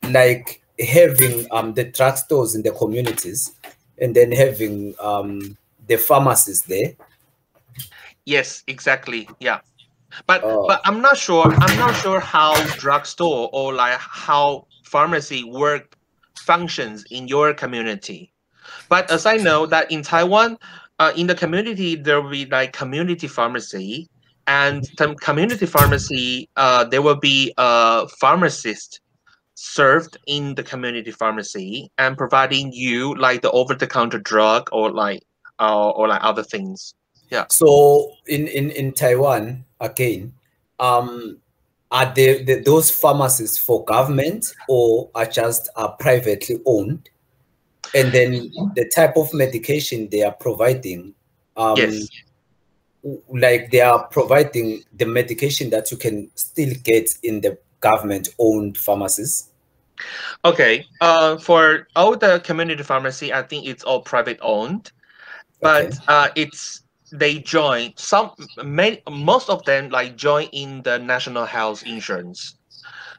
like 0.09 0.61
having 0.79 1.47
um 1.51 1.73
the 1.73 1.85
drugstores 1.85 2.55
in 2.55 2.63
the 2.63 2.71
communities, 2.71 3.51
and 3.99 4.15
then 4.15 4.31
having 4.31 4.95
um 4.99 5.57
the 5.87 5.97
pharmacies 5.97 6.61
there. 6.63 6.93
Yes, 8.25 8.63
exactly. 8.67 9.27
Yeah. 9.39 9.59
But 10.27 10.43
Oh. 10.43 10.67
but 10.67 10.81
I'm 10.85 11.01
not 11.01 11.17
sure. 11.17 11.45
I'm 11.45 11.77
not 11.77 11.95
sure 11.95 12.19
how 12.19 12.53
drugstore 12.77 13.49
or 13.51 13.73
like 13.73 13.97
how 13.99 14.67
pharmacy 14.91 15.43
work 15.43 15.95
functions 16.37 17.05
in 17.11 17.27
your 17.27 17.53
community. 17.53 18.31
But 18.89 19.09
as 19.09 19.25
I 19.25 19.37
know 19.37 19.65
that 19.67 19.91
in 19.91 20.01
Taiwan, 20.03 20.57
uh, 20.99 21.11
in 21.15 21.27
the 21.27 21.35
community 21.35 21.95
there 21.95 22.21
will 22.21 22.29
be 22.29 22.45
like 22.45 22.73
community 22.73 23.27
pharmacy, 23.27 24.09
and 24.47 24.83
community 25.21 25.65
pharmacy 25.65 26.49
uh, 26.57 26.83
there 26.83 27.01
will 27.01 27.21
be 27.33 27.53
a 27.57 28.07
pharmacist 28.19 28.99
served 29.55 30.17
in 30.27 30.55
the 30.55 30.63
community 30.63 31.11
pharmacy 31.11 31.91
and 31.97 32.17
providing 32.17 32.71
you 32.73 33.15
like 33.15 33.41
the 33.41 33.51
over-the-counter 33.51 34.19
drug 34.19 34.67
or 34.71 34.91
like 34.91 35.21
uh, 35.59 35.89
or 35.89 36.07
like 36.07 36.23
other 36.23 36.43
things. 36.43 36.95
Yeah. 37.29 37.45
So 37.49 38.11
in 38.27 38.47
in 38.47 38.71
in 38.71 38.91
Taiwan 38.91 39.63
again, 39.79 40.33
um, 40.79 41.37
are 41.91 42.11
they, 42.13 42.43
the 42.43 42.61
those 42.61 42.89
pharmacies 42.89 43.57
for 43.57 43.83
government 43.83 44.45
or 44.69 45.09
are 45.13 45.25
just 45.25 45.69
uh, 45.75 45.89
privately 45.89 46.59
owned? 46.65 47.09
And 47.93 48.13
then 48.13 48.49
the 48.75 48.89
type 48.95 49.17
of 49.17 49.33
medication 49.33 50.07
they 50.09 50.23
are 50.23 50.31
providing, 50.31 51.13
um, 51.57 51.77
Yes. 51.77 52.07
like 53.27 53.71
they 53.71 53.81
are 53.81 54.07
providing 54.07 54.83
the 54.93 55.05
medication 55.05 55.69
that 55.71 55.91
you 55.91 55.97
can 55.97 56.31
still 56.35 56.73
get 56.83 57.13
in 57.23 57.41
the 57.41 57.57
government-owned 57.81 58.77
pharmacies. 58.77 59.49
Okay. 60.45 60.85
Uh, 61.01 61.37
for 61.37 61.87
all 61.95 62.15
the 62.15 62.39
community 62.45 62.83
pharmacy, 62.83 63.33
I 63.33 63.41
think 63.41 63.67
it's 63.67 63.83
all 63.83 64.01
private 64.01 64.39
owned, 64.41 64.91
but 65.61 65.87
Okay. 65.87 65.97
uh, 66.07 66.29
it's 66.35 66.80
they 67.11 67.39
join 67.39 67.93
some 67.97 68.31
many 68.63 69.01
most 69.09 69.49
of 69.49 69.63
them 69.65 69.89
like 69.89 70.15
join 70.15 70.45
in 70.53 70.81
the 70.83 70.97
national 70.99 71.45
health 71.45 71.83
insurance. 71.85 72.55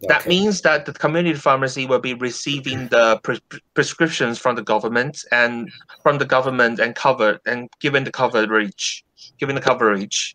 That 0.08 0.22
Okay. 0.22 0.30
means 0.30 0.62
that 0.62 0.86
the 0.86 0.92
community 0.92 1.38
pharmacy 1.38 1.86
will 1.86 2.00
be 2.00 2.14
receiving 2.14 2.88
the 2.88 3.20
pre- 3.22 3.40
prescriptions 3.74 4.38
from 4.38 4.56
the 4.56 4.62
government 4.62 5.24
and 5.30 5.70
from 6.02 6.18
the 6.18 6.24
government 6.24 6.80
and 6.80 6.94
covered 6.94 7.38
and 7.46 7.68
given 7.80 8.04
the 8.04 8.10
coverage, 8.10 9.04
given 9.38 9.54
the 9.54 9.60
coverage, 9.60 10.34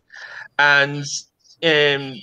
and 0.58 1.04
um, 1.62 2.14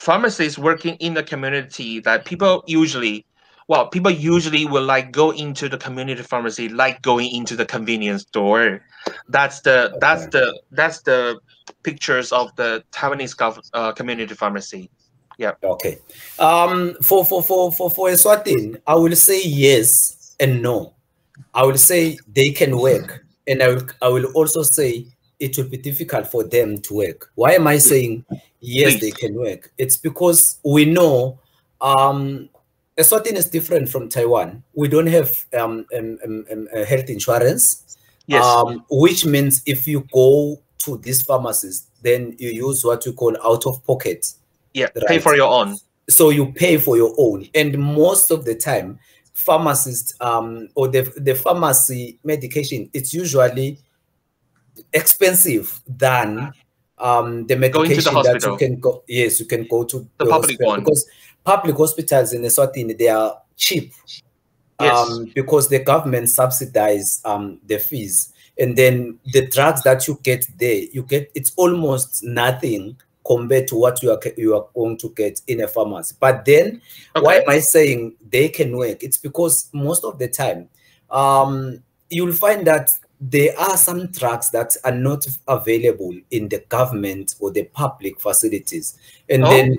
pharmacies 0.00 0.58
working 0.58 0.96
in 0.96 1.14
the 1.14 1.22
community 1.22 2.00
that 2.00 2.24
people 2.24 2.64
usually 2.66 3.24
well 3.68 3.88
people 3.88 4.10
usually 4.10 4.64
will 4.66 4.82
like 4.84 5.12
go 5.12 5.30
into 5.30 5.68
the 5.68 5.78
community 5.78 6.22
pharmacy 6.22 6.68
like 6.68 7.02
going 7.02 7.30
into 7.34 7.56
the 7.56 7.66
convenience 7.66 8.22
store 8.22 8.80
that's 9.28 9.60
the 9.60 9.96
that's 10.00 10.26
the 10.26 10.58
that's 10.70 11.02
the 11.02 11.38
pictures 11.82 12.32
of 12.32 12.54
the 12.56 12.82
taiwanese 12.92 13.34
uh, 13.74 13.92
community 13.92 14.34
pharmacy 14.34 14.90
Yeah. 15.38 15.52
Okay. 15.62 15.98
Um, 16.40 16.96
for 17.00 17.24
for 17.24 17.42
for 17.42 17.70
for 17.72 17.88
for 17.90 18.08
Eswatini, 18.10 18.80
I 18.86 18.96
will 18.96 19.14
say 19.14 19.40
yes 19.44 20.34
and 20.40 20.60
no. 20.60 20.94
I 21.54 21.62
will 21.62 21.78
say 21.78 22.18
they 22.26 22.50
can 22.50 22.76
work, 22.76 23.24
and 23.46 23.62
I 23.62 23.68
will 23.68 23.86
I 24.02 24.08
will 24.08 24.26
also 24.34 24.62
say 24.62 25.06
it 25.38 25.56
will 25.56 25.68
be 25.68 25.76
difficult 25.76 26.26
for 26.26 26.42
them 26.42 26.78
to 26.78 26.94
work. 26.94 27.30
Why 27.36 27.52
am 27.52 27.68
I 27.68 27.78
saying 27.78 28.24
yes 28.60 28.94
Please. 28.94 29.00
they 29.00 29.10
can 29.12 29.34
work? 29.34 29.70
It's 29.78 29.96
because 29.96 30.58
we 30.64 30.84
know 30.84 31.38
um 31.80 32.50
Eswatini 32.98 33.36
is 33.36 33.46
different 33.46 33.88
from 33.88 34.08
Taiwan. 34.08 34.64
We 34.74 34.88
don't 34.88 35.06
have 35.06 35.30
um, 35.54 35.86
um, 35.96 36.18
um, 36.24 36.44
um, 36.50 36.66
health 36.84 37.08
insurance 37.08 37.87
yes. 38.28 38.44
Um, 38.44 38.84
which 38.90 39.26
means 39.26 39.62
if 39.66 39.88
you 39.88 40.06
go 40.12 40.62
to 40.84 40.98
these 40.98 41.22
pharmacies, 41.22 41.88
then 42.02 42.36
you 42.38 42.50
use 42.50 42.84
what 42.84 43.04
we 43.04 43.12
call 43.12 43.36
out 43.44 43.66
of 43.66 43.84
pocket. 43.84 44.32
yeah 44.74 44.86
pay 45.08 45.18
for 45.18 45.34
your 45.34 45.50
own. 45.50 45.76
So 46.08 46.30
you 46.30 46.52
pay 46.52 46.78
for 46.78 46.96
your 46.96 47.12
own, 47.18 47.48
and 47.54 47.76
most 47.78 48.30
of 48.30 48.44
the 48.44 48.54
time, 48.54 48.98
pharmacists 49.34 50.12
um, 50.20 50.68
or 50.74 50.88
the 50.88 51.02
the 51.16 51.34
pharmacy 51.34 52.18
medication 52.24 52.88
it's 52.94 53.12
usually 53.12 53.78
expensive 54.92 55.80
than 55.86 56.52
um, 56.98 57.46
the 57.46 57.54
to 57.54 57.54
the 57.54 57.56
medication 57.56 58.14
that 58.14 58.42
you 58.44 58.56
can 58.56 58.80
go. 58.80 59.02
Yes, 59.06 59.40
you 59.40 59.46
can 59.46 59.66
go 59.66 59.84
to 59.84 59.98
The 60.18 60.26
public 60.26 60.30
hospital. 60.30 60.66
one. 60.66 60.80
because 60.80 61.06
public 61.44 61.76
hospitals 61.76 62.32
in 62.32 62.42
Eswatini 62.42 62.96
they 62.98 63.08
are 63.08 63.40
cheap 63.56 63.92
Yes. 64.80 64.96
um, 65.10 65.30
because 65.34 65.68
the 65.68 65.80
government 65.80 66.28
subsidize 66.30 67.20
um, 67.24 67.58
the 67.66 67.78
fees. 67.78 68.32
And 68.60 68.76
then 68.76 69.18
the 69.32 69.46
drugs 69.46 69.82
that 69.84 70.08
you 70.08 70.18
get 70.22 70.46
there 70.58 70.82
you 70.92 71.02
get 71.02 71.30
it's 71.34 71.52
almost 71.56 72.24
nothing 72.24 72.96
compared 73.24 73.68
to 73.68 73.76
what 73.76 74.02
you 74.02 74.10
are 74.10 74.20
you 74.36 74.54
are 74.56 74.66
going 74.74 74.96
to 74.98 75.10
get 75.10 75.40
in 75.46 75.60
a 75.60 75.68
pharmacy. 75.68 76.16
But 76.18 76.44
then 76.44 76.80
why 77.14 77.36
am 77.36 77.48
i 77.48 77.58
saying 77.60 78.14
they 78.30 78.48
can 78.48 78.76
work? 78.76 79.02
It's 79.02 79.16
because 79.18 79.68
most 79.72 80.02
of 80.04 80.18
the 80.18 80.28
time 80.28 80.68
um, 81.10 81.82
you'll 82.10 82.32
find 82.32 82.66
that 82.66 82.90
there 83.20 83.58
are 83.58 83.76
some 83.76 84.06
drugs 84.08 84.50
that 84.50 84.76
are 84.84 84.94
not 84.94 85.26
available 85.48 86.14
in 86.30 86.48
the 86.48 86.60
government 86.68 87.34
or 87.40 87.50
the 87.50 87.64
public 87.64 88.20
facilities, 88.20 88.96
and 89.28 89.44
Oh. 89.44 89.50
then 89.50 89.76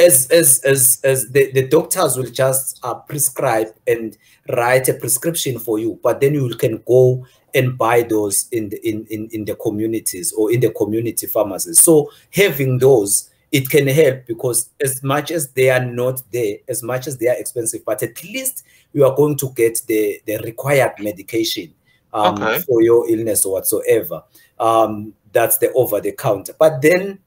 as 0.00 0.28
as 0.30 0.60
as 0.64 1.00
as 1.04 1.28
the, 1.30 1.50
the 1.52 1.68
doctors 1.68 2.16
will 2.16 2.30
just 2.30 2.80
uh, 2.82 2.94
prescribe 2.94 3.68
and 3.86 4.16
write 4.56 4.88
a 4.88 4.94
prescription 4.94 5.58
for 5.58 5.78
you, 5.78 5.98
but 6.02 6.20
then 6.20 6.34
you 6.34 6.48
can 6.56 6.82
go 6.86 7.26
and 7.54 7.76
buy 7.76 8.02
those 8.02 8.48
in 8.52 8.68
the 8.68 8.88
in, 8.88 9.06
in, 9.10 9.28
in 9.32 9.44
the 9.44 9.54
communities 9.56 10.32
or 10.32 10.52
in 10.52 10.60
the 10.60 10.70
community 10.70 11.26
pharmacies. 11.26 11.80
So 11.80 12.10
having 12.32 12.78
those 12.78 13.30
it 13.52 13.68
can 13.68 13.88
help 13.88 14.26
because 14.26 14.70
as 14.80 15.02
much 15.02 15.30
as 15.30 15.50
they 15.52 15.70
are 15.70 15.84
not 15.84 16.22
there, 16.32 16.58
as 16.68 16.82
much 16.82 17.06
as 17.08 17.18
they 17.18 17.26
are 17.26 17.36
expensive, 17.36 17.84
but 17.84 18.02
at 18.02 18.22
least 18.22 18.64
you 18.92 19.04
are 19.04 19.14
going 19.14 19.36
to 19.38 19.50
get 19.56 19.80
the, 19.88 20.20
the 20.24 20.38
required 20.38 20.92
medication 21.00 21.74
um, 22.12 22.40
Okay. 22.40 22.60
for 22.60 22.80
your 22.82 23.08
illness 23.10 23.44
or 23.44 23.54
whatsoever. 23.54 24.22
Um, 24.58 25.14
that's 25.32 25.58
the 25.58 25.72
over 25.72 26.00
the 26.00 26.12
counter. 26.12 26.54
But 26.58 26.80
then 26.80 27.18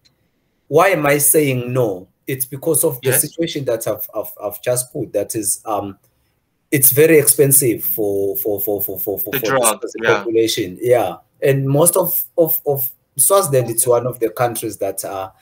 why 0.67 0.89
am 0.89 1.05
I 1.05 1.17
saying 1.17 1.73
no? 1.73 2.07
It's 2.27 2.45
because 2.45 2.83
of 2.83 3.01
the 3.01 3.13
situation 3.13 3.65
that 3.65 3.87
I've, 3.87 4.07
I've, 4.15 4.31
I've 4.41 4.61
just 4.61 4.91
put. 4.93 5.13
That 5.13 5.35
is, 5.35 5.61
um, 5.65 5.97
it's 6.71 6.91
very 6.91 7.19
expensive 7.19 7.83
for 7.83 8.37
for 8.37 8.59
for 8.59 8.81
for 8.81 8.99
for 8.99 9.19
for, 9.19 9.31
The 9.31 9.39
for 9.39 9.45
drug, 9.45 9.81
this 9.81 9.93
yeah. 10.01 10.15
population. 10.15 10.77
Yeah, 10.81 11.17
and 11.41 11.67
most 11.67 11.97
of 11.97 12.23
of 12.37 12.59
of 12.65 12.89
Swaziland, 13.17 13.69
it's 13.69 13.85
one 13.85 14.07
of 14.07 14.19
the 14.19 14.29
countries 14.29 14.77
that 14.77 15.03
are. 15.05 15.33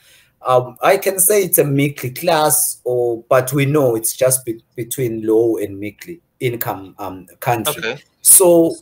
Um, 0.44 0.76
I 0.82 0.96
can 0.96 1.20
say 1.20 1.44
it's 1.44 1.58
a 1.58 1.64
meekly 1.64 2.10
class, 2.10 2.80
or 2.84 3.22
but 3.28 3.52
we 3.52 3.64
know 3.64 3.94
it's 3.94 4.16
just 4.16 4.44
be, 4.44 4.60
between 4.74 5.24
low 5.24 5.56
and 5.56 5.78
meekly 5.78 6.20
income 6.40 6.96
um, 6.98 7.26
country. 7.38 7.78
Okay. 7.78 8.02
So 8.22 8.74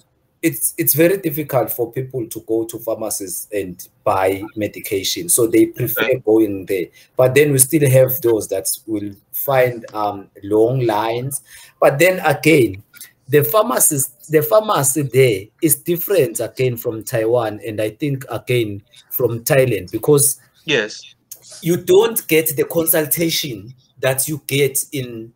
it's 0.42 0.74
it's 0.78 0.94
very 0.94 1.18
difficult 1.18 1.70
for 1.70 1.92
people 1.92 2.26
to 2.26 2.40
go 2.46 2.64
to 2.64 2.78
pharmacies 2.78 3.46
and 3.52 3.88
buy 4.04 4.42
medication. 4.56 5.28
So 5.28 5.46
they 5.46 5.66
prefer 5.66 6.04
Okay. 6.04 6.22
going 6.24 6.64
there. 6.66 6.86
But 7.16 7.34
then 7.34 7.52
we 7.52 7.58
still 7.58 7.88
have 7.90 8.20
those 8.22 8.48
that 8.48 8.66
will 8.86 9.12
find 9.32 9.84
um, 9.94 10.28
long 10.42 10.80
lines. 10.80 11.42
But 11.78 11.98
then 11.98 12.20
again, 12.20 12.82
the 13.28 13.44
pharmacist, 13.44 14.30
the 14.32 14.42
pharmacy 14.42 15.02
there 15.02 15.42
is 15.62 15.76
different 15.76 16.40
again 16.40 16.76
from 16.76 17.04
Taiwan, 17.04 17.60
and 17.66 17.80
I 17.80 17.90
think 17.90 18.24
again 18.30 18.82
from 19.10 19.44
Thailand 19.44 19.90
because 19.92 20.40
Yes. 20.64 21.14
you 21.62 21.76
don't 21.76 22.26
get 22.28 22.54
the 22.56 22.64
consultation 22.64 23.74
that 24.00 24.26
you 24.28 24.40
get 24.46 24.78
in 24.92 25.32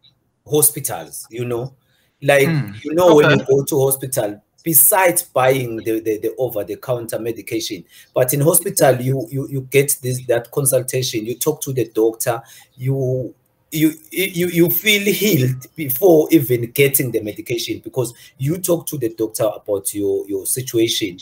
hospitals 0.47 1.27
you 1.31 1.45
know 1.45 1.75
like 2.23 2.47
Hmm. 2.49 2.73
you 2.83 2.95
know 2.95 3.15
when 3.17 3.31
you 3.39 3.45
go 3.47 3.65
to 3.65 3.79
hospital 3.81 4.43
besides 4.65 5.23
buying 5.23 5.77
the, 5.77 6.01
the, 6.01 6.19
the 6.19 6.35
over-the-counter 6.37 7.21
medication. 7.21 7.85
But 8.12 8.35
in 8.35 8.41
hospital 8.41 9.01
you 9.01 9.29
you 9.31 9.47
you 9.49 9.61
get 9.71 9.97
this 10.03 10.27
that 10.27 10.51
consultation. 10.51 11.25
You 11.25 11.37
talk 11.37 11.61
to 11.62 11.73
the 11.73 11.89
doctor. 11.95 12.43
You 12.77 13.33
you 13.71 13.93
you 14.11 14.49
you 14.49 14.71
feel 14.71 15.05
healed 15.12 15.67
before 15.77 16.29
even 16.33 16.71
getting 16.73 17.12
the 17.12 17.21
medication 17.21 17.81
because 17.85 18.12
you 18.39 18.59
talk 18.59 18.87
to 18.87 18.99
the 18.99 19.15
doctor 19.15 19.49
about 19.55 19.95
your 19.95 20.27
your 20.27 20.47
situation. 20.47 21.19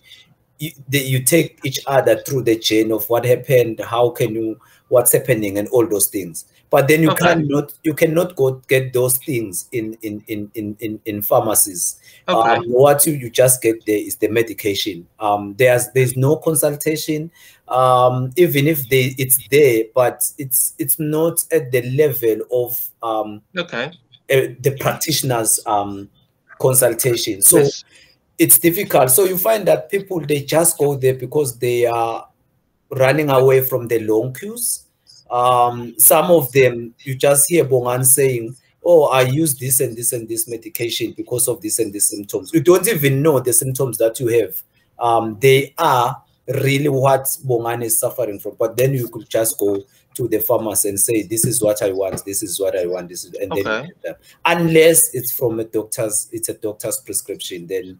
You, 0.59 0.70
the, 0.88 0.99
you 0.99 1.24
take 1.24 1.59
each 1.64 1.80
other 1.88 2.22
through 2.22 2.43
the 2.43 2.57
chain 2.57 2.93
of 2.93 3.11
what 3.11 3.24
happened 3.24 3.80
how 3.80 4.11
can 4.11 4.32
you 4.32 4.61
what's 4.88 5.11
happening 5.12 5.59
and 5.59 5.66
all 5.68 5.84
those 5.88 6.07
things 6.07 6.45
but 6.72 6.88
then 6.88 7.02
you 7.02 7.10
Okay. 7.10 7.34
cannot 7.34 7.72
you 7.84 7.94
cannot 7.94 8.34
go 8.34 8.52
get 8.66 8.92
those 8.92 9.18
things 9.18 9.68
in 9.70 9.96
in 10.02 10.24
in 10.26 10.50
in 10.54 10.76
in, 10.80 11.00
in 11.04 11.22
pharmacies 11.22 12.00
Okay. 12.26 12.56
um, 12.56 12.64
what 12.64 13.06
you, 13.06 13.12
you 13.12 13.30
just 13.30 13.62
get 13.62 13.76
there 13.86 13.98
is 13.98 14.16
the 14.16 14.28
medication 14.28 15.06
um 15.20 15.54
there's 15.58 15.86
there's 15.92 16.16
no 16.16 16.34
consultation 16.36 17.30
um 17.68 18.32
even 18.36 18.66
if 18.66 18.88
they 18.88 19.14
it's 19.18 19.38
there 19.50 19.84
but 19.94 20.24
it's 20.38 20.74
it's 20.78 20.98
not 20.98 21.44
at 21.52 21.70
the 21.70 21.82
level 21.96 22.38
of 22.50 22.90
um 23.02 23.40
okay. 23.56 23.86
uh, 24.32 24.48
the 24.60 24.76
practitioners 24.80 25.60
um 25.66 26.08
consultation 26.58 27.42
so 27.42 27.58
Yes. 27.58 27.84
it's 28.38 28.58
difficult. 28.58 29.10
So 29.10 29.24
you 29.24 29.36
find 29.38 29.68
that 29.68 29.90
people 29.90 30.18
they 30.20 30.40
just 30.42 30.78
go 30.78 30.96
there 30.96 31.14
because 31.14 31.58
they 31.58 31.86
are 31.86 32.26
running 32.90 33.30
away 33.30 33.60
from 33.62 33.88
the 33.88 34.00
long 34.00 34.32
queues. 34.34 34.82
Um, 35.33 35.95
some 35.99 36.30
of 36.30 36.53
them 36.53 36.95
you 37.01 37.14
just 37.14 37.49
hear 37.49 37.64
Bongani 37.64 38.05
saying, 38.05 38.55
"Oh, 38.85 39.05
I 39.05 39.22
use 39.22 39.59
this 39.59 39.80
and 39.80 39.97
this 39.97 40.12
and 40.12 40.28
this 40.28 40.47
medication 40.47 41.14
because 41.16 41.49
of 41.49 41.62
this 41.62 41.78
and 41.78 41.93
this 41.93 42.11
symptoms." 42.11 42.53
You 42.53 42.61
don't 42.61 42.87
even 42.87 43.22
know 43.22 43.41
the 43.41 43.53
symptoms 43.53 43.97
that 43.99 44.20
you 44.20 44.28
have. 44.28 44.62
Um, 44.99 45.39
they 45.41 45.74
are 45.78 46.22
really 46.47 46.89
what 46.89 47.24
Bongani 47.47 47.85
is 47.85 47.99
suffering 47.99 48.39
from. 48.39 48.57
But 48.59 48.76
then 48.76 48.93
you 48.93 49.09
could 49.09 49.28
just 49.28 49.59
go 49.59 49.83
to 50.14 50.28
the 50.28 50.41
pharmacy 50.41 50.91
and 50.91 51.01
say, 51.01 51.22
"This 51.22 51.47
is 51.47 51.62
what 51.62 51.80
I 51.80 51.93
want. 51.93 52.22
This 52.26 52.43
is 52.43 52.61
what 52.61 52.78
I 52.78 52.85
want. 52.87 53.09
This 53.09 53.24
is," 53.24 53.33
and 53.35 53.51
Okay. 53.53 53.62
get 53.87 54.03
them. 54.03 54.14
unless 54.45 55.14
it's 55.14 55.33
from 55.33 55.59
a 55.61 55.64
doctor's, 55.64 56.28
it's 56.30 56.51
a 56.51 56.55
doctor's 56.55 56.99
prescription. 56.99 57.66
Then 57.66 57.99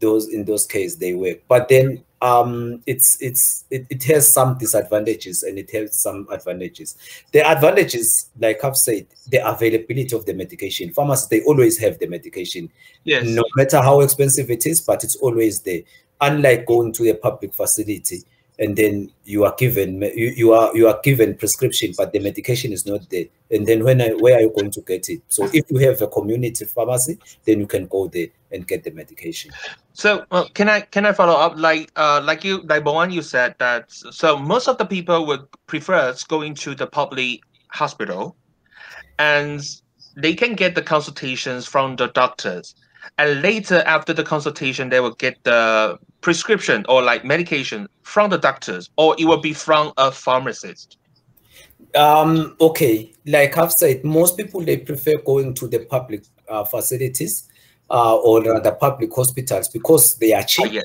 those 0.00 0.28
in 0.28 0.44
those 0.44 0.66
cases 0.66 0.98
they 0.98 1.14
work 1.14 1.38
but 1.48 1.68
then 1.68 2.02
um 2.24 2.82
it's 2.86 3.20
it's 3.20 3.64
it, 3.70 3.86
it 3.90 4.02
has 4.04 4.28
some 4.28 4.56
disadvantages 4.56 5.42
and 5.42 5.58
it 5.58 5.70
has 5.70 5.94
some 5.94 6.26
advantages. 6.30 6.96
The 7.32 7.46
advantages 7.46 8.30
like 8.40 8.64
i've 8.64 8.78
said 8.78 9.06
the 9.28 9.46
availability 9.46 10.16
of 10.16 10.24
the 10.24 10.32
medication. 10.32 10.90
Pharmacies 10.92 11.28
they 11.28 11.42
always 11.42 11.76
have 11.78 11.98
the 11.98 12.06
medication. 12.06 12.70
Yes. 13.04 13.26
no 13.26 13.44
matter 13.56 13.82
how 13.82 14.00
expensive 14.00 14.50
it 14.50 14.64
is 14.64 14.80
but 14.80 15.04
it's 15.04 15.16
always 15.16 15.60
there. 15.60 15.82
Unlike 16.20 16.66
going 16.66 16.92
to 16.94 17.10
a 17.10 17.14
public 17.14 17.52
facility 17.52 18.24
and 18.58 18.76
then 18.76 19.10
you 19.24 19.44
are 19.44 19.54
given 19.58 20.02
you, 20.02 20.32
you 20.36 20.52
are 20.52 20.74
you 20.76 20.86
are 20.86 21.00
given 21.02 21.34
prescription 21.34 21.92
but 21.96 22.12
the 22.12 22.20
medication 22.20 22.72
is 22.72 22.86
not 22.86 23.08
there 23.10 23.26
and 23.50 23.66
then 23.66 23.82
when 23.82 24.00
I, 24.00 24.10
where 24.10 24.38
are 24.38 24.40
you 24.42 24.52
going 24.56 24.70
to 24.70 24.80
get 24.82 25.08
it 25.08 25.22
so 25.28 25.48
if 25.52 25.70
you 25.70 25.78
have 25.78 26.00
a 26.02 26.06
community 26.06 26.64
pharmacy 26.64 27.18
then 27.44 27.60
you 27.60 27.66
can 27.66 27.86
go 27.86 28.08
there 28.08 28.28
and 28.52 28.66
get 28.66 28.84
the 28.84 28.90
medication 28.92 29.50
So 29.94 30.26
well, 30.30 30.48
can 30.54 30.68
I 30.68 30.80
can 30.80 31.06
I 31.06 31.12
follow 31.12 31.34
up? 31.34 31.54
Like 31.56 31.90
uh 31.96 32.20
like 32.24 32.42
you 32.44 32.62
like 32.62 32.82
Bongani, 32.82 33.14
you 33.14 33.22
said 33.22 33.54
that 33.58 33.90
so 33.90 34.36
most 34.36 34.68
of 34.68 34.76
the 34.76 34.84
people 34.84 35.24
would 35.26 35.46
prefer 35.66 36.14
going 36.28 36.54
to 36.54 36.74
the 36.74 36.86
public 36.86 37.40
hospital 37.68 38.36
and 39.18 39.62
they 40.16 40.34
can 40.34 40.54
get 40.54 40.74
the 40.74 40.82
consultations 40.82 41.66
from 41.66 41.96
the 41.96 42.08
doctors. 42.08 42.74
And 43.18 43.42
later 43.42 43.82
after 43.86 44.12
the 44.12 44.24
consultation 44.24 44.88
they 44.88 45.00
will 45.00 45.14
get 45.14 45.42
the 45.44 45.98
prescription 46.20 46.84
or 46.88 47.02
like 47.02 47.24
medication 47.24 47.88
from 48.02 48.30
the 48.30 48.38
doctors 48.38 48.90
or 48.96 49.14
it 49.18 49.24
will 49.24 49.40
be 49.40 49.52
from 49.52 49.92
a 49.96 50.10
pharmacist. 50.10 50.98
Um, 51.94 52.56
okay, 52.60 53.12
like 53.26 53.56
I've 53.56 53.72
said, 53.72 54.04
most 54.04 54.36
people 54.36 54.62
they 54.62 54.78
prefer 54.78 55.14
going 55.24 55.54
to 55.54 55.68
the 55.68 55.80
public 55.80 56.24
uh, 56.48 56.64
facilities 56.64 57.48
uh, 57.90 58.16
or 58.16 58.42
the 58.42 58.76
public 58.80 59.14
hospitals 59.14 59.68
because 59.68 60.16
they 60.16 60.32
are 60.32 60.42
cheap. 60.42 60.72
yes. 60.72 60.84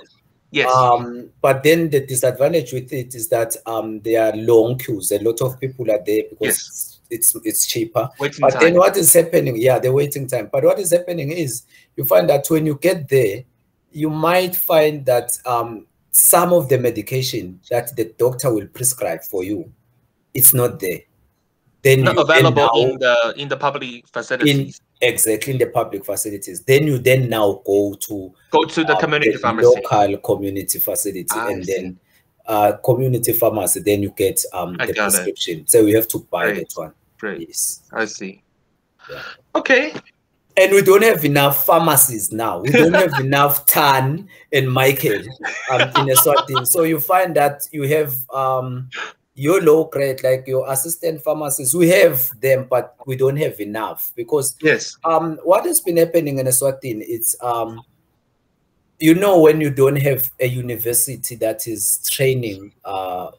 Yes. 0.51 0.73
Um, 0.73 1.29
but 1.41 1.63
then 1.63 1.89
the 1.89 2.05
disadvantage 2.05 2.73
with 2.73 2.91
it 2.91 3.13
is 3.13 3.29
that 3.29 3.55
um, 3.65 3.99
there 4.01 4.25
are 4.25 4.35
long 4.35 4.77
queues. 4.79 5.11
A 5.11 5.19
lot 5.19 5.41
of 5.41 5.59
people 5.59 5.91
are 5.91 6.01
there 6.03 6.23
because 6.29 6.39
Yes. 6.41 6.98
It's, 7.09 7.35
it's 7.43 7.65
cheaper. 7.67 8.09
Waiting 8.19 8.41
But 8.41 8.51
time. 8.53 8.61
then 8.63 8.73
what 8.75 8.95
is 8.97 9.11
happening? 9.13 9.55
Yeah, 9.57 9.79
the 9.79 9.91
waiting 9.91 10.27
time. 10.27 10.49
But 10.51 10.63
what 10.63 10.79
is 10.79 10.91
happening 10.91 11.31
is 11.31 11.63
you 11.95 12.05
find 12.05 12.29
that 12.29 12.45
when 12.49 12.65
you 12.65 12.75
get 12.75 13.07
there, 13.09 13.43
you 13.91 14.09
might 14.09 14.55
find 14.55 15.05
that 15.07 15.31
um, 15.45 15.87
some 16.11 16.53
of 16.53 16.69
the 16.69 16.77
medication 16.77 17.59
that 17.69 17.95
the 17.95 18.13
doctor 18.17 18.53
will 18.53 18.67
prescribe 18.67 19.23
for 19.23 19.43
you, 19.43 19.71
it's 20.33 20.53
not 20.53 20.79
there. 20.79 20.99
Then 21.81 22.01
Not 22.03 22.17
available 22.19 22.69
now- 22.73 22.81
in 22.81 22.99
the 22.99 23.33
in 23.37 23.47
the 23.47 23.55
public 23.57 24.05
facilities. 24.09 24.79
In, 25.01 25.07
exactly 25.09 25.53
in 25.53 25.59
the 25.59 25.67
public 25.67 26.03
facilities. 26.05 26.61
Then 26.61 26.85
you 26.85 26.97
then 26.99 27.29
now 27.29 27.61
go 27.65 27.93
to 27.93 28.33
Go 28.51 28.65
to 28.65 28.83
the 28.83 28.95
uh, 28.97 28.99
community 28.99 29.31
the 29.31 29.37
pharmacy. 29.39 29.67
local 29.81 30.17
community 30.17 30.77
facility, 30.77 31.25
I 31.31 31.51
and 31.51 31.65
see. 31.65 31.73
then 31.73 31.99
uh, 32.47 32.73
community 32.83 33.31
pharmacy. 33.31 33.79
Then 33.79 34.03
you 34.03 34.09
get 34.11 34.43
um, 34.51 34.75
I 34.77 34.87
the 34.87 34.93
got 34.93 35.07
it. 35.07 35.13
prescription. 35.13 35.67
So 35.67 35.85
you 35.85 35.95
have 35.95 36.09
to 36.09 36.19
buy 36.29 36.51
Great. 36.51 36.67
that 36.67 36.79
one. 36.81 36.93
Great. 37.19 37.47
Yes. 37.47 37.83
I 37.91 38.05
see. 38.05 38.41
Yeah. 39.09 39.21
Okay. 39.55 39.93
And 40.57 40.73
we 40.73 40.81
don't 40.81 41.03
have 41.03 41.23
enough 41.23 41.65
pharmacies 41.65 42.31
now. 42.31 42.59
We 42.59 42.71
don't 42.71 42.93
have 42.93 43.13
enough 43.19 43.65
Tan 43.65 44.27
and 44.51 44.73
Michelle 44.73 45.19
um, 45.71 45.81
in 45.81 46.15
Eswatini. 46.15 46.65
So 46.67 46.83
you 46.83 46.99
find 46.99 47.35
that 47.35 47.67
you 47.71 47.83
have 47.83 48.13
um, 48.31 48.89
your 49.35 49.61
low 49.61 49.85
grade, 49.85 50.21
like 50.23 50.45
your 50.47 50.69
assistant 50.69 51.21
pharmacists. 51.21 51.73
We 51.75 51.87
have 51.89 52.29
them, 52.41 52.67
but 52.69 52.95
we 53.05 53.15
don't 53.15 53.37
have 53.37 53.59
enough 53.61 54.11
because 54.15 54.55
Yes. 54.61 54.97
um, 55.05 55.37
what 55.43 55.65
has 55.65 55.79
been 55.79 55.97
happening 55.97 56.39
in 56.39 56.45
Eswatini, 56.45 57.03
it's 57.07 57.35
um, 57.41 57.81
you 58.99 59.15
know 59.15 59.39
when 59.39 59.61
you 59.61 59.69
don't 59.69 59.95
have 59.95 60.29
a 60.41 60.45
university 60.47 61.35
that 61.35 61.67
is 61.67 62.05
training 62.11 62.73
uh, 62.83 63.31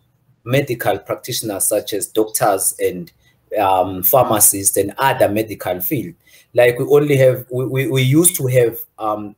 medical 0.44 0.98
practitioners 0.98 1.66
such 1.66 1.92
as 1.92 2.06
doctors 2.06 2.74
and 2.78 3.12
um, 3.58 4.02
pharmacists 4.02 4.76
and 4.76 4.94
other 4.98 5.28
medical 5.28 5.80
field 5.80 6.14
like 6.54 6.78
we 6.78 6.84
only 6.86 7.16
have 7.16 7.46
we, 7.50 7.64
we, 7.66 7.86
we 7.88 8.02
used 8.02 8.36
to 8.36 8.46
have 8.46 8.76
um, 8.98 9.36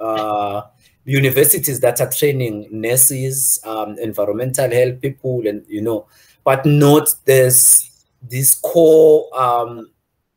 uh, 0.00 0.62
universities 1.04 1.80
that 1.80 2.00
are 2.00 2.10
training 2.10 2.68
nurses, 2.70 3.60
um, 3.64 3.96
environmental 3.98 4.70
health 4.70 5.00
people, 5.00 5.46
and 5.46 5.64
you 5.68 5.80
know, 5.80 6.06
but 6.44 6.64
not 6.66 7.14
this 7.24 8.06
these 8.28 8.54
core 8.54 9.28
um, 9.38 9.90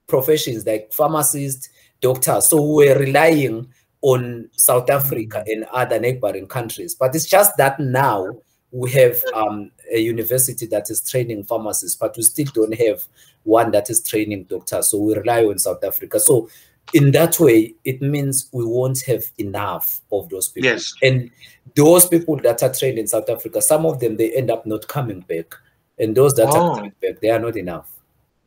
professions 0.08 0.66
like 0.66 0.92
pharmacists, 0.94 1.70
doctors. 2.02 2.50
So 2.50 2.62
we're 2.62 3.00
relying 3.00 3.68
on 4.02 4.50
South 4.54 4.90
Africa 4.90 5.44
and 5.48 5.66
other 5.66 6.00
neighboring 6.00 6.48
countries. 6.48 6.94
But 6.94 7.16
it's 7.16 7.26
just 7.26 7.58
that 7.58 7.80
now 7.80 8.38
we 8.76 8.92
have 8.92 9.18
um, 9.34 9.72
a 9.90 10.00
university 10.00 10.66
that 10.66 10.90
is 10.90 11.00
training 11.00 11.46
pharmacists, 11.46 11.96
but 11.96 12.16
we 12.18 12.24
still 12.24 12.48
don't 12.54 12.78
have 12.78 13.06
one 13.44 13.72
that 13.72 13.90
is 13.90 14.04
training 14.04 14.44
doctors. 14.44 14.90
So 14.90 14.98
we 14.98 15.16
rely 15.16 15.46
on 15.46 15.58
South 15.60 15.82
Africa. 15.82 16.20
So 16.20 16.50
in 16.94 17.12
that 17.12 17.40
way, 17.40 17.74
it 17.86 18.02
means 18.02 18.50
we 18.52 18.66
won't 18.66 19.00
have 19.04 19.24
enough 19.38 20.02
of 20.12 20.28
those 20.28 20.50
people. 20.50 20.72
Yes. 20.72 20.94
And 21.02 21.32
those 21.76 22.06
people 22.06 22.36
that 22.44 22.62
are 22.64 22.74
trained 22.74 23.00
in 23.00 23.08
South 23.08 23.30
Africa, 23.30 23.62
some 23.62 23.86
of 23.86 24.02
them 24.02 24.18
they 24.18 24.34
end 24.36 24.52
up 24.52 24.66
not 24.66 24.86
coming 24.90 25.22
back. 25.22 25.56
And 25.98 26.14
those 26.14 26.34
that 26.34 26.48
Oh. 26.50 26.72
are 26.72 26.76
coming 26.76 26.94
back, 27.02 27.22
they 27.22 27.30
are 27.30 27.40
not 27.40 27.56
enough. 27.56 27.90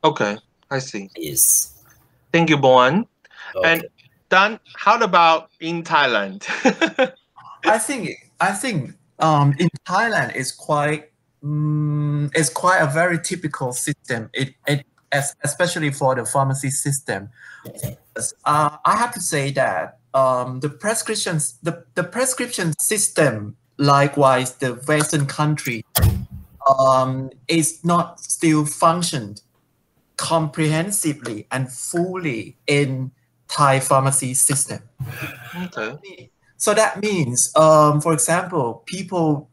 Okay, 0.05 0.37
I 0.71 0.79
see. 0.79 1.09
Yes. 1.17 1.83
Thank 2.35 2.51
you, 2.51 2.59
Bongani. 2.59 3.07
Okay. 3.57 3.73
And 3.73 3.87
Tan, 4.29 4.61
how 4.77 5.01
about 5.01 5.49
in 5.61 5.83
Thailand? 5.83 6.45
I 7.65 7.79
think 7.79 8.11
I 8.41 8.53
think 8.53 8.95
um, 9.19 9.55
in 9.59 9.69
Thailand 9.87 10.35
is 10.35 10.53
quite 10.53 11.11
um, 11.43 12.31
it's 12.35 12.51
quite 12.51 12.79
a 12.79 12.87
very 12.87 13.19
typical 13.19 13.73
system. 13.73 14.31
It 14.33 14.55
it 14.67 14.85
as, 15.13 15.35
especially 15.43 15.91
for 15.91 16.15
the 16.15 16.25
pharmacy 16.25 16.71
system. 16.71 17.31
Uh, 18.45 18.77
I 18.85 18.97
have 18.97 19.13
to 19.15 19.21
say 19.21 19.51
that 19.53 19.99
um, 20.15 20.61
the 20.61 20.69
prescriptions 20.69 21.59
the, 21.63 21.85
the 21.95 22.05
prescription 22.05 22.79
system, 22.79 23.57
likewise 23.77 24.55
the 24.55 24.75
Western 24.75 25.27
country, 25.27 25.85
um, 26.79 27.31
is 27.47 27.85
not 27.85 28.21
still 28.21 28.67
functioned 28.67 29.43
comprehensively 30.17 31.47
and 31.51 31.73
fully 31.73 32.57
in 32.67 33.13
Thai 33.49 33.81
pharmacy 33.81 34.35
system. 34.35 34.81
okay. 35.63 36.31
So 36.59 36.75
that 36.75 37.01
means, 37.01 37.55
um, 37.57 38.01
for 38.01 38.13
example, 38.13 38.83
people 38.87 39.49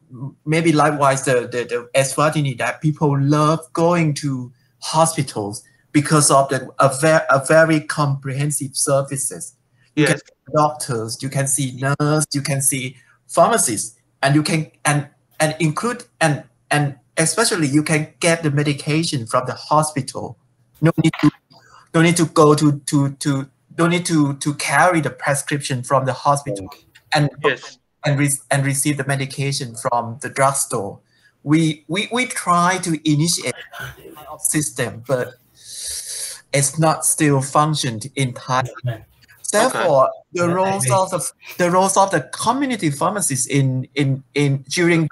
maybe 0.45 0.71
likewise 0.71 1.23
the 1.23 1.41
the, 1.41 1.63
the 1.63 1.89
Eswatini 1.95 2.57
that 2.57 2.81
people 2.81 3.17
love 3.19 3.59
going 3.73 4.13
to 4.15 4.51
hospitals 4.81 5.63
because 5.91 6.29
of 6.31 6.49
the 6.49 6.69
a, 6.79 6.89
ver- 6.99 7.25
a 7.29 7.45
very 7.45 7.79
comprehensive 7.79 8.75
services. 8.75 9.55
You 9.95 10.05
can 10.07 10.15
Yes. 10.15 10.21
see 10.27 10.53
doctors, 10.53 11.23
you 11.23 11.29
can 11.29 11.47
see 11.47 11.79
nurse, 11.79 12.25
you 12.33 12.41
can 12.41 12.61
see 12.61 12.97
pharmacists, 13.27 13.97
and 14.23 14.35
you 14.35 14.43
can 14.43 14.71
and 14.83 15.07
and 15.39 15.55
include 15.59 16.05
and 16.19 16.43
and 16.71 16.95
especially 17.17 17.67
you 17.67 17.83
can 17.83 18.13
get 18.19 18.41
the 18.41 18.49
medication 18.49 19.27
from 19.27 19.45
the 19.45 19.53
hospital. 19.53 20.37
No 20.81 20.91
need 21.03 21.13
to 21.21 21.31
don't 21.93 22.03
need 22.03 22.17
to 22.17 22.25
go 22.25 22.55
to 22.55 22.79
to 22.79 23.11
to 23.11 23.47
don't 23.75 23.91
need 23.91 24.05
to 24.07 24.33
to 24.37 24.53
carry 24.55 25.01
the 25.01 25.11
prescription 25.11 25.83
from 25.83 26.05
the 26.05 26.13
hospital 26.13 26.67
and 27.15 27.29
Yes. 27.43 27.79
and 28.05 28.19
re- 28.19 28.39
and 28.51 28.65
receive 28.65 28.97
the 28.97 29.05
medication 29.05 29.75
from 29.75 30.19
the 30.21 30.29
drugstore. 30.29 30.99
We 31.43 31.85
we 31.87 32.07
we 32.11 32.25
try 32.27 32.77
to 32.79 32.91
initiate 33.09 33.55
a 33.79 34.39
system, 34.39 35.03
but 35.07 35.35
it's 36.53 36.77
not 36.79 37.05
still 37.05 37.41
functioned 37.41 38.07
in 38.15 38.33
Thailand. 38.33 39.05
Therefore, 39.51 40.09
the 40.33 40.49
roles 40.49 40.89
of 40.91 41.11
the, 41.11 41.31
the 41.57 41.71
roles 41.71 41.95
of 41.97 42.11
the 42.11 42.21
community 42.33 42.89
pharmacists 42.89 43.47
in 43.47 43.87
in 43.95 44.23
in 44.33 44.65
during 44.69 45.07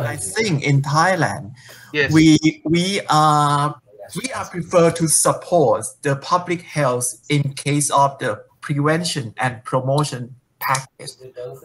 I 0.00 0.16
think 0.16 0.62
in 0.64 0.82
Thailand, 0.82 1.52
Yes. 1.92 2.12
we 2.12 2.62
we 2.64 3.00
are 3.08 3.74
we 4.16 4.32
are 4.32 4.46
prefer 4.46 4.90
to 4.90 5.06
support 5.06 5.84
the 6.02 6.16
public 6.16 6.62
health 6.62 7.14
in 7.28 7.52
case 7.54 7.90
of 7.90 8.18
the 8.18 8.42
prevention 8.60 9.34
and 9.38 9.62
promotion 9.64 10.34
package. 10.66 11.10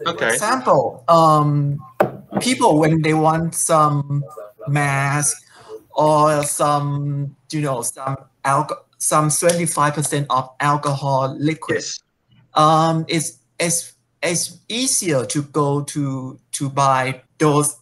For 0.04 0.28
example, 0.28 1.04
um, 1.08 1.78
people 2.40 2.78
when 2.78 3.02
they 3.02 3.14
want 3.14 3.54
some 3.54 4.22
mask 4.68 5.42
or 5.92 6.42
some, 6.44 7.34
you 7.52 7.60
know, 7.62 7.82
some 7.82 8.16
alcohol, 8.44 8.84
some 8.98 9.30
twenty-five 9.30 9.94
percent 9.94 10.26
of 10.30 10.50
alcohol 10.60 11.36
liquid, 11.38 11.76
Yes. 11.76 12.00
um, 12.54 13.04
it's 13.08 13.38
it's 13.58 13.94
it's 14.22 14.58
easier 14.68 15.24
to 15.26 15.42
go 15.42 15.82
to 15.84 16.38
to 16.52 16.68
buy 16.68 17.22
those 17.38 17.76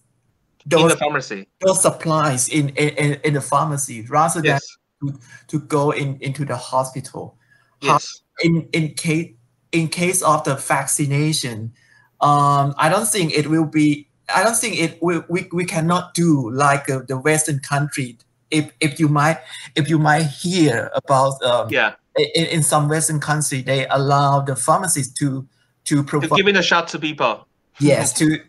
In 0.65 0.71
those 0.81 0.93
the 0.93 0.99
pharmacy. 0.99 1.49
those 1.61 1.81
supplies 1.83 2.49
in 2.49 2.69
in, 2.71 2.89
in- 2.97 3.21
in 3.25 3.35
the 3.35 3.41
pharmacy 3.41 4.03
rather 4.09 4.43
than 4.43 4.59
to, 5.01 5.19
to 5.49 5.59
go 5.61 5.91
in 5.93 6.19
into 6.21 6.45
the 6.45 6.57
hospital 6.57 7.37
Yes. 7.81 8.21
in 8.43 8.69
in 8.73 8.93
case 8.95 9.33
in 9.73 9.89
case 9.89 10.23
of 10.23 10.45
the 10.45 10.55
vaccination 10.55 11.73
um 12.21 12.75
i 12.79 12.89
don't 12.89 13.09
think 13.09 13.33
it 13.33 13.47
will 13.49 13.65
be 13.67 14.09
i 14.35 14.43
don't 14.43 14.57
think 14.57 14.79
it 14.79 14.99
will 15.03 15.25
we, 15.29 15.47
we 15.53 15.65
cannot 15.65 16.15
do 16.15 16.51
like 16.51 16.89
uh, 16.89 17.01
the 17.09 17.17
western 17.19 17.59
country 17.61 18.17
if 18.51 18.73
if 18.81 18.99
you 19.01 19.09
might 19.09 19.39
if 19.75 19.89
you 19.89 19.99
might 19.99 20.23
hear 20.23 20.91
about 20.95 21.43
um, 21.43 21.69
Yeah. 21.71 21.95
in, 22.17 22.47
in 22.47 22.63
some 22.63 22.89
western 22.89 23.21
country 23.21 23.61
they 23.61 23.87
allow 23.89 24.41
the 24.41 24.57
pharmacists 24.57 25.13
to 25.19 25.47
to 25.85 25.97
To 25.97 26.05
provide 26.05 26.37
giving 26.37 26.57
a 26.57 26.63
shot 26.63 26.89
to 26.89 26.99
people. 26.99 27.47
yes 27.81 28.13
to 28.15 28.41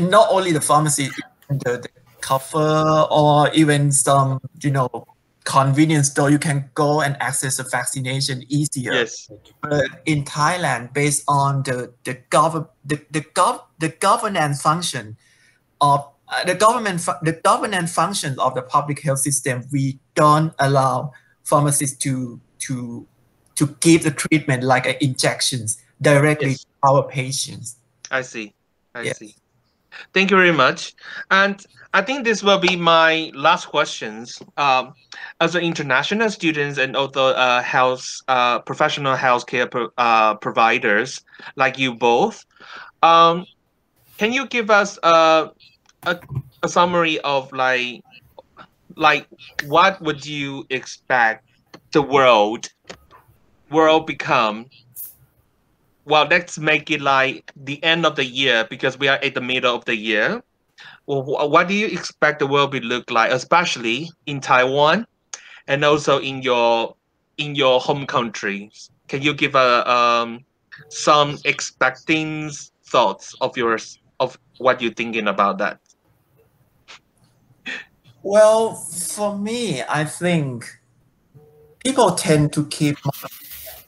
not 0.00 0.28
only 0.30 0.52
the 0.52 0.60
pharmacy 0.60 1.08
the, 1.48 1.78
the 1.78 1.88
cover 2.20 3.06
or 3.10 3.50
even 3.52 3.92
some 3.92 4.40
you 4.62 4.70
know 4.70 4.88
convenience 5.44 6.08
store 6.10 6.30
you 6.30 6.38
can 6.38 6.70
go 6.74 7.00
and 7.00 7.16
access 7.20 7.56
the 7.56 7.64
vaccination 7.64 8.42
easier 8.48 8.92
Yes. 8.92 9.30
but 9.60 9.84
in 10.06 10.24
thailand 10.24 10.92
based 10.94 11.24
on 11.26 11.62
the 11.64 11.92
the 12.04 12.14
gov 12.30 12.68
the, 12.84 13.00
the 13.10 13.20
gov 13.20 13.60
the 13.80 13.88
governance 13.88 14.62
function 14.62 15.16
of 15.80 16.08
uh, 16.28 16.44
the 16.44 16.54
government 16.54 17.00
fu- 17.00 17.18
the 17.22 17.32
governance 17.32 17.92
function 17.92 18.38
of 18.38 18.54
the 18.54 18.62
public 18.62 19.00
health 19.02 19.18
system 19.18 19.64
we 19.72 19.98
don't 20.14 20.54
allow 20.60 21.12
pharmacists 21.44 21.96
to 21.98 22.40
to 22.60 23.06
to 23.56 23.66
give 23.80 24.04
the 24.04 24.10
treatment 24.12 24.62
like 24.62 24.86
uh, 24.86 24.94
injections 25.00 25.78
directly 26.00 26.50
Yes. 26.50 26.64
to 26.64 26.88
our 26.88 27.02
patients 27.08 27.76
I 28.10 28.22
see. 28.22 28.54
I 28.94 29.02
Yes. 29.02 29.18
see. 29.18 29.34
Thank 30.14 30.30
you 30.30 30.36
very 30.36 30.52
much. 30.52 30.94
And 31.30 31.64
I 31.94 32.02
think 32.02 32.24
this 32.24 32.42
will 32.42 32.58
be 32.58 32.76
my 32.76 33.30
last 33.34 33.66
questions. 33.66 34.40
Um, 34.56 34.94
as 35.40 35.54
an 35.54 35.62
international 35.62 36.30
students 36.30 36.78
and 36.78 36.96
also 36.96 37.26
uh, 37.28 37.62
health 37.62 38.06
uh, 38.28 38.60
professional 38.60 39.16
healthcare 39.16 39.70
pro- 39.70 39.90
uh, 39.98 40.34
providers 40.36 41.20
like 41.56 41.78
you 41.78 41.94
both, 41.94 42.44
um, 43.02 43.44
can 44.18 44.32
you 44.32 44.46
give 44.46 44.70
us 44.70 44.98
a, 45.02 45.50
a 46.04 46.18
a 46.62 46.68
summary 46.68 47.18
of 47.20 47.52
like 47.52 48.00
like 48.96 49.26
what 49.66 50.00
would 50.00 50.24
you 50.24 50.64
expect 50.70 51.44
the 51.92 52.02
world 52.02 52.68
world 53.70 54.06
become 54.06 54.66
well 56.04 56.26
let's 56.30 56.58
make 56.58 56.90
it 56.90 57.00
like 57.00 57.52
the 57.56 57.82
end 57.82 58.06
of 58.06 58.16
the 58.16 58.24
year 58.24 58.66
because 58.68 58.98
we 58.98 59.08
are 59.08 59.18
at 59.22 59.34
the 59.34 59.40
middle 59.40 59.74
of 59.74 59.84
the 59.84 59.96
year. 59.96 60.42
Well, 61.06 61.22
what 61.22 61.68
do 61.68 61.74
you 61.74 61.86
expect 61.86 62.38
the 62.38 62.46
world 62.46 62.72
will 62.72 62.82
look 62.82 63.10
like 63.10 63.30
especially 63.30 64.10
in 64.26 64.40
taiwan 64.40 65.06
and 65.68 65.84
also 65.84 66.18
in 66.18 66.42
your 66.42 66.96
in 67.38 67.54
your 67.54 67.78
home 67.80 68.06
countries 68.06 68.90
can 69.08 69.22
you 69.22 69.34
give 69.34 69.54
a 69.54 69.88
um 69.90 70.44
some 70.88 71.38
expecting 71.44 72.50
thoughts 72.86 73.34
of 73.40 73.56
yours 73.56 73.98
of 74.20 74.38
what 74.58 74.80
you're 74.80 74.94
thinking 74.94 75.28
about 75.28 75.58
that? 75.58 75.80
Well, 78.22 78.74
for 78.74 79.36
me, 79.36 79.82
I 79.82 80.04
think 80.04 80.64
people 81.82 82.12
tend 82.12 82.52
to 82.52 82.66
keep 82.66 82.96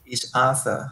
each 0.05 0.25
other 0.33 0.91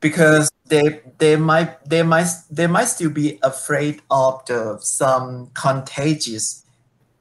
because 0.00 0.50
they 0.66 1.00
they 1.18 1.36
might 1.36 1.84
they 1.88 2.02
might 2.02 2.28
they 2.50 2.66
might 2.66 2.84
still 2.84 3.10
be 3.10 3.38
afraid 3.42 4.00
of 4.10 4.44
the 4.46 4.78
some 4.80 5.50
contagious 5.54 6.64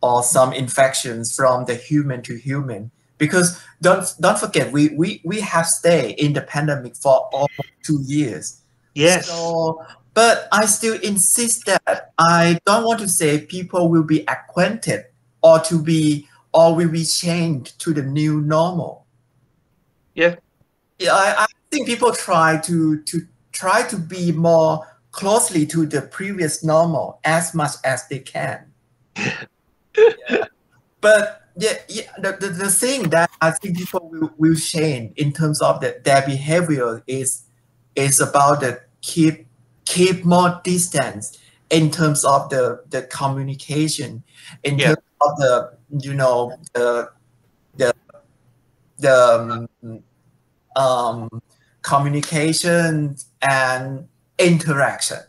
or 0.01 0.21
some 0.23 0.53
infections 0.53 1.35
from 1.35 1.65
the 1.65 1.75
human 1.75 2.21
to 2.21 2.35
human 2.35 2.91
because 3.17 3.59
don't 3.81 4.13
don't 4.19 4.37
forget 4.37 4.71
we 4.71 4.89
we, 4.89 5.21
we 5.23 5.39
have 5.39 5.65
stayed 5.65 6.13
in 6.19 6.33
the 6.33 6.41
pandemic 6.41 6.95
for 6.95 7.27
almost 7.31 7.71
two 7.83 7.99
years 8.05 8.61
yes 8.93 9.27
so, 9.27 9.81
but 10.17 10.47
I 10.51 10.65
still 10.65 10.99
insist 11.01 11.67
that 11.67 12.11
I 12.17 12.59
don't 12.65 12.83
want 12.83 12.99
to 13.01 13.07
say 13.07 13.45
people 13.45 13.87
will 13.87 14.03
be 14.03 14.23
acquainted 14.27 15.05
or 15.43 15.59
to 15.59 15.79
be 15.79 16.27
or 16.53 16.73
will 16.75 16.89
be 16.89 17.05
changed 17.05 17.79
to 17.81 17.93
the 17.93 18.01
new 18.01 18.41
normal. 18.41 19.05
Yeah. 20.15 20.37
Yeah, 20.97 21.13
I, 21.13 21.43
I 21.43 21.45
think 21.71 21.87
people 21.87 22.11
try 22.11 22.57
to 22.61 23.01
to 23.03 23.21
try 23.51 23.83
to 23.87 23.97
be 23.97 24.31
more 24.31 24.85
closely 25.11 25.65
to 25.65 25.85
the 25.85 26.01
previous 26.01 26.63
normal 26.63 27.19
as 27.23 27.53
much 27.53 27.71
as 27.83 28.07
they 28.07 28.19
can. 28.19 28.71
Yeah. 29.15 29.45
But 30.99 31.41
yeah, 31.57 31.73
yeah 31.87 32.11
the, 32.17 32.37
the, 32.39 32.47
the 32.47 32.69
thing 32.71 33.09
that 33.09 33.29
I 33.39 33.51
think 33.51 33.77
people 33.77 34.09
will, 34.11 34.31
will 34.37 34.55
change 34.55 35.13
in 35.17 35.31
terms 35.31 35.61
of 35.61 35.79
the, 35.79 36.01
their 36.03 36.23
behavior 36.25 37.03
is 37.07 37.43
is 37.95 38.19
about 38.19 38.61
the 38.61 38.81
keep 39.01 39.47
keep 39.85 40.25
more 40.25 40.59
distance 40.63 41.37
in 41.69 41.91
terms 41.91 42.25
of 42.25 42.49
the 42.49 42.81
the 42.89 43.03
communication, 43.03 44.23
in 44.63 44.79
Yeah. 44.79 44.87
terms 44.87 45.07
of 45.21 45.37
the 45.37 45.77
you 45.99 46.13
know 46.13 46.51
the 46.73 47.09
the 47.75 47.93
the 48.97 49.67
um, 49.83 50.03
um, 50.75 51.41
communication 51.87 53.15
and 53.41 54.07
interaction. 54.37 55.19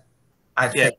I 0.56 0.68
Yeah. 0.72 0.90
think. 0.90 0.98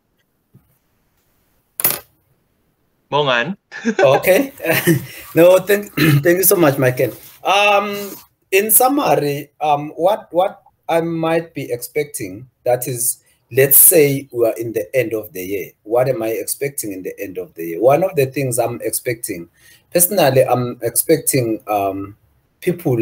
Bongani. 3.11 3.57
okay. 3.99 4.53
no, 5.35 5.59
thank 5.59 5.91
thank 6.23 6.37
you 6.39 6.43
so 6.43 6.55
much, 6.55 6.77
Michelle. 6.77 7.13
Um, 7.43 8.11
in 8.51 8.71
summary, 8.71 9.51
um, 9.61 9.89
what 9.95 10.27
what 10.31 10.61
I 10.87 11.01
might 11.01 11.53
be 11.53 11.71
expecting 11.71 12.47
that 12.65 12.87
is, 12.87 13.23
let's 13.51 13.77
say 13.77 14.27
we 14.31 14.45
are 14.47 14.57
in 14.57 14.73
the 14.73 14.85
end 14.95 15.13
of 15.13 15.33
the 15.33 15.43
year. 15.43 15.71
What 15.83 16.07
am 16.07 16.21
I 16.23 16.29
expecting 16.29 16.93
in 16.93 17.03
the 17.03 17.13
end 17.19 17.37
of 17.37 17.53
the 17.55 17.65
year? 17.75 17.81
One 17.81 18.03
of 18.03 18.15
the 18.15 18.27
things 18.27 18.59
I'm 18.59 18.79
expecting, 18.81 19.49
personally, 19.93 20.43
I'm 20.45 20.79
expecting 20.81 21.61
um, 21.67 22.15
people 22.61 22.97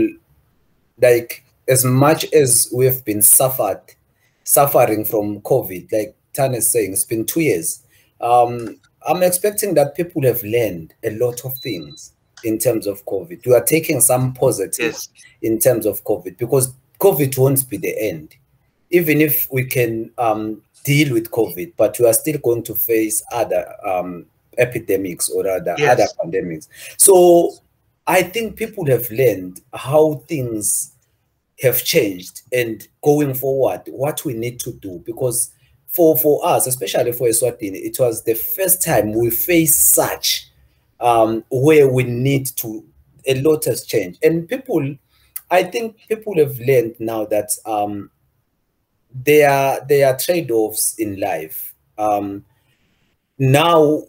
like 1.02 1.44
as 1.68 1.84
much 1.86 2.32
as 2.34 2.70
we've 2.74 3.04
been 3.06 3.22
suffered 3.22 3.82
suffering 4.44 5.04
from 5.06 5.42
COVID, 5.42 5.92
like 5.92 6.16
Tan 6.34 6.56
is 6.56 6.70
saying, 6.70 6.94
it's 6.94 7.04
been 7.04 7.26
two 7.26 7.42
years. 7.42 7.84
Um, 8.22 8.80
I'm 9.08 9.24
expecting 9.24 9.74
that 9.76 9.96
people 9.96 10.22
have 10.24 10.42
learned 10.44 10.94
a 11.04 11.12
lot 11.18 11.44
of 11.46 11.58
things 11.60 12.14
in 12.44 12.58
terms 12.58 12.88
of 12.88 13.04
COVID. 13.06 13.46
We 13.46 13.54
are 13.54 13.64
taking 13.64 14.00
some 14.02 14.34
positives 14.34 14.80
Yes. 14.80 15.10
in 15.42 15.60
terms 15.60 15.86
of 15.86 16.04
COVID 16.04 16.38
because 16.38 16.74
COVID 17.00 17.38
won't 17.38 17.70
be 17.70 17.78
the 17.78 18.00
end. 18.00 18.36
Even 18.92 19.20
if 19.22 19.48
we 19.52 19.66
can 19.66 20.12
um, 20.18 20.62
deal 20.84 21.14
with 21.14 21.32
COVID, 21.32 21.74
but 21.78 21.98
we 22.00 22.06
are 22.06 22.14
still 22.14 22.38
going 22.40 22.64
to 22.64 22.76
face 22.76 23.22
other 23.34 23.66
um, 23.86 24.26
epidemics 24.58 25.30
or 25.30 25.48
other, 25.48 25.76
Yes. 25.78 25.92
other 26.00 26.08
pandemics. 26.32 26.68
So 26.98 27.52
I 28.08 28.24
think 28.24 28.56
people 28.56 28.86
have 28.88 29.10
learned 29.12 29.62
how 29.74 30.24
things 30.28 30.94
have 31.62 31.84
changed 31.84 32.44
and 32.54 32.88
going 33.02 33.34
forward, 33.34 33.82
what 33.88 34.24
we 34.26 34.34
need 34.34 34.60
to 34.60 34.72
do. 34.74 35.02
Because 35.06 35.52
for, 35.88 36.16
for 36.18 36.46
us, 36.46 36.68
especially 36.68 37.12
for 37.12 37.28
Eswatini, 37.28 37.76
it 37.84 37.98
was 38.00 38.24
the 38.24 38.36
first 38.36 38.84
time 38.84 39.14
we 39.14 39.30
faced 39.30 39.94
such 39.94 40.48
um, 41.00 41.44
where 41.50 41.88
we 41.88 42.04
need 42.04 42.48
to, 42.58 42.86
a 43.26 43.42
lot 43.42 43.66
has 43.66 43.86
changed. 43.86 44.24
And 44.24 44.48
people, 44.48 44.96
I 45.50 45.64
think 45.64 45.98
people 46.08 46.38
have 46.38 46.60
learned 46.60 46.96
now 47.00 47.26
that 47.26 47.50
um, 47.66 48.12
there 49.14 49.50
are, 49.50 49.86
there 49.88 50.08
are 50.08 50.18
trade-offs 50.18 51.00
in 51.00 51.20
life. 51.20 51.74
Um, 51.98 52.46
now, 53.40 54.04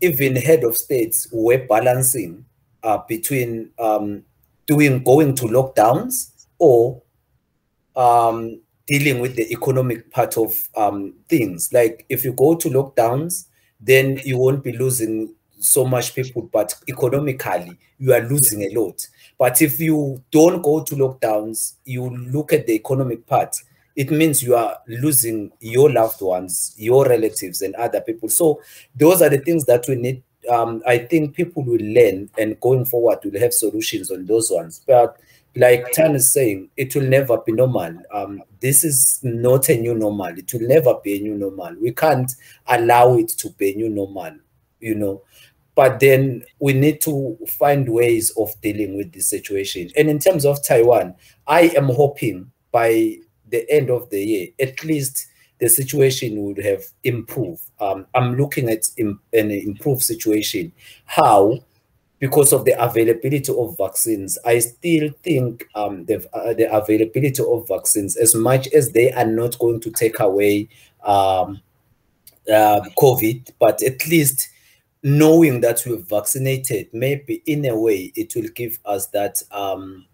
even 0.00 0.36
head 0.36 0.62
of 0.62 0.76
states 0.76 1.26
were 1.32 1.66
balancing 1.66 2.44
uh, 2.82 2.98
between 3.08 3.70
um, 3.78 4.24
doing 4.66 5.02
going 5.02 5.34
to 5.36 5.46
lockdowns 5.46 6.30
or 6.64 7.02
um, 7.96 8.60
dealing 8.86 9.20
with 9.20 9.36
the 9.36 9.50
economic 9.52 10.10
part 10.10 10.36
of 10.38 10.68
um, 10.76 11.14
things. 11.28 11.72
Like 11.72 12.06
if 12.08 12.24
you 12.24 12.32
go 12.32 12.54
to 12.54 12.68
lockdowns, 12.68 13.46
then 13.80 14.20
you 14.24 14.38
won't 14.38 14.64
be 14.64 14.72
losing 14.72 15.34
so 15.58 15.84
much 15.84 16.14
people, 16.14 16.42
but 16.52 16.74
economically 16.88 17.78
you 17.98 18.12
are 18.12 18.20
losing 18.20 18.62
a 18.62 18.74
lot. 18.78 19.06
But 19.38 19.60
if 19.62 19.80
you 19.80 20.22
don't 20.30 20.62
go 20.62 20.82
to 20.82 20.94
lockdowns, 20.94 21.74
you 21.84 22.10
look 22.10 22.52
at 22.52 22.66
the 22.66 22.74
economic 22.74 23.26
part, 23.26 23.56
it 23.96 24.10
means 24.10 24.42
you 24.42 24.54
are 24.56 24.78
losing 24.88 25.52
your 25.60 25.90
loved 25.90 26.20
ones, 26.20 26.74
your 26.76 27.06
relatives, 27.06 27.62
and 27.62 27.74
other 27.76 28.00
people. 28.00 28.28
So 28.28 28.60
those 28.94 29.22
are 29.22 29.28
the 29.28 29.38
things 29.38 29.64
that 29.66 29.86
we 29.88 29.96
need. 29.96 30.22
Um, 30.50 30.82
I 30.86 30.98
think 30.98 31.34
people 31.34 31.62
will 31.64 31.80
learn, 31.80 32.28
and 32.36 32.60
going 32.60 32.84
forward, 32.84 33.20
will 33.24 33.40
have 33.40 33.54
solutions 33.54 34.10
on 34.10 34.26
those 34.26 34.50
ones. 34.50 34.82
But 34.86 35.16
like 35.56 35.92
Tan 35.92 36.14
is 36.14 36.32
saying, 36.32 36.70
it 36.76 36.94
will 36.94 37.04
never 37.04 37.38
be 37.38 37.52
normal. 37.52 37.96
Um, 38.12 38.42
this 38.60 38.82
is 38.82 39.20
not 39.22 39.68
a 39.68 39.76
new 39.76 39.94
normal. 39.94 40.36
It 40.36 40.52
will 40.52 40.66
never 40.66 40.94
be 41.02 41.16
a 41.16 41.20
new 41.20 41.34
normal. 41.36 41.74
We 41.80 41.92
can't 41.92 42.32
allow 42.66 43.16
it 43.16 43.28
to 43.28 43.50
be 43.50 43.72
a 43.72 43.76
new 43.76 43.88
normal, 43.88 44.32
you 44.80 44.94
know. 44.94 45.22
But 45.74 46.00
then 46.00 46.44
we 46.60 46.72
need 46.72 47.00
to 47.02 47.36
find 47.48 47.88
ways 47.88 48.30
of 48.36 48.50
dealing 48.62 48.96
with 48.96 49.12
this 49.12 49.28
situation. 49.28 49.90
And 49.96 50.08
in 50.08 50.18
terms 50.18 50.44
of 50.44 50.64
Taiwan, 50.64 51.14
I 51.46 51.62
am 51.76 51.86
hoping 51.86 52.50
by 52.70 53.18
the 53.48 53.68
end 53.70 53.90
of 53.90 54.10
the 54.10 54.24
year, 54.24 54.48
at 54.60 54.82
least 54.84 55.26
the 55.58 55.68
situation 55.68 56.42
would 56.42 56.58
have 56.58 56.82
improved. 57.04 57.62
Um, 57.80 58.06
I'm 58.14 58.36
looking 58.36 58.68
at 58.68 58.86
an 58.98 59.18
improved 59.32 60.02
situation. 60.02 60.72
How? 61.06 61.60
Because 62.20 62.52
of 62.52 62.64
the 62.64 62.72
availability 62.82 63.52
of 63.52 63.76
vaccines, 63.76 64.38
I 64.46 64.60
still 64.60 65.10
think 65.22 65.66
um, 65.74 66.06
the, 66.06 66.26
uh, 66.32 66.54
the 66.54 66.72
availability 66.74 67.42
of 67.42 67.68
vaccines, 67.68 68.16
as 68.16 68.34
much 68.34 68.68
as 68.68 68.92
they 68.92 69.12
are 69.12 69.26
not 69.26 69.58
going 69.58 69.80
to 69.80 69.90
take 69.90 70.20
away 70.20 70.68
um, 71.02 71.60
uh, 72.50 72.80
COVID, 72.98 73.50
but 73.58 73.82
at 73.82 74.06
least 74.06 74.48
knowing 75.02 75.60
that 75.60 75.82
we're 75.86 75.96
vaccinated, 75.96 76.88
maybe 76.92 77.42
in 77.46 77.64
a 77.66 77.78
way 77.78 78.12
it 78.16 78.34
will 78.34 78.48
give 78.54 78.78
us 78.86 79.06
that 79.08 79.42
um, 79.52 80.06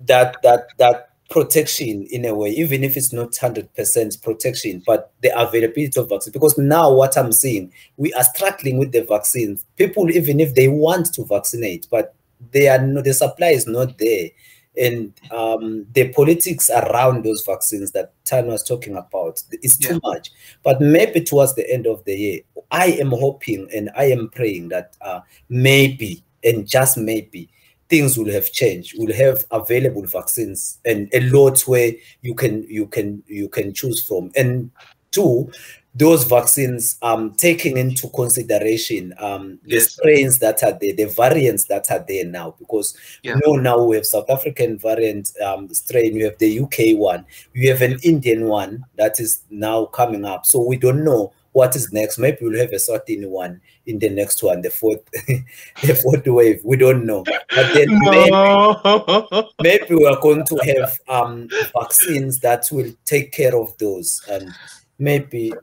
that 0.00 0.36
that 0.42 0.68
that 0.78 1.10
protection 1.28 2.06
in 2.10 2.24
a 2.24 2.34
way, 2.34 2.50
even 2.50 2.84
if 2.84 2.96
it's 2.96 3.12
not 3.12 3.36
hundred 3.36 3.72
percent 3.74 4.16
protection, 4.22 4.82
but 4.86 5.12
the 5.22 5.38
availability 5.38 5.98
of 5.98 6.08
vaccine. 6.08 6.32
Because 6.32 6.56
now 6.56 6.92
what 6.92 7.16
I'm 7.18 7.32
seeing, 7.32 7.72
we 7.96 8.12
are 8.14 8.24
struggling 8.24 8.78
with 8.78 8.92
the 8.92 9.02
vaccines. 9.02 9.64
People, 9.76 10.10
even 10.10 10.40
if 10.40 10.54
they 10.54 10.68
want 10.68 11.12
to 11.14 11.24
vaccinate, 11.24 11.86
but 11.90 12.14
they 12.52 12.68
are 12.68 12.78
no, 12.78 13.02
the 13.02 13.14
supply 13.14 13.48
is 13.48 13.66
not 13.66 13.98
there, 13.98 14.28
and 14.76 15.12
um, 15.32 15.86
the 15.94 16.12
politics 16.12 16.70
around 16.70 17.24
those 17.24 17.42
vaccines 17.44 17.92
that 17.92 18.12
Tan 18.24 18.46
was 18.46 18.62
talking 18.62 18.96
about 18.96 19.42
is 19.62 19.76
too 19.76 19.98
much. 20.02 20.30
But 20.62 20.80
maybe 20.80 21.22
towards 21.22 21.54
the 21.54 21.68
end 21.72 21.86
of 21.86 22.04
the 22.04 22.14
year, 22.14 22.40
I 22.70 22.86
am 22.86 23.10
hoping 23.10 23.68
and 23.74 23.90
I 23.96 24.04
am 24.06 24.28
praying 24.28 24.68
that 24.68 24.96
uh, 25.00 25.20
maybe 25.48 26.22
and 26.44 26.68
just 26.68 26.96
maybe 26.96 27.48
things 27.88 28.18
will 28.18 28.30
have 28.32 28.50
changed. 28.52 28.94
We'll 28.98 29.16
have 29.16 29.44
available 29.50 30.06
vaccines 30.06 30.78
and 30.84 31.08
a 31.12 31.20
lot 31.30 31.60
where 31.62 31.92
you 32.22 32.34
can 32.34 32.64
you 32.68 32.86
can 32.86 33.22
you 33.26 33.48
can 33.48 33.72
choose 33.72 34.06
from. 34.06 34.30
And 34.36 34.70
two, 35.12 35.50
those 35.94 36.24
vaccines 36.24 36.98
um 37.02 37.32
taking 37.34 37.76
into 37.78 38.08
consideration 38.10 39.14
um 39.18 39.58
the 39.64 39.76
Yes. 39.76 39.92
strains 39.92 40.38
that 40.40 40.62
are 40.62 40.76
there, 40.78 40.94
the 40.94 41.06
variants 41.06 41.64
that 41.64 41.90
are 41.90 42.04
there 42.06 42.24
now, 42.26 42.54
because 42.58 42.96
Yeah. 43.22 43.36
you 43.36 43.40
know 43.46 43.60
now 43.60 43.82
we 43.82 43.96
have 43.96 44.06
South 44.06 44.28
African 44.28 44.78
variant 44.78 45.30
um 45.42 45.68
strain, 45.72 46.14
we 46.14 46.22
have 46.22 46.36
the 46.38 46.60
UK 46.60 46.96
one, 46.98 47.24
we 47.54 47.66
have 47.66 47.82
an 47.82 47.98
Indian 48.02 48.46
one 48.46 48.84
that 48.96 49.18
is 49.20 49.42
now 49.50 49.86
coming 49.86 50.24
up. 50.24 50.44
So 50.44 50.60
we 50.60 50.76
don't 50.76 51.04
know 51.04 51.32
what 51.56 51.74
is 51.74 51.90
next. 51.90 52.18
Maybe 52.18 52.36
we'll 52.42 52.60
have 52.60 52.72
a 52.74 52.78
certain 52.78 53.30
one 53.30 53.62
in 53.86 53.98
the 53.98 54.10
next 54.10 54.42
one, 54.42 54.60
the 54.60 54.68
fourth, 54.68 55.00
the 55.82 55.98
fourth 56.02 56.26
wave. 56.26 56.60
We 56.62 56.76
don't 56.76 57.06
know. 57.06 57.24
But 57.24 57.72
then 57.72 57.88
maybe, 57.98 58.30
No. 58.30 59.48
maybe 59.62 59.94
we 59.94 60.06
are 60.06 60.20
going 60.20 60.44
to 60.44 60.56
have 60.76 60.92
um 61.08 61.48
vaccines 61.72 62.40
that 62.40 62.68
will 62.70 62.92
take 63.06 63.32
care 63.32 63.56
of 63.56 63.72
those 63.78 64.20
and 64.28 64.52
maybe 64.98 65.54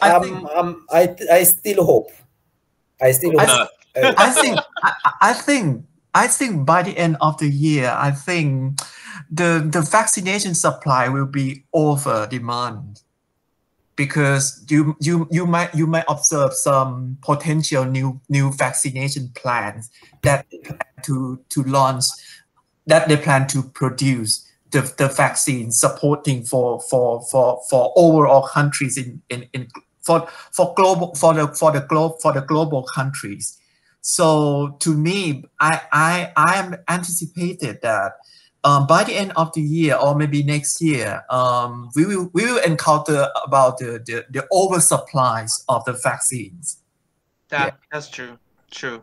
I 0.00 0.10
um, 0.12 0.22
think- 0.22 0.50
um 0.54 0.86
I 0.90 1.16
I 1.32 1.42
still 1.42 1.84
hope. 1.84 2.10
I 3.02 3.10
still 3.10 3.40
I 3.40 3.46
hope. 3.46 3.68
I 3.96 4.30
think 4.30 4.58
I, 4.84 4.92
I 5.20 5.32
think 5.32 5.84
I 6.14 6.26
think 6.28 6.64
by 6.64 6.82
the 6.84 6.96
end 6.96 7.16
of 7.20 7.38
the 7.38 7.48
year, 7.48 7.90
I 7.90 8.12
think 8.12 8.78
the 9.32 9.66
the 9.68 9.82
vaccination 9.82 10.54
supply 10.54 11.08
will 11.08 11.26
be 11.26 11.64
over 11.72 12.28
demand 12.30 13.02
because 13.96 14.64
you 14.68 14.96
you 15.00 15.28
you 15.30 15.46
might 15.46 15.74
you 15.74 15.86
might 15.86 16.04
observe 16.08 16.52
some 16.54 17.18
potential 17.22 17.84
new 17.84 18.20
new 18.28 18.52
vaccination 18.52 19.30
plans 19.34 19.90
that 20.22 20.46
plan 20.64 20.80
to 21.02 21.40
to 21.50 21.62
launch 21.64 22.04
that 22.86 23.08
they 23.08 23.16
plan 23.16 23.46
to 23.48 23.62
produce 23.62 24.48
the, 24.70 24.80
the 24.96 25.08
vaccine 25.08 25.70
supporting 25.70 26.42
for 26.42 26.80
for 26.80 27.22
for 27.30 27.60
for 27.68 27.92
overall 27.96 28.46
countries 28.48 28.96
in 28.96 29.20
in, 29.28 29.46
in 29.52 29.68
for 30.00 30.26
for 30.50 30.72
global 30.74 31.14
for 31.14 31.34
the 31.34 31.46
for 31.48 31.70
the 31.70 31.80
globe 31.80 32.14
for 32.20 32.32
the 32.32 32.40
global 32.40 32.82
countries. 32.94 33.58
So 34.00 34.76
to 34.80 34.96
me, 34.96 35.44
I 35.60 35.80
I 35.92 36.32
I 36.36 36.54
am 36.56 36.76
anticipated 36.88 37.80
that 37.82 38.12
um, 38.64 38.86
by 38.86 39.04
the 39.04 39.14
end 39.14 39.32
of 39.36 39.52
the 39.54 39.60
year 39.62 39.96
or 39.96 40.14
maybe 40.14 40.42
next 40.42 40.80
year, 40.80 41.22
um, 41.30 41.90
we 41.96 42.06
will 42.06 42.30
we 42.32 42.44
will 42.44 42.58
encounter 42.62 43.28
about 43.44 43.78
the, 43.78 44.00
the, 44.06 44.24
the 44.30 44.46
oversupplies 44.52 45.64
of 45.68 45.84
the 45.84 45.92
vaccines. 45.94 46.78
That 47.48 47.66
Yeah. 47.66 47.70
that's 47.90 48.08
true. 48.08 48.38
True. 48.70 49.02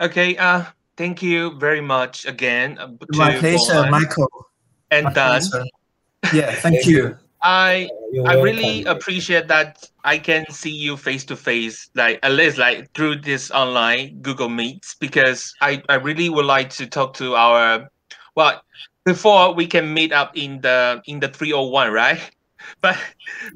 Okay. 0.00 0.36
Uh, 0.36 0.64
thank 0.96 1.22
you 1.22 1.58
very 1.58 1.80
much 1.80 2.26
again. 2.26 2.78
uh, 2.78 2.88
My 3.10 3.36
pleasure, 3.38 3.74
Mohan 3.84 3.90
Michelle. 4.02 4.46
and 4.90 5.04
My 5.04 5.12
Tan. 5.12 5.42
Yeah, 6.32 6.52
thank 6.54 6.86
you. 6.86 7.18
I 7.42 7.90
You're 8.10 8.26
I 8.26 8.40
really 8.40 8.84
welcome. 8.84 8.96
appreciate 8.96 9.48
that 9.48 9.86
I 10.04 10.16
can 10.16 10.46
see 10.50 10.70
you 10.70 10.96
face 10.96 11.24
to 11.26 11.36
face, 11.36 11.90
like 11.94 12.18
at 12.22 12.32
least 12.32 12.56
like 12.56 12.90
through 12.94 13.16
this 13.20 13.50
online 13.50 14.20
Google 14.22 14.48
Meets, 14.48 14.94
because 14.98 15.52
I, 15.60 15.82
I 15.90 15.96
really 15.96 16.30
would 16.30 16.46
like 16.46 16.70
to 16.80 16.86
talk 16.86 17.12
to 17.20 17.34
our 17.36 17.90
well 18.34 18.62
before 19.04 19.54
we 19.54 19.66
can 19.66 19.92
meet 19.92 20.12
up 20.12 20.36
in 20.36 20.60
the 20.60 21.02
in 21.06 21.20
the 21.20 21.28
301, 21.28 21.92
right? 21.92 22.20
But 22.80 22.96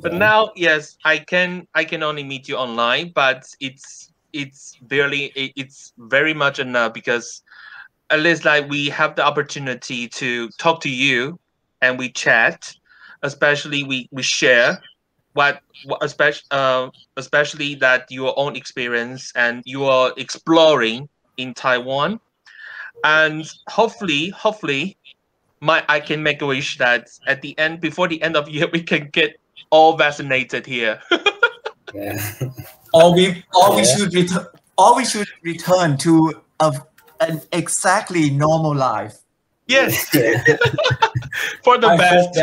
but 0.03 0.13
Yeah. 0.13 0.19
now 0.19 0.51
yes, 0.57 0.99
I 1.05 1.19
can 1.19 1.67
I 1.75 1.85
can 1.85 2.03
only 2.03 2.25
meet 2.25 2.49
you 2.49 2.57
online, 2.57 3.13
but 3.15 3.45
it's 3.61 4.13
it's 4.33 4.77
barely 4.83 5.33
it's 5.35 5.93
very 5.97 6.35
much 6.35 6.59
enough 6.59 6.93
because 6.93 7.43
at 8.11 8.21
least 8.21 8.45
like 8.45 8.69
we 8.69 8.89
have 8.91 9.15
the 9.17 9.25
opportunity 9.25 10.09
to 10.09 10.49
talk 10.59 10.81
to 10.83 10.91
you 10.91 11.39
and 11.81 11.99
we 11.99 12.11
chat 12.11 12.75
especially 13.23 13.83
we 13.83 14.09
we 14.13 14.23
share 14.23 14.79
what, 15.33 15.61
what 15.85 15.99
especially 16.03 16.47
uh, 16.51 16.89
especially 17.17 17.75
that 17.77 18.07
your 18.11 18.35
own 18.39 18.57
experience 18.57 19.33
and 19.35 19.63
you 19.65 19.85
are 19.85 20.13
exploring 20.17 21.09
in 21.37 21.55
Taiwan 21.55 22.21
and 23.05 23.51
hopefully 23.69 24.31
hopefully 24.31 24.97
my 25.61 25.85
I 25.89 26.01
can 26.01 26.23
make 26.23 26.43
a 26.43 26.47
wish 26.47 26.79
that 26.79 27.09
at 27.27 27.43
the 27.43 27.59
end 27.59 27.81
before 27.81 28.09
the 28.09 28.23
end 28.23 28.37
of 28.37 28.49
year 28.49 28.69
we 28.73 28.83
can 28.83 29.09
get 29.13 29.39
all 29.71 29.97
vaccinated 29.97 30.67
here 30.67 31.01
Yeah. 31.95 32.21
Or 32.93 33.15
we 33.15 33.45
or 33.55 33.77
we 33.77 33.85
should 33.85 34.15
return 34.15 34.47
or 34.77 34.97
we 34.97 35.05
should 35.05 35.27
return 35.43 35.97
to 35.99 36.43
a, 36.61 36.73
an 37.21 37.41
exactly 37.53 38.31
normal 38.31 38.75
life. 38.75 39.17
yes 39.67 40.09
for 41.65 41.79
the 41.79 41.89
I 41.89 41.97
best 41.97 42.39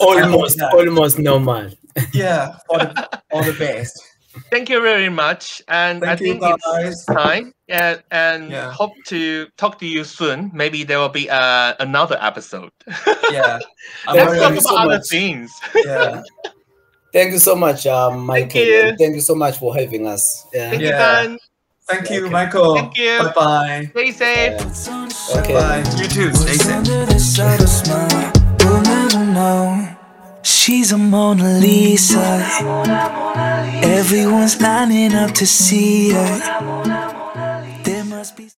almost, 0.00 0.60
almost 0.60 1.18
normal. 1.18 1.70
Yeah, 2.12 2.56
for 2.66 2.78
the, 2.78 3.22
all 3.32 3.42
the 3.42 3.54
best. 3.58 4.00
Thank 4.50 4.68
you 4.68 4.80
very 4.82 5.08
much 5.08 5.62
and 5.68 6.04
I 6.04 6.08
Thank 6.16 6.20
you, 6.20 6.38
think 6.40 6.54
it's 6.86 7.04
time 7.06 7.54
and, 7.68 8.02
and 8.10 8.50
Yeah. 8.50 8.72
hope 8.72 8.92
to 9.06 9.46
talk 9.56 9.78
to 9.80 9.86
you 9.86 10.04
soon 10.04 10.50
maybe 10.54 10.84
there 10.84 10.98
will 10.98 11.08
be 11.08 11.28
uh, 11.30 11.74
another 11.80 12.18
episode 12.20 12.70
Yeah, 13.30 13.58
Thank 14.06 14.16
let's 14.16 14.34
you 14.34 14.40
talk 14.40 14.52
about 14.52 14.62
so 14.62 14.76
other 14.76 14.88
much. 14.98 15.08
things 15.08 15.50
yeah, 15.84 16.22
Thank 17.12 17.32
you 17.32 17.38
so 17.38 17.54
much, 17.56 17.86
um, 17.86 18.26
Michelle. 18.26 18.62
you. 18.66 18.94
Thank 18.98 19.14
you 19.14 19.20
so 19.22 19.34
much 19.34 19.56
for 19.58 19.74
having 19.74 20.06
us. 20.06 20.46
Yeah. 20.52 20.68
thank 20.70 20.82
you 20.82 20.88
Yeah. 20.88 20.98
Tan. 21.24 21.38
Thank 21.88 22.10
you, 22.10 22.26
Okay. 22.26 22.34
Michelle. 22.34 22.74
Thank 22.76 22.96
you. 22.98 23.18
Bye 23.18 23.32
bye. 23.32 23.86
stay 23.92 24.10
safe 24.12 24.60
Yeah. 24.60 25.08
Okay. 25.40 25.54
Bye. 25.54 25.82
You 25.96 26.06
too. 26.06 26.34
Stay 26.34 26.58
safe. 26.60 26.84
She's 30.48 30.92
a 30.92 30.98
Mona 30.98 31.58
Lisa. 31.58 32.40
Everyone's 33.84 34.58
lining 34.62 35.14
up 35.14 35.32
to 35.32 35.46
see 35.46 36.08
her. 36.10 37.82
There 37.84 38.04
must 38.04 38.34
be. 38.34 38.57